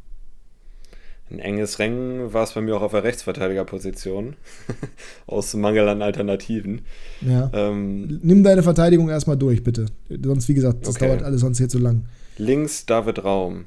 [1.28, 4.36] Ein enges Rennen war es bei mir auch auf der Rechtsverteidigerposition.
[5.26, 6.82] Aus Mangel an Alternativen.
[7.20, 7.50] Ja.
[7.52, 9.86] Ähm, Nimm deine Verteidigung erstmal durch, bitte.
[10.08, 11.08] Sonst, wie gesagt, das okay.
[11.08, 12.04] dauert alles sonst hier zu lang.
[12.38, 13.64] Links David Raum.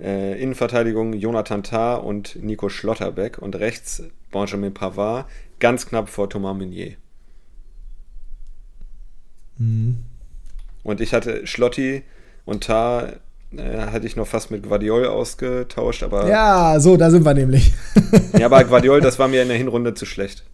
[0.00, 3.36] Äh, Innenverteidigung Jonathan Tah und Nico Schlotterbeck.
[3.36, 5.26] Und rechts Benjamin Pavard.
[5.58, 6.96] Ganz knapp vor Thomas Meunier.
[9.58, 9.98] Mhm.
[10.82, 12.02] Und ich hatte Schlotti
[12.44, 13.14] und Tar
[13.56, 16.28] äh, hatte ich noch fast mit Guardiol ausgetauscht, aber.
[16.28, 17.72] Ja, so, da sind wir nämlich.
[18.38, 20.44] ja, aber Guardiol, das war mir in der Hinrunde zu schlecht.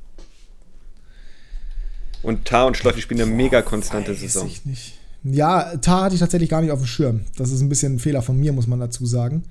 [2.23, 4.47] Und Tar und Schlotti spielen eine Boah, mega konstante weiß Saison.
[4.47, 4.99] Ich nicht.
[5.25, 7.21] Ja, Tar hatte ich tatsächlich gar nicht auf dem Schirm.
[7.37, 9.45] Das ist ein bisschen ein Fehler von mir, muss man dazu sagen.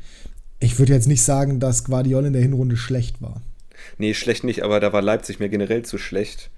[0.59, 3.41] Ich würde jetzt nicht sagen, dass Guardiol in der Hinrunde schlecht war.
[3.97, 6.49] Nee, schlecht nicht, aber da war Leipzig mir generell zu schlecht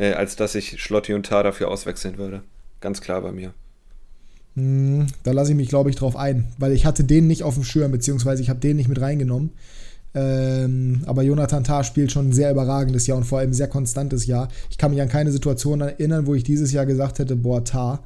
[0.00, 2.42] äh, als dass ich Schlotti und Tar dafür auswechseln würde.
[2.80, 3.52] Ganz klar bei mir.
[4.56, 7.54] Hm, da lasse ich mich, glaube ich, drauf ein, weil ich hatte den nicht auf
[7.54, 9.50] dem Schirm, beziehungsweise ich habe den nicht mit reingenommen.
[10.12, 13.68] Ähm, aber Jonathan Tah spielt schon ein sehr überragendes Jahr und vor allem ein sehr
[13.68, 14.48] konstantes Jahr.
[14.70, 18.02] Ich kann mich an keine Situation erinnern, wo ich dieses Jahr gesagt hätte, boah, Tah.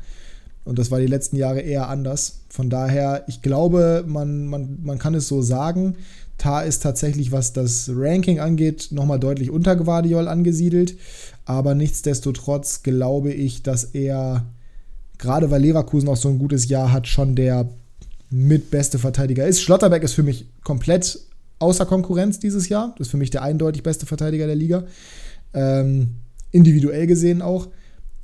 [0.64, 2.40] Und das war die letzten Jahre eher anders.
[2.48, 5.96] Von daher, ich glaube, man, man, man kann es so sagen.
[6.38, 10.96] Tar ist tatsächlich, was das Ranking angeht, nochmal deutlich unter Guardiol angesiedelt.
[11.44, 14.46] Aber nichtsdestotrotz glaube ich, dass er,
[15.18, 17.68] gerade weil Leverkusen auch so ein gutes Jahr hat, schon der
[18.30, 19.60] mitbeste Verteidiger ist.
[19.60, 21.20] Schlotterbeck ist für mich komplett
[21.58, 22.94] außer Konkurrenz dieses Jahr.
[22.98, 24.84] Das ist für mich der eindeutig beste Verteidiger der Liga.
[25.52, 26.16] Ähm,
[26.50, 27.68] individuell gesehen auch.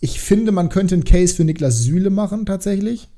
[0.01, 3.09] Ich finde, man könnte einen Case für Niklas Süle machen, tatsächlich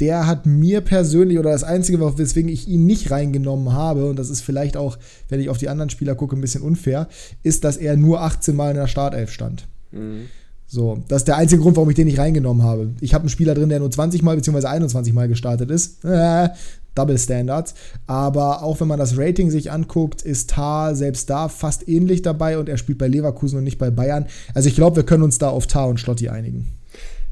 [0.00, 4.30] der hat mir persönlich, oder das Einzige, weswegen ich ihn nicht reingenommen habe, und das
[4.30, 7.08] ist vielleicht auch, wenn ich auf die anderen Spieler gucke, ein bisschen unfair,
[7.42, 9.66] ist, dass er nur 18 Mal in der Startelf stand.
[9.90, 10.26] Mhm.
[10.70, 12.90] So, das ist der einzige Grund, warum ich den nicht reingenommen habe.
[13.00, 14.66] Ich habe einen Spieler drin, der nur 20 Mal bzw.
[14.66, 16.04] 21 Mal gestartet ist.
[16.04, 16.50] Äh,
[16.94, 17.74] Double Standards.
[18.06, 22.58] Aber auch wenn man das Rating sich anguckt, ist Tar selbst da fast ähnlich dabei
[22.58, 24.26] und er spielt bei Leverkusen und nicht bei Bayern.
[24.52, 26.68] Also ich glaube, wir können uns da auf Tar und Schlotti einigen.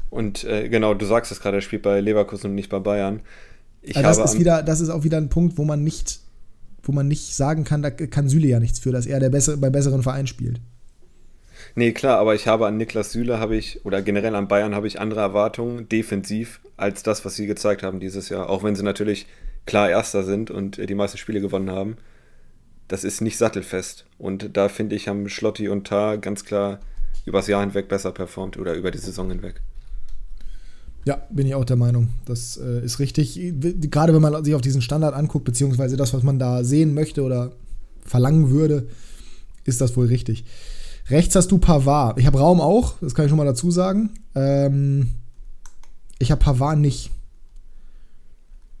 [0.09, 3.21] Und äh, genau, du sagst es gerade, er spielt bei Leverkusen und nicht bei Bayern.
[3.81, 6.19] Ich also das, ist wieder, das ist auch wieder ein Punkt, wo man nicht,
[6.83, 9.57] wo man nicht sagen kann, da kann Süle ja nichts für, dass er der bessere,
[9.57, 10.59] bei besseren Verein spielt.
[11.75, 14.87] Nee, klar, aber ich habe an Niklas Süle habe ich, oder generell an Bayern habe
[14.87, 18.49] ich andere Erwartungen, defensiv, als das, was sie gezeigt haben dieses Jahr.
[18.49, 19.27] Auch wenn sie natürlich
[19.65, 21.97] klar Erster sind und die meisten Spiele gewonnen haben.
[22.87, 24.05] Das ist nicht sattelfest.
[24.17, 26.79] Und da finde ich, haben Schlotti und Tar ganz klar
[27.25, 29.61] übers Jahr hinweg besser performt oder über die Saison hinweg.
[31.07, 32.09] Ja, bin ich auch der Meinung.
[32.25, 33.39] Das äh, ist richtig.
[33.89, 37.23] Gerade wenn man sich auf diesen Standard anguckt, beziehungsweise das, was man da sehen möchte
[37.23, 37.53] oder
[38.01, 38.89] verlangen würde,
[39.63, 40.43] ist das wohl richtig.
[41.09, 42.19] Rechts hast du Pavard.
[42.19, 44.15] Ich habe Raum auch, das kann ich schon mal dazu sagen.
[44.35, 45.11] Ähm,
[46.19, 47.09] ich habe Pavard nicht.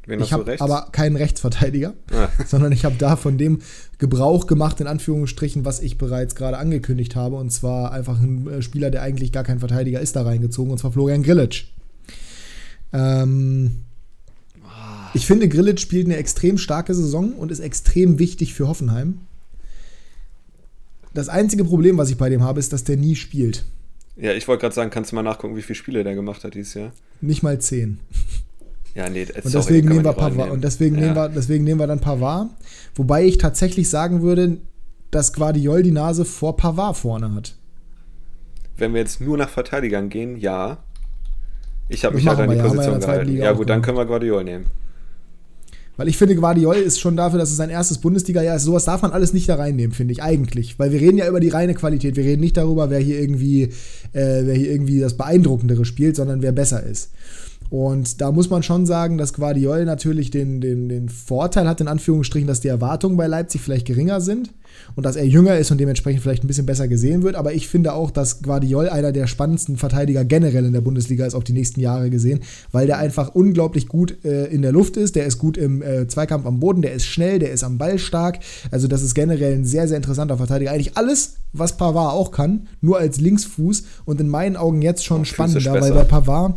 [0.05, 2.27] Wen ich habe aber keinen Rechtsverteidiger, ah.
[2.45, 3.59] sondern ich habe da von dem
[3.99, 7.37] Gebrauch gemacht, in Anführungsstrichen, was ich bereits gerade angekündigt habe.
[7.37, 10.77] Und zwar einfach ein äh, Spieler, der eigentlich gar kein Verteidiger ist, da reingezogen, und
[10.77, 11.67] zwar Florian Grillitsch.
[12.93, 13.83] Ähm,
[15.13, 19.19] Ich finde, Grillitsch spielt eine extrem starke Saison und ist extrem wichtig für Hoffenheim.
[21.13, 23.65] Das einzige Problem, was ich bei dem habe, ist, dass der nie spielt.
[24.15, 26.53] Ja, ich wollte gerade sagen, kannst du mal nachgucken, wie viele Spiele der gemacht hat
[26.53, 26.91] dieses Jahr?
[27.21, 27.99] Nicht mal zehn.
[28.95, 30.49] Ja, nee, und deswegen nehmen wir Pavard.
[30.49, 31.01] Und deswegen, ja.
[31.01, 32.49] nehmen wir, deswegen nehmen wir dann Pavard.
[32.95, 34.57] Wobei ich tatsächlich sagen würde,
[35.11, 37.55] dass Guardiol die Nase vor Pavard vorne hat.
[38.75, 40.83] Wenn wir jetzt nur nach Verteidigern gehen, ja.
[41.89, 43.37] Ich habe mich halt an die ja, Position gehalten.
[43.37, 44.65] Ja, gut, dann können wir Guardiol nehmen.
[45.97, 48.63] Weil ich finde, Guardiol ist schon dafür, dass es sein erstes Bundesliga-Jahr ist.
[48.63, 50.77] Sowas darf man alles nicht da reinnehmen, finde ich, eigentlich.
[50.77, 52.15] Weil wir reden ja über die reine Qualität.
[52.15, 53.69] Wir reden nicht darüber, wer hier irgendwie, äh,
[54.43, 57.09] wer hier irgendwie das Beeindruckendere spielt, sondern wer besser ist.
[57.69, 61.87] Und da muss man schon sagen, dass Guardiol natürlich den, den, den Vorteil hat, in
[61.87, 64.51] Anführungsstrichen, dass die Erwartungen bei Leipzig vielleicht geringer sind
[64.95, 67.35] und dass er jünger ist und dementsprechend vielleicht ein bisschen besser gesehen wird.
[67.35, 71.35] Aber ich finde auch, dass Guardiol einer der spannendsten Verteidiger generell in der Bundesliga ist,
[71.35, 72.41] auf die nächsten Jahre gesehen,
[72.71, 75.15] weil der einfach unglaublich gut äh, in der Luft ist.
[75.15, 77.99] Der ist gut im äh, Zweikampf am Boden, der ist schnell, der ist am Ball
[77.99, 78.39] stark.
[78.71, 80.71] Also, das ist generell ein sehr, sehr interessanter Verteidiger.
[80.71, 85.25] Eigentlich alles, was Pavard auch kann, nur als Linksfuß und in meinen Augen jetzt schon
[85.25, 86.55] spannender, weil bei Pavard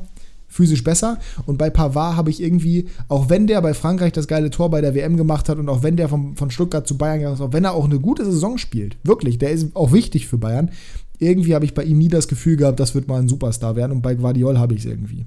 [0.51, 1.19] physisch besser.
[1.47, 4.83] Und bei Pavard habe ich irgendwie, auch wenn der bei Frankreich das geile Tor bei
[4.83, 7.41] der WM gemacht hat und auch wenn der vom, von Stuttgart zu Bayern gegangen ist,
[7.41, 10.71] auch wenn er auch eine gute Saison spielt, wirklich, der ist auch wichtig für Bayern,
[11.19, 13.93] irgendwie habe ich bei ihm nie das Gefühl gehabt, das wird mal ein Superstar werden
[13.93, 15.25] und bei Guardiol habe ich es irgendwie.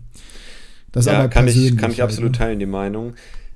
[0.91, 2.37] Das ja, kann ich, kann ich halt, absolut ne?
[2.37, 3.13] teilen, die Meinung.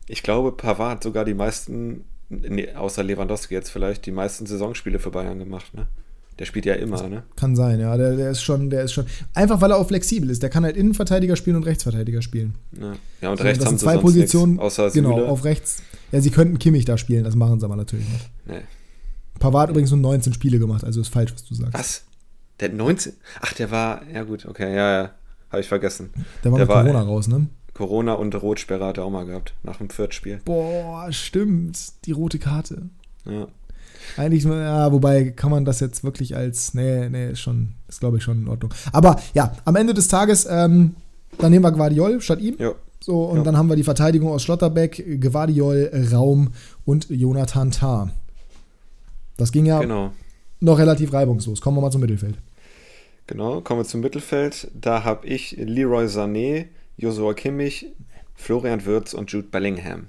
[0.08, 5.00] Ich glaube, Pavard hat sogar die meisten, nee, außer Lewandowski jetzt vielleicht, die meisten Saisonspiele
[5.00, 5.88] für Bayern gemacht, ne?
[6.40, 7.24] Der spielt ja immer, das ne?
[7.36, 7.98] Kann sein, ja.
[7.98, 9.06] Der, der ist schon, der ist schon.
[9.34, 10.44] Einfach weil er auch flexibel ist.
[10.44, 12.54] Der kann halt Innenverteidiger spielen und Rechtsverteidiger spielen.
[12.80, 14.54] Ja, ja und so, rechts haben sie zwei Positionen.
[14.54, 15.82] Nichts, außer genau, auf rechts.
[16.12, 18.30] Ja, sie könnten Kimmich da spielen, das machen sie aber natürlich nicht.
[18.46, 18.62] Nee.
[19.40, 21.74] Pavard hat übrigens nur 19 Spiele gemacht, also ist falsch, was du sagst.
[21.74, 22.04] Was?
[22.60, 23.14] Der hat 19?
[23.42, 24.02] Ach, der war.
[24.12, 25.12] Ja, gut, okay, ja, ja.
[25.50, 26.10] Habe ich vergessen.
[26.44, 27.48] Der war der mit war, Corona raus, ne?
[27.74, 30.42] Corona und Rotsperre hat er auch mal gehabt, nach dem Viertspiel.
[30.44, 31.78] Boah, stimmt.
[32.06, 32.90] Die rote Karte.
[33.26, 33.48] Ja.
[34.18, 38.18] Eigentlich, ja, wobei kann man das jetzt wirklich als, nee, nee, ist schon, ist glaube
[38.18, 38.74] ich schon in Ordnung.
[38.92, 40.96] Aber ja, am Ende des Tages, ähm,
[41.38, 42.56] dann nehmen wir Guardiol statt ihm.
[42.58, 42.74] Ja.
[43.00, 43.44] So, und ja.
[43.44, 46.50] dann haben wir die Verteidigung aus Schlotterbeck, Guardiol, Raum
[46.86, 48.12] und Jonathan Tah.
[49.38, 50.12] Das ging ja genau.
[50.60, 51.62] noch relativ reibungslos.
[51.62, 52.38] Kommen wir mal zum Mittelfeld.
[53.28, 54.72] Genau, kommen wir zum Mittelfeld.
[54.74, 56.66] Da habe ich Leroy Sané,
[56.98, 57.94] Joshua Kimmich,
[58.36, 60.08] Florian Würz und Jude Bellingham.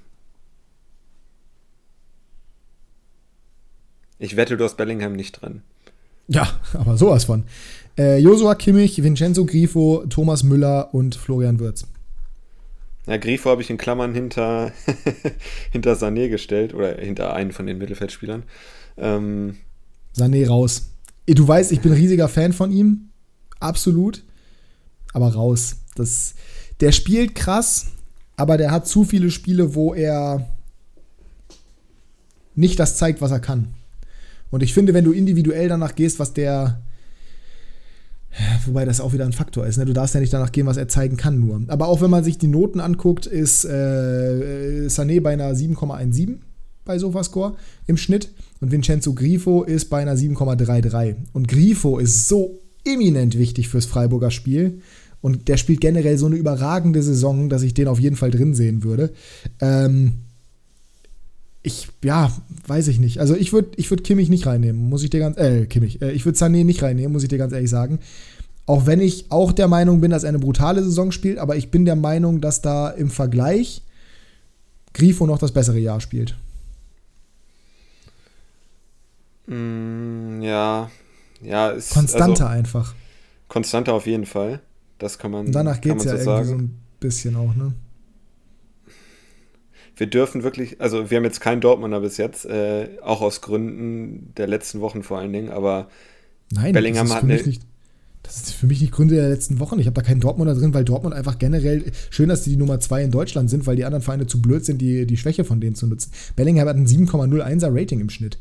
[4.18, 5.62] Ich wette, du hast Bellingham nicht drin.
[6.26, 7.44] Ja, aber sowas von.
[7.96, 11.86] Äh, Josua Kimmich, Vincenzo Grifo, Thomas Müller und Florian Würz.
[13.06, 14.72] Ja, Grifo habe ich in Klammern hinter,
[15.72, 18.42] hinter Sané gestellt oder hinter einen von den Mittelfeldspielern.
[18.98, 19.56] Ähm,
[20.14, 20.90] Sané raus.
[21.26, 23.08] Du weißt, ich bin riesiger Fan von ihm.
[23.60, 24.22] Absolut.
[25.14, 25.76] Aber raus.
[25.94, 26.34] Das,
[26.80, 27.86] der spielt krass,
[28.36, 30.48] aber der hat zu viele Spiele, wo er
[32.54, 33.74] nicht das zeigt, was er kann.
[34.50, 36.82] Und ich finde, wenn du individuell danach gehst, was der.
[38.66, 39.78] Wobei das auch wieder ein Faktor ist.
[39.78, 39.86] Ne?
[39.86, 41.62] Du darfst ja nicht danach gehen, was er zeigen kann, nur.
[41.68, 46.36] Aber auch wenn man sich die Noten anguckt, ist äh, Sané bei einer 7,17
[46.84, 47.54] bei Sofascore
[47.86, 48.30] im Schnitt
[48.60, 51.16] und Vincenzo Grifo ist bei einer 7,33.
[51.32, 54.80] Und Grifo ist so eminent wichtig fürs Freiburger Spiel.
[55.20, 58.54] Und der spielt generell so eine überragende Saison, dass ich den auf jeden Fall drin
[58.54, 59.12] sehen würde.
[59.60, 60.20] Ähm,
[61.68, 62.32] ich, ja,
[62.66, 63.20] weiß ich nicht.
[63.20, 66.10] Also ich würde ich würd Kimmich nicht reinnehmen, muss ich dir ganz, äh, Kimmich, äh,
[66.10, 68.00] ich würde Sané nicht reinnehmen, muss ich dir ganz ehrlich sagen.
[68.66, 71.70] Auch wenn ich auch der Meinung bin, dass er eine brutale Saison spielt, aber ich
[71.70, 73.82] bin der Meinung, dass da im Vergleich
[74.92, 76.34] Grifo noch das bessere Jahr spielt.
[79.46, 80.90] Mm, ja,
[81.40, 81.70] ja.
[81.70, 82.94] Ist, Konstanter also, einfach.
[83.48, 84.60] Konstanter auf jeden Fall.
[84.98, 85.46] Das kann man.
[85.46, 86.48] Und danach geht es ja so irgendwie sagen.
[86.48, 87.72] so ein bisschen auch, ne?
[89.98, 94.32] Wir dürfen wirklich, also wir haben jetzt keinen Dortmunder bis jetzt, äh, auch aus Gründen
[94.36, 95.88] der letzten Wochen vor allen Dingen, aber
[96.52, 97.34] Nein, Bellingham hat eine.
[97.34, 97.62] Nicht,
[98.22, 99.78] das ist für mich nicht Gründe der letzten Wochen.
[99.78, 102.78] Ich habe da keinen Dortmunder drin, weil Dortmund einfach generell, schön, dass die die Nummer
[102.78, 105.60] 2 in Deutschland sind, weil die anderen Vereine zu blöd sind, die, die Schwäche von
[105.60, 106.12] denen zu nutzen.
[106.36, 108.38] Bellingham hat ein 7,01er Rating im Schnitt.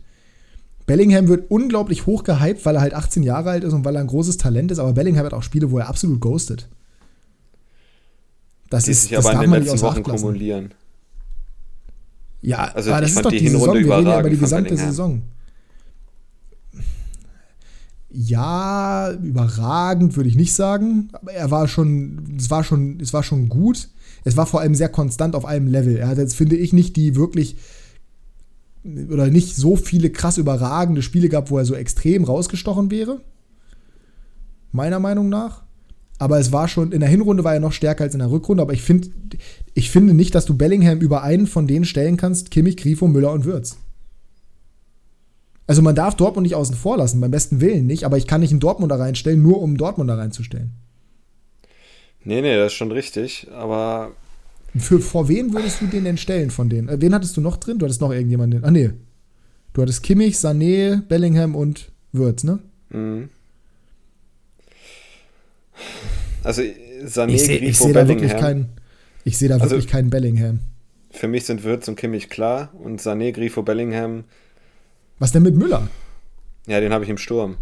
[0.86, 4.01] Bellingham wird unglaublich hoch gehypt, weil er halt 18 Jahre alt ist und weil er
[4.01, 6.70] ein großes Talent ist, aber Bellingham hat auch Spiele, wo er absolut ghostet.
[8.70, 10.74] Das die ist, sich das aber in den letzten Wochen kumulieren.
[12.48, 13.76] Ja, also aber das ist doch die, die Saison.
[13.76, 15.22] Wir reden ja über die gesamte Saison.
[18.10, 23.22] Ja, überragend würde ich nicht sagen, aber er war schon, es war schon, es war
[23.22, 23.89] schon gut.
[24.24, 25.98] Es war vor allem sehr konstant auf einem Level.
[25.98, 27.58] Er hat jetzt, finde ich, nicht die wirklich
[29.12, 33.20] oder nicht so viele krass überragende Spiele gehabt, wo er so extrem rausgestochen wäre.
[34.72, 35.66] Meiner Meinung nach.
[36.20, 38.63] Aber es war schon, in der Hinrunde war er noch stärker als in der Rückrunde,
[38.63, 39.11] aber ich, find,
[39.74, 43.32] ich finde nicht, dass du Bellingham über einen von denen stellen kannst, Kimmich, Grifo, Müller
[43.32, 43.78] und Würz.
[45.68, 48.41] Also man darf Dortmund nicht außen vor lassen, beim besten Willen nicht, aber ich kann
[48.41, 50.72] nicht einen Dortmunder reinstellen, nur um Dortmunder reinzustellen.
[52.24, 54.11] Nee, nee, das ist schon richtig, aber.
[54.78, 56.89] Für, vor wen würdest du den denn stellen von denen?
[56.89, 57.80] Äh, wen hattest du noch drin?
[57.80, 58.63] Du hattest noch irgendjemanden.
[58.63, 58.91] Ah, nee.
[59.74, 62.59] Du hattest Kimmich, Sané, Bellingham und Würz, ne?
[62.89, 63.30] Mhm.
[66.48, 66.62] Also
[67.06, 68.70] Sané, ich sehe seh da wirklich keinen.
[69.24, 70.60] Ich sehe da also, wirklich keinen Bellingham.
[71.12, 74.24] Für mich sind Würz und Kimmich klar und Sané, Grifo, Bellingham
[75.20, 75.88] was denn mit Müller?
[76.68, 77.58] Ja, den habe ich im Sturm.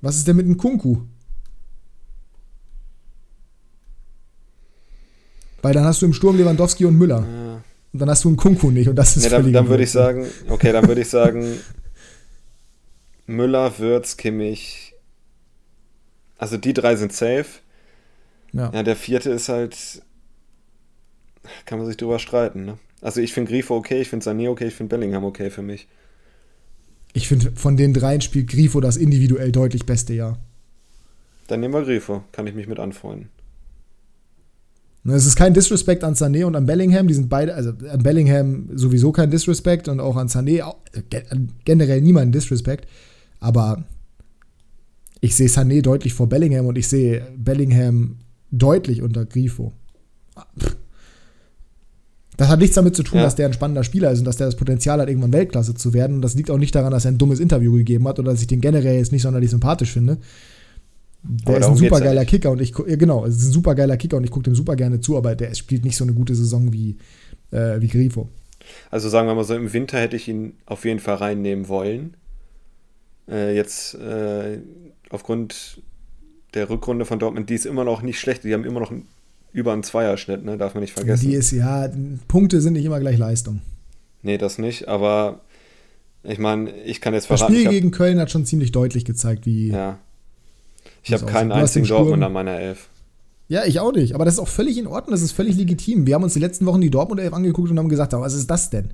[0.00, 1.02] Was ist denn mit dem Kunku?
[5.62, 7.26] Weil dann hast du im Sturm Lewandowski und Müller.
[7.26, 7.62] Ja.
[7.92, 9.90] Und dann hast du einen Kunku nicht und das ist ja, Dann, dann würde ich
[9.90, 11.58] sagen, okay, dann würde ich sagen,
[13.26, 14.83] Müller, Würz, Kimmich.
[16.38, 17.46] Also die drei sind safe.
[18.52, 18.70] Ja.
[18.72, 20.02] ja, der vierte ist halt.
[21.66, 22.78] Kann man sich drüber streiten, ne?
[23.02, 25.88] Also ich finde Grifo okay, ich finde Sané okay, ich finde Bellingham okay für mich.
[27.12, 30.38] Ich finde, von den dreien spielt Grifo das individuell deutlich beste Jahr.
[31.46, 33.28] Dann nehmen wir Grifo, kann ich mich mit anfreunden.
[35.06, 38.70] Es ist kein Disrespect an Sané und an Bellingham, die sind beide, also an Bellingham
[38.74, 40.64] sowieso kein Disrespect und auch an Sané
[41.66, 42.88] generell niemand Disrespect,
[43.38, 43.84] aber
[45.24, 48.18] ich sehe Sané deutlich vor Bellingham und ich sehe Bellingham
[48.50, 49.72] deutlich unter Grifo.
[52.36, 53.24] Das hat nichts damit zu tun, ja.
[53.24, 55.94] dass der ein spannender Spieler ist und dass der das Potenzial hat, irgendwann Weltklasse zu
[55.94, 56.16] werden.
[56.16, 58.42] Und das liegt auch nicht daran, dass er ein dummes Interview gegeben hat oder dass
[58.42, 60.18] ich den generell jetzt nicht sonderlich sympathisch finde.
[61.22, 64.18] Der ist ein super geiler Kicker und ich genau, es ist ein super geiler Kicker
[64.18, 66.70] und ich gucke dem super gerne zu, aber der spielt nicht so eine gute Saison
[66.70, 66.98] wie,
[67.50, 68.28] äh, wie Grifo.
[68.90, 72.14] Also sagen wir mal so, im Winter hätte ich ihn auf jeden Fall reinnehmen wollen.
[73.26, 74.58] Äh, jetzt äh,
[75.14, 75.80] aufgrund
[76.52, 78.44] der Rückrunde von Dortmund, die ist immer noch nicht schlecht.
[78.44, 78.92] Die haben immer noch
[79.52, 80.58] über einen Zweierschnitt, ne?
[80.58, 81.28] darf man nicht vergessen.
[81.28, 81.88] Die ist, ja,
[82.28, 83.62] Punkte sind nicht immer gleich Leistung.
[84.22, 85.40] Nee, das nicht, aber
[86.22, 87.52] ich meine, ich kann jetzt verraten.
[87.52, 89.68] Das Spiel gegen Köln hat schon ziemlich deutlich gezeigt, wie.
[89.68, 89.98] Ja.
[91.02, 92.88] Ich habe keinen einzigen Dortmund an meiner Elf.
[93.46, 94.14] Ja, ich auch nicht.
[94.14, 96.06] Aber das ist auch völlig in Ordnung, das ist völlig legitim.
[96.06, 98.50] Wir haben uns die letzten Wochen die Dortmund Elf angeguckt und haben gesagt, was ist
[98.50, 98.90] das denn?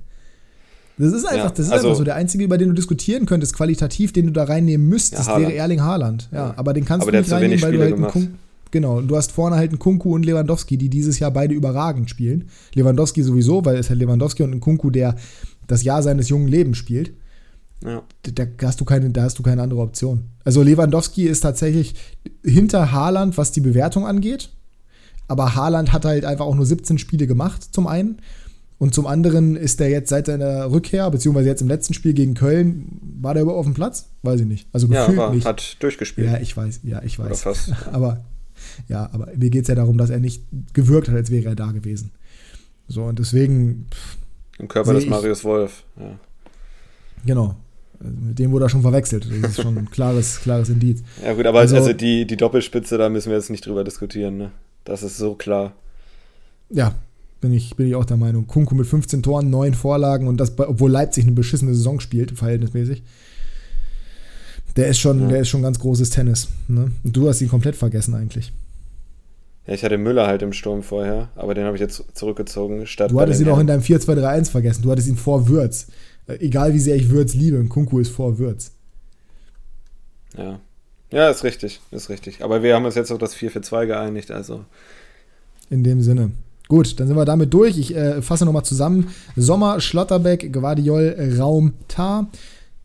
[1.01, 3.25] Das ist einfach, ja, das ist also, einfach so der einzige, über den du diskutieren
[3.25, 6.29] könntest, qualitativ, den du da reinnehmen müsstest, ja, wäre Erling Haaland.
[6.31, 8.37] Ja, ja, aber den kannst aber du nicht reinnehmen, weil du halt einen
[8.71, 12.09] Genau, und du hast vorne halt einen Kunku und Lewandowski, die dieses Jahr beide überragend
[12.09, 12.45] spielen.
[12.73, 15.15] Lewandowski sowieso, weil es halt Lewandowski und ein Kunku, der
[15.67, 17.11] das Jahr seines jungen Lebens spielt.
[17.83, 18.01] Ja.
[18.23, 20.25] Da, hast du keine, da hast du keine andere Option.
[20.45, 21.95] Also Lewandowski ist tatsächlich
[22.45, 24.49] hinter Haaland, was die Bewertung angeht.
[25.27, 28.19] Aber Haaland hat halt einfach auch nur 17 Spiele gemacht, zum einen.
[28.81, 32.33] Und zum anderen ist er jetzt seit seiner Rückkehr, beziehungsweise jetzt im letzten Spiel gegen
[32.33, 34.09] Köln, war der überhaupt auf dem Platz?
[34.23, 34.67] Weiß ich nicht.
[34.73, 35.45] Also gefühlt ja, aber nicht.
[35.45, 36.25] hat durchgespielt.
[36.25, 37.45] Ja, ich weiß, ja, ich weiß.
[37.91, 38.25] aber
[38.87, 41.55] ja, aber mir geht es ja darum, dass er nicht gewirkt hat, als wäre er
[41.55, 42.09] da gewesen.
[42.87, 43.85] So, und deswegen.
[44.57, 46.17] Im Körper des Marius Wolf, ja.
[47.23, 47.55] Genau.
[47.99, 49.27] Mit dem wurde er schon verwechselt.
[49.43, 51.03] Das ist schon ein klares, klares Indiz.
[51.23, 54.37] Ja, gut, aber also, also die, die Doppelspitze, da müssen wir jetzt nicht drüber diskutieren,
[54.37, 54.51] ne?
[54.85, 55.73] Das ist so klar.
[56.71, 56.95] Ja,
[57.41, 58.47] bin ich, bin ich auch der Meinung.
[58.47, 63.03] Kunku mit 15 Toren, 9 Vorlagen und das, obwohl Leipzig eine beschissene Saison spielt, verhältnismäßig.
[64.77, 65.27] Der ist schon, ja.
[65.27, 66.47] der ist schon ganz großes Tennis.
[66.67, 66.91] Ne?
[67.03, 68.53] Und du hast ihn komplett vergessen eigentlich.
[69.67, 72.87] Ja, ich hatte Müller halt im Sturm vorher, aber den habe ich jetzt zurückgezogen.
[72.87, 74.83] Statt du hattest ihn auch in deinem 4-2-3-1 vergessen.
[74.83, 75.87] Du hattest ihn vor Würz.
[76.27, 78.71] Äh, egal wie sehr ich Würz liebe, Kunku ist vor Würz.
[80.37, 80.59] Ja.
[81.11, 82.41] Ja, ist richtig, ist richtig.
[82.41, 84.63] Aber wir haben uns jetzt auf das 4-4-2 geeinigt, also.
[85.69, 86.31] In dem Sinne.
[86.71, 87.77] Gut, dann sind wir damit durch.
[87.77, 89.09] Ich äh, fasse nochmal zusammen.
[89.35, 92.29] Sommer, Schlotterbeck, Guardiol, Raum, Tar.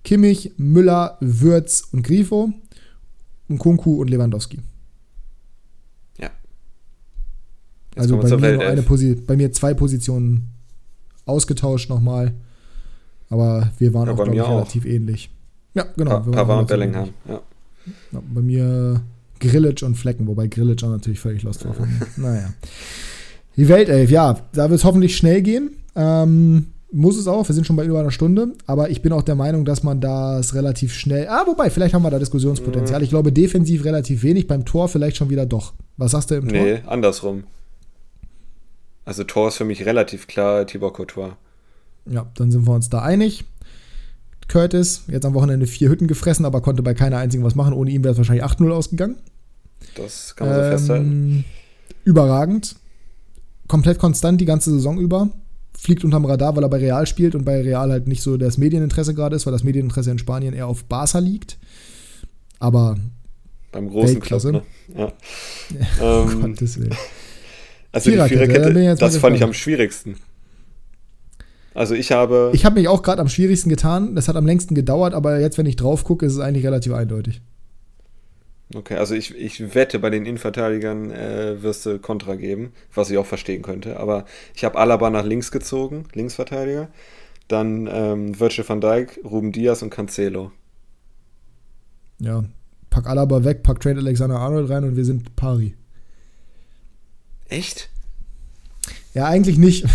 [0.02, 2.50] Kimmich, Müller, Würz und Grifo
[3.48, 4.58] und Kunku und Lewandowski.
[6.18, 6.30] Ja.
[7.94, 10.48] Jetzt also bei mir, eine Posi bei mir zwei Positionen
[11.24, 12.34] ausgetauscht nochmal.
[13.28, 14.88] Aber wir waren ja, auch, glaube ich, relativ auch.
[14.88, 15.30] ähnlich.
[15.74, 16.18] Ja, genau.
[16.22, 17.40] Pa Pavard und Bellingham, ja.
[18.10, 18.20] ja.
[18.34, 19.00] Bei mir
[19.38, 21.76] Grillage und Flecken, wobei Grillage auch natürlich völlig lost war
[22.16, 22.52] naja.
[23.56, 25.76] Die Weltelf, ja, da wird es hoffentlich schnell gehen.
[25.94, 29.22] Ähm, muss es auch, wir sind schon bei über einer Stunde, aber ich bin auch
[29.22, 31.26] der Meinung, dass man das relativ schnell.
[31.28, 33.00] Ah, wobei, vielleicht haben wir da Diskussionspotenzial.
[33.00, 33.04] Mhm.
[33.04, 35.74] Ich glaube, defensiv relativ wenig, beim Tor vielleicht schon wieder doch.
[35.96, 36.58] Was sagst du im Tor?
[36.58, 37.44] Nee, andersrum.
[39.04, 41.36] Also Tor ist für mich relativ klar Tibor Courtois.
[42.06, 43.44] Ja, dann sind wir uns da einig.
[44.48, 47.72] Curtis, jetzt am Wochenende vier Hütten gefressen, aber konnte bei keiner einzigen was machen.
[47.72, 49.16] Ohne ihn wäre es wahrscheinlich 8-0 ausgegangen.
[49.96, 51.44] Das kann man so ähm, festhalten.
[52.04, 52.76] Überragend.
[53.68, 55.30] Komplett konstant die ganze Saison über
[55.78, 58.58] fliegt unterm Radar, weil er bei Real spielt und bei Real halt nicht so das
[58.58, 61.58] Medieninteresse gerade ist, weil das Medieninteresse in Spanien eher auf Barca liegt.
[62.58, 62.96] Aber
[63.72, 64.62] Beim großen Club, ne?
[64.96, 65.12] Ja.
[66.00, 66.94] ja ähm, Gottes Willen.
[67.92, 70.16] Also die Viererkette, das fand ich am schwierigsten.
[71.74, 72.50] Also ich habe.
[72.54, 74.14] Ich habe mich auch gerade am schwierigsten getan.
[74.14, 76.92] Das hat am längsten gedauert, aber jetzt, wenn ich drauf gucke, ist es eigentlich relativ
[76.92, 77.42] eindeutig.
[78.74, 83.18] Okay, also ich, ich wette, bei den Innenverteidigern äh, wirst du Kontra geben, was ich
[83.18, 84.00] auch verstehen könnte.
[84.00, 86.88] Aber ich habe Alaba nach links gezogen, Linksverteidiger.
[87.46, 90.50] Dann ähm, Virgil van Dijk, Ruben Diaz und Cancelo.
[92.18, 92.44] Ja,
[92.90, 95.76] pack Alaba weg, pack Trent Alexander Arnold rein und wir sind pari.
[97.48, 97.88] Echt?
[99.16, 99.86] Ja, eigentlich nicht.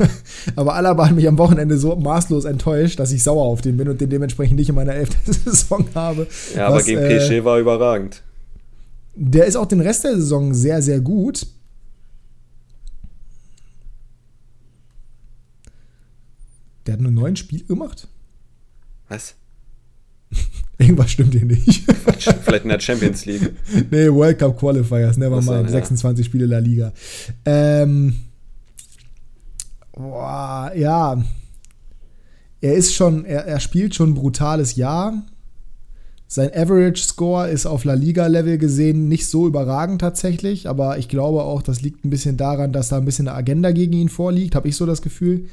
[0.56, 3.86] Aber Alaba hat mich am Wochenende so maßlos enttäuscht, dass ich sauer auf den bin
[3.86, 6.26] und den dementsprechend nicht in meiner elften Saison habe.
[6.56, 8.22] Ja, aber was, gegen PSG äh, war überragend.
[9.14, 11.46] Der ist auch den Rest der Saison sehr, sehr gut.
[16.86, 18.08] Der hat nur neun Spiele gemacht.
[19.10, 19.34] Was?
[20.78, 21.84] Irgendwas stimmt hier nicht.
[22.42, 23.52] Vielleicht in der Champions League.
[23.90, 25.66] nee, World Cup Qualifiers, never mind.
[25.66, 25.68] Ja.
[25.68, 26.94] 26 Spiele La Liga.
[27.44, 28.14] Ähm,
[30.02, 31.22] boah, ja.
[32.60, 35.22] Er ist schon, er, er spielt schon ein brutales Jahr.
[36.28, 41.42] Sein Average Score ist auf La Liga-Level gesehen nicht so überragend tatsächlich, aber ich glaube
[41.42, 44.54] auch, das liegt ein bisschen daran, dass da ein bisschen eine Agenda gegen ihn vorliegt,
[44.54, 45.48] habe ich so das Gefühl.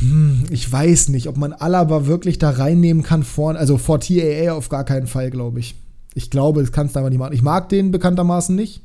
[0.00, 4.52] Hm, ich weiß nicht, ob man Alaba wirklich da reinnehmen kann vor, also vor TAA
[4.52, 5.76] auf gar keinen Fall, glaube ich.
[6.14, 7.34] Ich glaube, das kannst du einfach nicht machen.
[7.34, 8.82] Ich mag den bekanntermaßen nicht,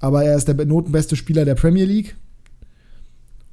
[0.00, 2.16] aber er ist der notenbeste Spieler der Premier League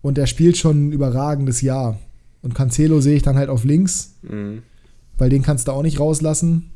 [0.01, 1.99] und er spielt schon ein überragendes Jahr.
[2.41, 4.63] Und Cancelo sehe ich dann halt auf links, mhm.
[5.17, 6.71] weil den kannst du auch nicht rauslassen.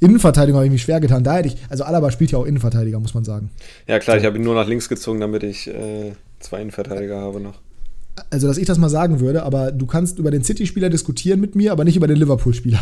[0.00, 1.24] Innenverteidigung habe ich mich schwer getan.
[1.24, 3.50] Da hätte ich, also Alaba spielt ja auch Innenverteidiger, muss man sagen.
[3.88, 7.40] Ja, klar, ich habe ihn nur nach links gezogen, damit ich äh, zwei Innenverteidiger habe
[7.40, 7.60] noch
[8.30, 11.54] also dass ich das mal sagen würde, aber du kannst über den City-Spieler diskutieren mit
[11.54, 12.80] mir, aber nicht über den Liverpool-Spieler.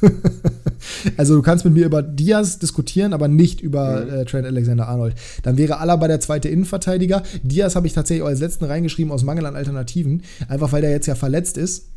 [1.16, 4.12] also du kannst mit mir über Diaz diskutieren, aber nicht über mhm.
[4.12, 5.14] äh, Trent Alexander-Arnold.
[5.42, 7.22] Dann wäre Alaba der zweite Innenverteidiger.
[7.42, 10.90] Diaz habe ich tatsächlich auch als letzten reingeschrieben aus Mangel an Alternativen, einfach weil der
[10.90, 11.88] jetzt ja verletzt ist,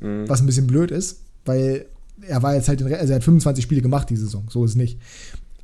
[0.00, 0.28] mhm.
[0.28, 1.86] was ein bisschen blöd ist, weil
[2.26, 4.72] er war jetzt halt, in, also er hat 25 Spiele gemacht die Saison, so ist
[4.72, 4.98] es nicht.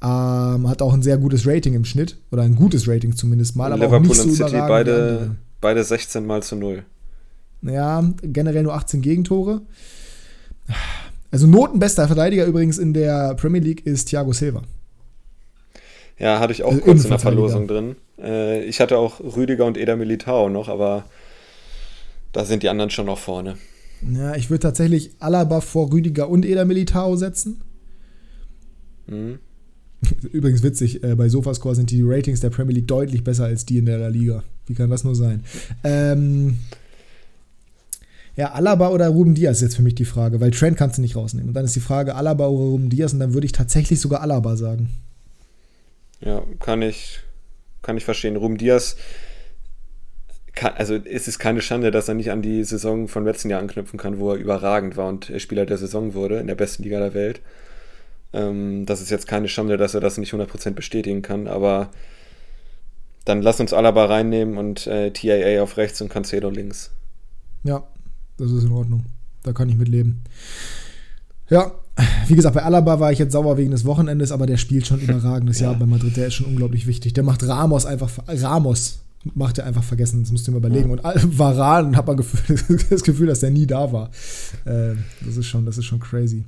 [0.03, 3.73] Ähm, hat auch ein sehr gutes Rating im Schnitt oder ein gutes Rating zumindest mal,
[3.73, 6.85] aber Liverpool auch nicht so und City beide Beide 16 mal zu 0.
[7.63, 9.63] Ja, generell nur 18 Gegentore.
[11.33, 14.63] Also notenbester Verteidiger übrigens in der Premier League ist Thiago Silva.
[16.19, 17.97] Ja, hatte ich auch also kurz in der Verlosung drin.
[18.21, 21.05] Äh, ich hatte auch Rüdiger und Eder Militao noch, aber
[22.33, 23.57] da sind die anderen schon noch vorne.
[24.09, 27.63] Ja, ich würde tatsächlich Alaba vor Rüdiger und Eder Militao setzen.
[29.07, 29.39] Mhm.
[30.33, 33.79] Übrigens witzig, äh, bei Sofascore sind die Ratings der Premier League deutlich besser als die
[33.79, 34.43] in der La Liga.
[34.67, 35.45] Wie kann das nur sein?
[35.83, 36.59] Ähm,
[38.37, 41.03] ja, Alaba oder Ruben Diaz ist jetzt für mich die Frage, weil Trent kannst du
[41.03, 41.49] nicht rausnehmen.
[41.49, 44.23] Und dann ist die Frage Alaba oder Ruben Diaz und dann würde ich tatsächlich sogar
[44.23, 44.91] Alaba sagen.
[46.21, 47.21] Ja, kann ich,
[47.83, 48.37] kann ich verstehen.
[48.37, 48.97] Ruben Diaz,
[50.55, 53.61] kann, also es ist keine Schande, dass er nicht an die Saison von letzten Jahr
[53.61, 57.01] anknüpfen kann, wo er überragend war und Spieler der Saison wurde, in der besten Liga
[57.01, 57.41] der Welt.
[58.33, 61.91] Ähm, das ist jetzt keine Schande, dass er das nicht 100% bestätigen kann, aber
[63.25, 66.91] dann lass uns Alaba reinnehmen und äh, TAA auf rechts und Cancelo links.
[67.63, 67.85] Ja,
[68.37, 69.05] das ist in Ordnung.
[69.43, 70.23] Da kann ich mit leben.
[71.51, 71.73] Ja,
[72.29, 75.01] wie gesagt, bei Alaba war ich jetzt sauer wegen des Wochenendes, aber der spielt schon
[75.01, 75.71] überragendes ja.
[75.71, 76.17] Jahr bei Madrid.
[76.17, 77.13] Der ist schon unglaublich wichtig.
[77.13, 79.01] Der macht Ramos einfach, Ramos
[79.35, 80.23] macht er einfach vergessen.
[80.23, 80.97] Das musst du mal überlegen.
[80.97, 81.13] Ja.
[81.13, 82.17] Und Varan hat man
[82.91, 84.11] das Gefühl, dass der nie da war.
[84.65, 86.45] Äh, das ist schon, das ist schon crazy.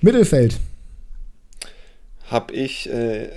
[0.00, 0.58] Mittelfeld
[2.30, 3.28] habe ich, äh,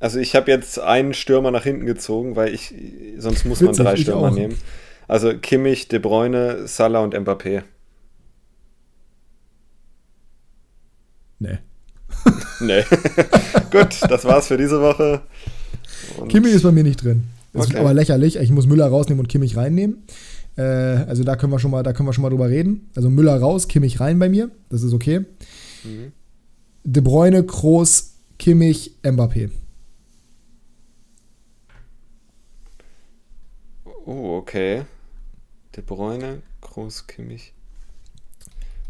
[0.00, 2.74] also ich habe jetzt einen Stürmer nach hinten gezogen, weil ich,
[3.18, 4.56] sonst muss Witzig, man drei Stürmer nehmen.
[5.08, 7.62] Also Kimmich, De Bruyne, Salah und Mbappé.
[11.38, 11.58] Nee.
[12.60, 12.84] nee.
[13.70, 15.22] Gut, das war's für diese Woche.
[16.18, 17.24] Und Kimmich ist bei mir nicht drin.
[17.52, 17.74] Das okay.
[17.74, 18.36] ist aber lächerlich.
[18.36, 20.04] Ich muss Müller rausnehmen und Kimmich reinnehmen.
[20.56, 22.90] Äh, also da können wir schon mal, da können wir schon mal drüber reden.
[22.94, 24.50] Also Müller raus, Kimmich rein bei mir.
[24.68, 25.20] Das ist okay.
[25.84, 26.12] Mhm.
[26.84, 29.50] De Bruyne, Kroos, Kimmich, Mbappé.
[34.04, 34.82] Oh, okay.
[35.78, 37.52] De Bruyne, Groß, Kimmich.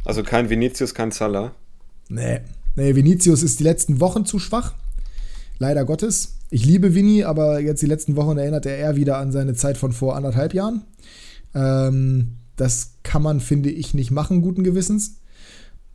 [0.07, 1.55] Also kein Vinicius, kein Salah.
[2.09, 2.41] Nee.
[2.77, 4.73] Nee, Vinicius ist die letzten Wochen zu schwach.
[5.59, 6.39] Leider Gottes.
[6.49, 9.77] Ich liebe Vini, aber jetzt die letzten Wochen erinnert er eher wieder an seine Zeit
[9.77, 10.81] von vor anderthalb Jahren.
[11.55, 15.17] Ähm, das kann man, finde ich, nicht machen, guten Gewissens.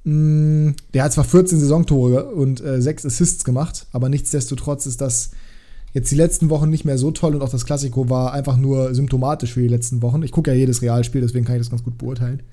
[0.03, 5.31] Mm, der hat zwar 14 Saisontore und äh, 6 Assists gemacht, aber nichtsdestotrotz ist das
[5.93, 8.93] jetzt die letzten Wochen nicht mehr so toll und auch das Klassiko war einfach nur
[8.93, 10.23] symptomatisch für die letzten Wochen.
[10.23, 12.43] Ich gucke ja jedes Realspiel, deswegen kann ich das ganz gut beurteilen.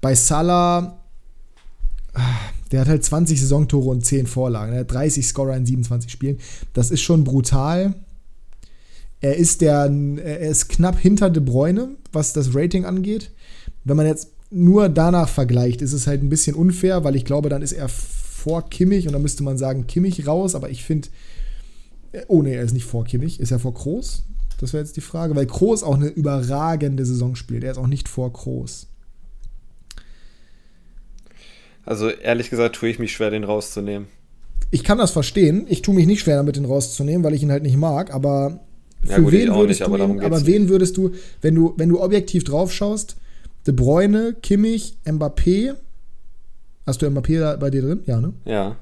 [0.00, 1.00] Bei Salah,
[2.70, 4.72] Der hat halt 20 Saisontore und 10 Vorlagen.
[4.72, 6.38] Er hat 30 Scorer in 27 Spielen.
[6.72, 7.94] Das ist schon brutal.
[9.20, 9.90] Er ist der,
[10.24, 13.32] er ist knapp hinter De Bruyne, was das Rating angeht.
[13.84, 17.48] Wenn man jetzt nur danach vergleicht, ist es halt ein bisschen unfair, weil ich glaube,
[17.48, 21.08] dann ist er vor Kimmich und dann müsste man sagen, Kimmich raus, aber ich finde,
[22.28, 24.24] oh ne, er ist nicht vor Kimmich, ist er vor Kroos?
[24.58, 27.64] Das wäre jetzt die Frage, weil Kroos auch eine überragende Saison spielt.
[27.64, 28.88] Er ist auch nicht vor Kroos.
[31.84, 34.08] Also ehrlich gesagt tue ich mich schwer, den rauszunehmen.
[34.70, 35.66] Ich kann das verstehen.
[35.68, 38.14] Ich tue mich nicht schwer damit, den rauszunehmen, weil ich ihn halt nicht mag.
[38.14, 38.60] Aber
[39.02, 41.74] für ja, gut, wen würdest nicht, du aber, ihn, aber wen würdest du, wenn du,
[41.76, 43.16] wenn du objektiv drauf schaust,
[43.66, 45.74] De Bruyne, Kimmich, Mbappé.
[46.86, 48.00] Hast du Mbappé bei dir drin?
[48.06, 48.32] Ja, ne?
[48.44, 48.76] Ja.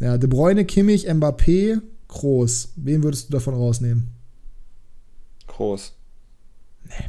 [0.00, 1.80] Ja, De Bruyne, Kimmich, Mbappé,
[2.12, 2.72] Groß.
[2.76, 4.08] Wen würdest du davon rausnehmen?
[5.46, 5.92] Groß.
[6.84, 7.08] Nee.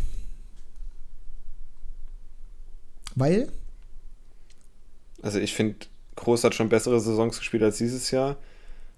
[3.15, 3.49] Weil?
[5.21, 5.75] Also ich finde,
[6.15, 8.37] Groß hat schon bessere Saisons gespielt als dieses Jahr.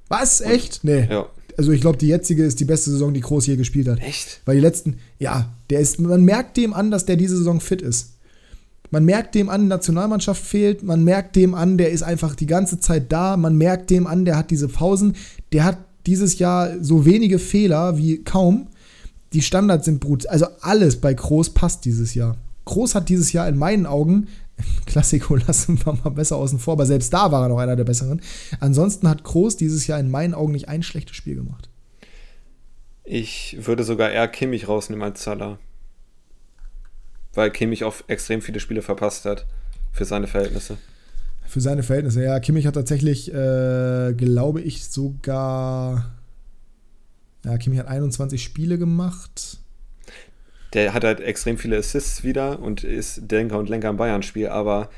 [0.08, 0.42] Was?
[0.42, 0.84] Echt?
[0.84, 1.08] nee.
[1.10, 1.28] Ja.
[1.58, 4.00] Also ich glaube, die jetzige ist die beste Saison, die Groß je gespielt hat.
[4.00, 4.42] Echt?
[4.46, 7.82] Weil die letzten, ja, der ist, man merkt dem an, dass der diese Saison fit
[7.82, 8.12] ist.
[8.92, 12.80] Man merkt dem an, Nationalmannschaft fehlt, man merkt dem an, der ist einfach die ganze
[12.80, 15.16] Zeit da, man merkt dem an, der hat diese Pausen,
[15.52, 15.78] der hat
[16.08, 18.68] dieses Jahr so wenige Fehler wie kaum.
[19.34, 20.32] Die Standards sind brutal.
[20.32, 22.38] Also alles bei Groß passt dieses Jahr.
[22.66, 24.28] Groß hat dieses Jahr in meinen Augen
[24.86, 27.84] Klassiko lassen wir mal besser außen vor, aber selbst da war er noch einer der
[27.84, 28.22] besseren.
[28.60, 31.70] Ansonsten hat Groß dieses Jahr in meinen Augen nicht ein schlechtes Spiel gemacht.
[33.04, 35.60] Ich würde sogar eher Kimmich rausnehmen als Salah.
[37.34, 39.46] Weil Kimmich auch extrem viele Spiele verpasst hat
[39.92, 40.78] für seine Verhältnisse.
[41.48, 42.40] Für seine Verhältnisse, ja.
[42.40, 46.12] Kimmich hat tatsächlich, äh, glaube ich, sogar.
[47.44, 49.60] Ja, Kimmich hat 21 Spiele gemacht
[50.76, 54.90] der hat halt extrem viele Assists wieder und ist Denker und Lenker im Bayern-Spiel, aber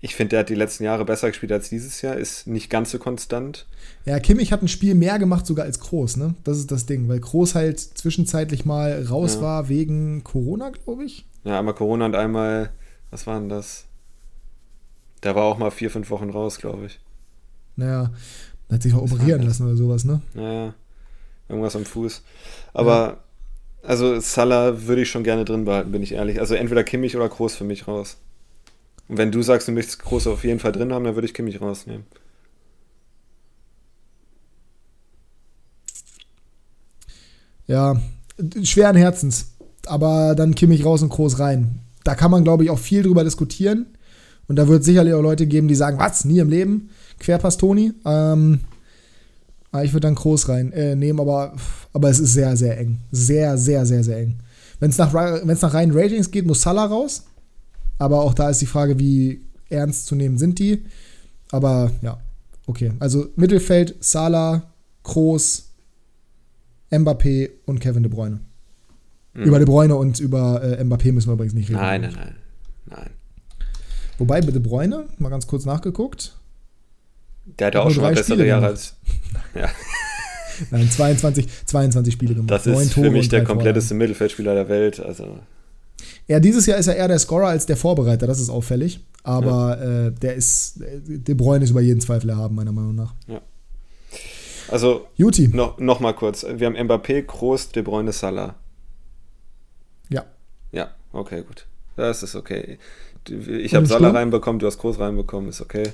[0.00, 2.90] ich finde, der hat die letzten Jahre besser gespielt als dieses Jahr, ist nicht ganz
[2.90, 3.66] so konstant.
[4.04, 6.34] Ja, Kimmich hat ein Spiel mehr gemacht sogar als Kroos, ne?
[6.42, 9.42] Das ist das Ding, weil Kroos halt zwischenzeitlich mal raus ja.
[9.42, 11.26] war wegen Corona, glaube ich.
[11.44, 12.70] Ja, einmal Corona und einmal,
[13.10, 13.84] was war denn das?
[15.22, 17.00] Der war auch mal vier, fünf Wochen raus, glaube ich.
[17.76, 18.10] Naja,
[18.70, 20.20] hat sich auch operieren lassen oder sowas, ne?
[20.34, 20.74] Naja,
[21.48, 22.22] irgendwas am Fuß.
[22.72, 23.18] Aber ja.
[23.82, 26.38] Also Salah würde ich schon gerne drin behalten, bin ich ehrlich.
[26.38, 28.16] Also entweder Kimmich oder Groß für mich raus.
[29.08, 31.34] Und wenn du sagst, du möchtest Groß auf jeden Fall drin haben, dann würde ich
[31.34, 32.06] Kimmich rausnehmen.
[37.66, 38.00] Ja,
[38.62, 39.52] schweren Herzens.
[39.86, 41.80] Aber dann Kimmich raus und Groß rein.
[42.04, 43.86] Da kann man, glaube ich, auch viel drüber diskutieren.
[44.48, 46.90] Und da wird es sicherlich auch Leute geben, die sagen, was, nie im Leben?
[47.18, 47.92] Querpass Toni.
[48.04, 48.60] Ähm,
[49.72, 51.54] Ah, ich würde dann Groß rein äh, nehmen, aber,
[51.94, 52.98] aber es ist sehr, sehr eng.
[53.10, 54.38] Sehr, sehr, sehr, sehr eng.
[54.78, 57.24] Wenn es nach, nach reinen Ratings geht, muss Salah raus.
[57.98, 59.40] Aber auch da ist die Frage, wie
[59.70, 60.84] ernst zu nehmen sind die.
[61.50, 62.18] Aber ja,
[62.66, 62.92] okay.
[62.98, 64.70] Also Mittelfeld, Salah,
[65.04, 65.70] Groß,
[66.90, 68.40] Mbappé und Kevin De Bruyne.
[69.32, 69.42] Mhm.
[69.42, 71.80] Über De Bruyne und über äh, Mbappé müssen wir übrigens nicht reden.
[71.80, 72.34] Nein, nein, nein.
[72.90, 73.10] nein.
[74.18, 76.36] Wobei bei De Bruyne, mal ganz kurz nachgeguckt,
[77.58, 78.96] der hatte auch schon mal bessere Jahre als.
[79.54, 79.68] Ja.
[80.70, 82.50] Nein, 22, 22 Spiele gemacht.
[82.50, 85.00] Das ist für mich der kompletteste Mittelfeldspieler der Welt.
[85.00, 85.38] Also.
[86.28, 89.00] Ja, dieses Jahr ist er eher der Scorer als der Vorbereiter, das ist auffällig.
[89.24, 90.06] Aber ja.
[90.06, 93.14] äh, der ist, De Bruyne ist über jeden Zweifel erhaben, meiner Meinung nach.
[93.26, 93.40] Ja.
[94.68, 95.48] Also, Juti.
[95.48, 96.46] Noch, noch mal kurz.
[96.48, 98.54] Wir haben Mbappé, Groß, De Bruyne, Salah.
[100.08, 100.24] Ja.
[100.70, 101.66] Ja, okay, gut.
[101.96, 102.78] Das ist okay.
[103.28, 105.92] Ich habe Salah reinbekommen, du hast Groß reinbekommen, ist okay.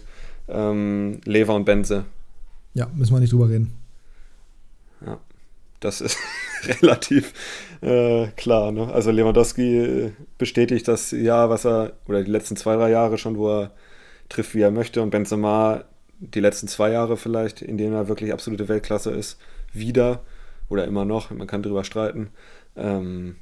[0.48, 2.04] Ähm, Lever und Benze.
[2.74, 3.72] Ja, müssen wir nicht drüber reden.
[5.04, 5.18] Ja,
[5.80, 6.18] das ist
[6.82, 7.32] relativ
[7.80, 8.72] äh, klar.
[8.72, 8.92] Ne?
[8.92, 13.36] Also Lewandowski äh, bestätigt das Jahr, was er, oder die letzten zwei, drei Jahre schon,
[13.36, 13.70] wo er
[14.28, 15.02] trifft, wie er möchte.
[15.02, 15.84] Und Benzema
[16.20, 19.38] die letzten zwei Jahre vielleicht, in denen er wirklich absolute Weltklasse ist,
[19.72, 20.22] wieder
[20.68, 21.30] oder immer noch.
[21.30, 22.30] Man kann darüber streiten.
[22.76, 23.36] Ähm,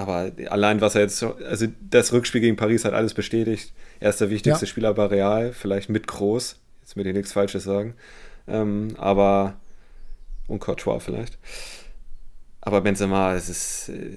[0.00, 3.72] aber allein, was er jetzt, also das Rückspiel gegen Paris hat alles bestätigt.
[4.00, 4.66] Er ist der wichtigste ja.
[4.66, 6.56] Spieler bei Real, vielleicht mit Groß.
[6.80, 7.94] Jetzt will ich nichts Falsches sagen.
[8.48, 9.56] Ähm, aber,
[10.48, 11.38] und Courtois vielleicht.
[12.62, 14.16] Aber Benzema, es ist äh,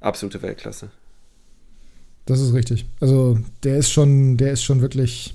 [0.00, 0.90] absolute Weltklasse.
[2.24, 2.86] Das ist richtig.
[3.00, 5.34] Also, der ist schon, der ist schon wirklich,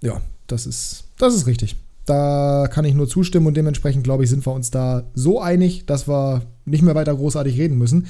[0.00, 1.76] ja, das ist, das ist richtig.
[2.06, 5.84] Da kann ich nur zustimmen und dementsprechend, glaube ich, sind wir uns da so einig,
[5.84, 8.06] dass wir nicht mehr weiter großartig reden müssen.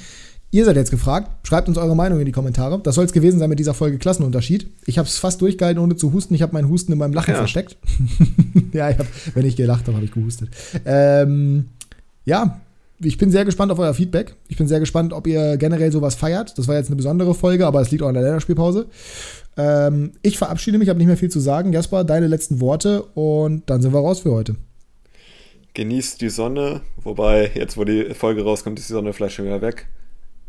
[0.51, 1.47] Ihr seid jetzt gefragt.
[1.47, 2.79] Schreibt uns eure Meinung in die Kommentare.
[2.81, 4.67] Das soll es gewesen sein mit dieser Folge Klassenunterschied.
[4.85, 6.33] Ich habe es fast durchgehalten, ohne zu husten.
[6.33, 7.37] Ich habe meinen Husten in meinem Lachen ja.
[7.37, 7.77] versteckt.
[8.73, 9.05] ja, ich hab,
[9.35, 10.49] wenn ich gelacht habe, habe ich gehustet.
[10.85, 11.65] Ähm,
[12.25, 12.59] ja,
[13.01, 14.35] ich bin sehr gespannt auf euer Feedback.
[14.47, 16.57] Ich bin sehr gespannt, ob ihr generell sowas feiert.
[16.57, 18.87] Das war jetzt eine besondere Folge, aber es liegt auch an der Länderspielpause.
[19.55, 21.73] Ähm, ich verabschiede mich, habe nicht mehr viel zu sagen.
[21.73, 24.55] Jasper, deine letzten Worte und dann sind wir raus für heute.
[25.73, 29.61] Genießt die Sonne, wobei jetzt, wo die Folge rauskommt, ist die Sonne vielleicht schon wieder
[29.61, 29.87] weg.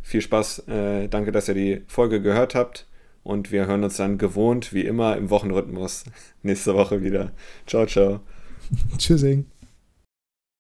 [0.03, 2.87] Viel Spaß, äh, danke, dass ihr die Folge gehört habt
[3.23, 6.05] und wir hören uns dann gewohnt, wie immer, im Wochenrhythmus
[6.43, 7.33] nächste Woche wieder.
[7.67, 8.21] Ciao, ciao.
[8.99, 9.50] Tschüssing.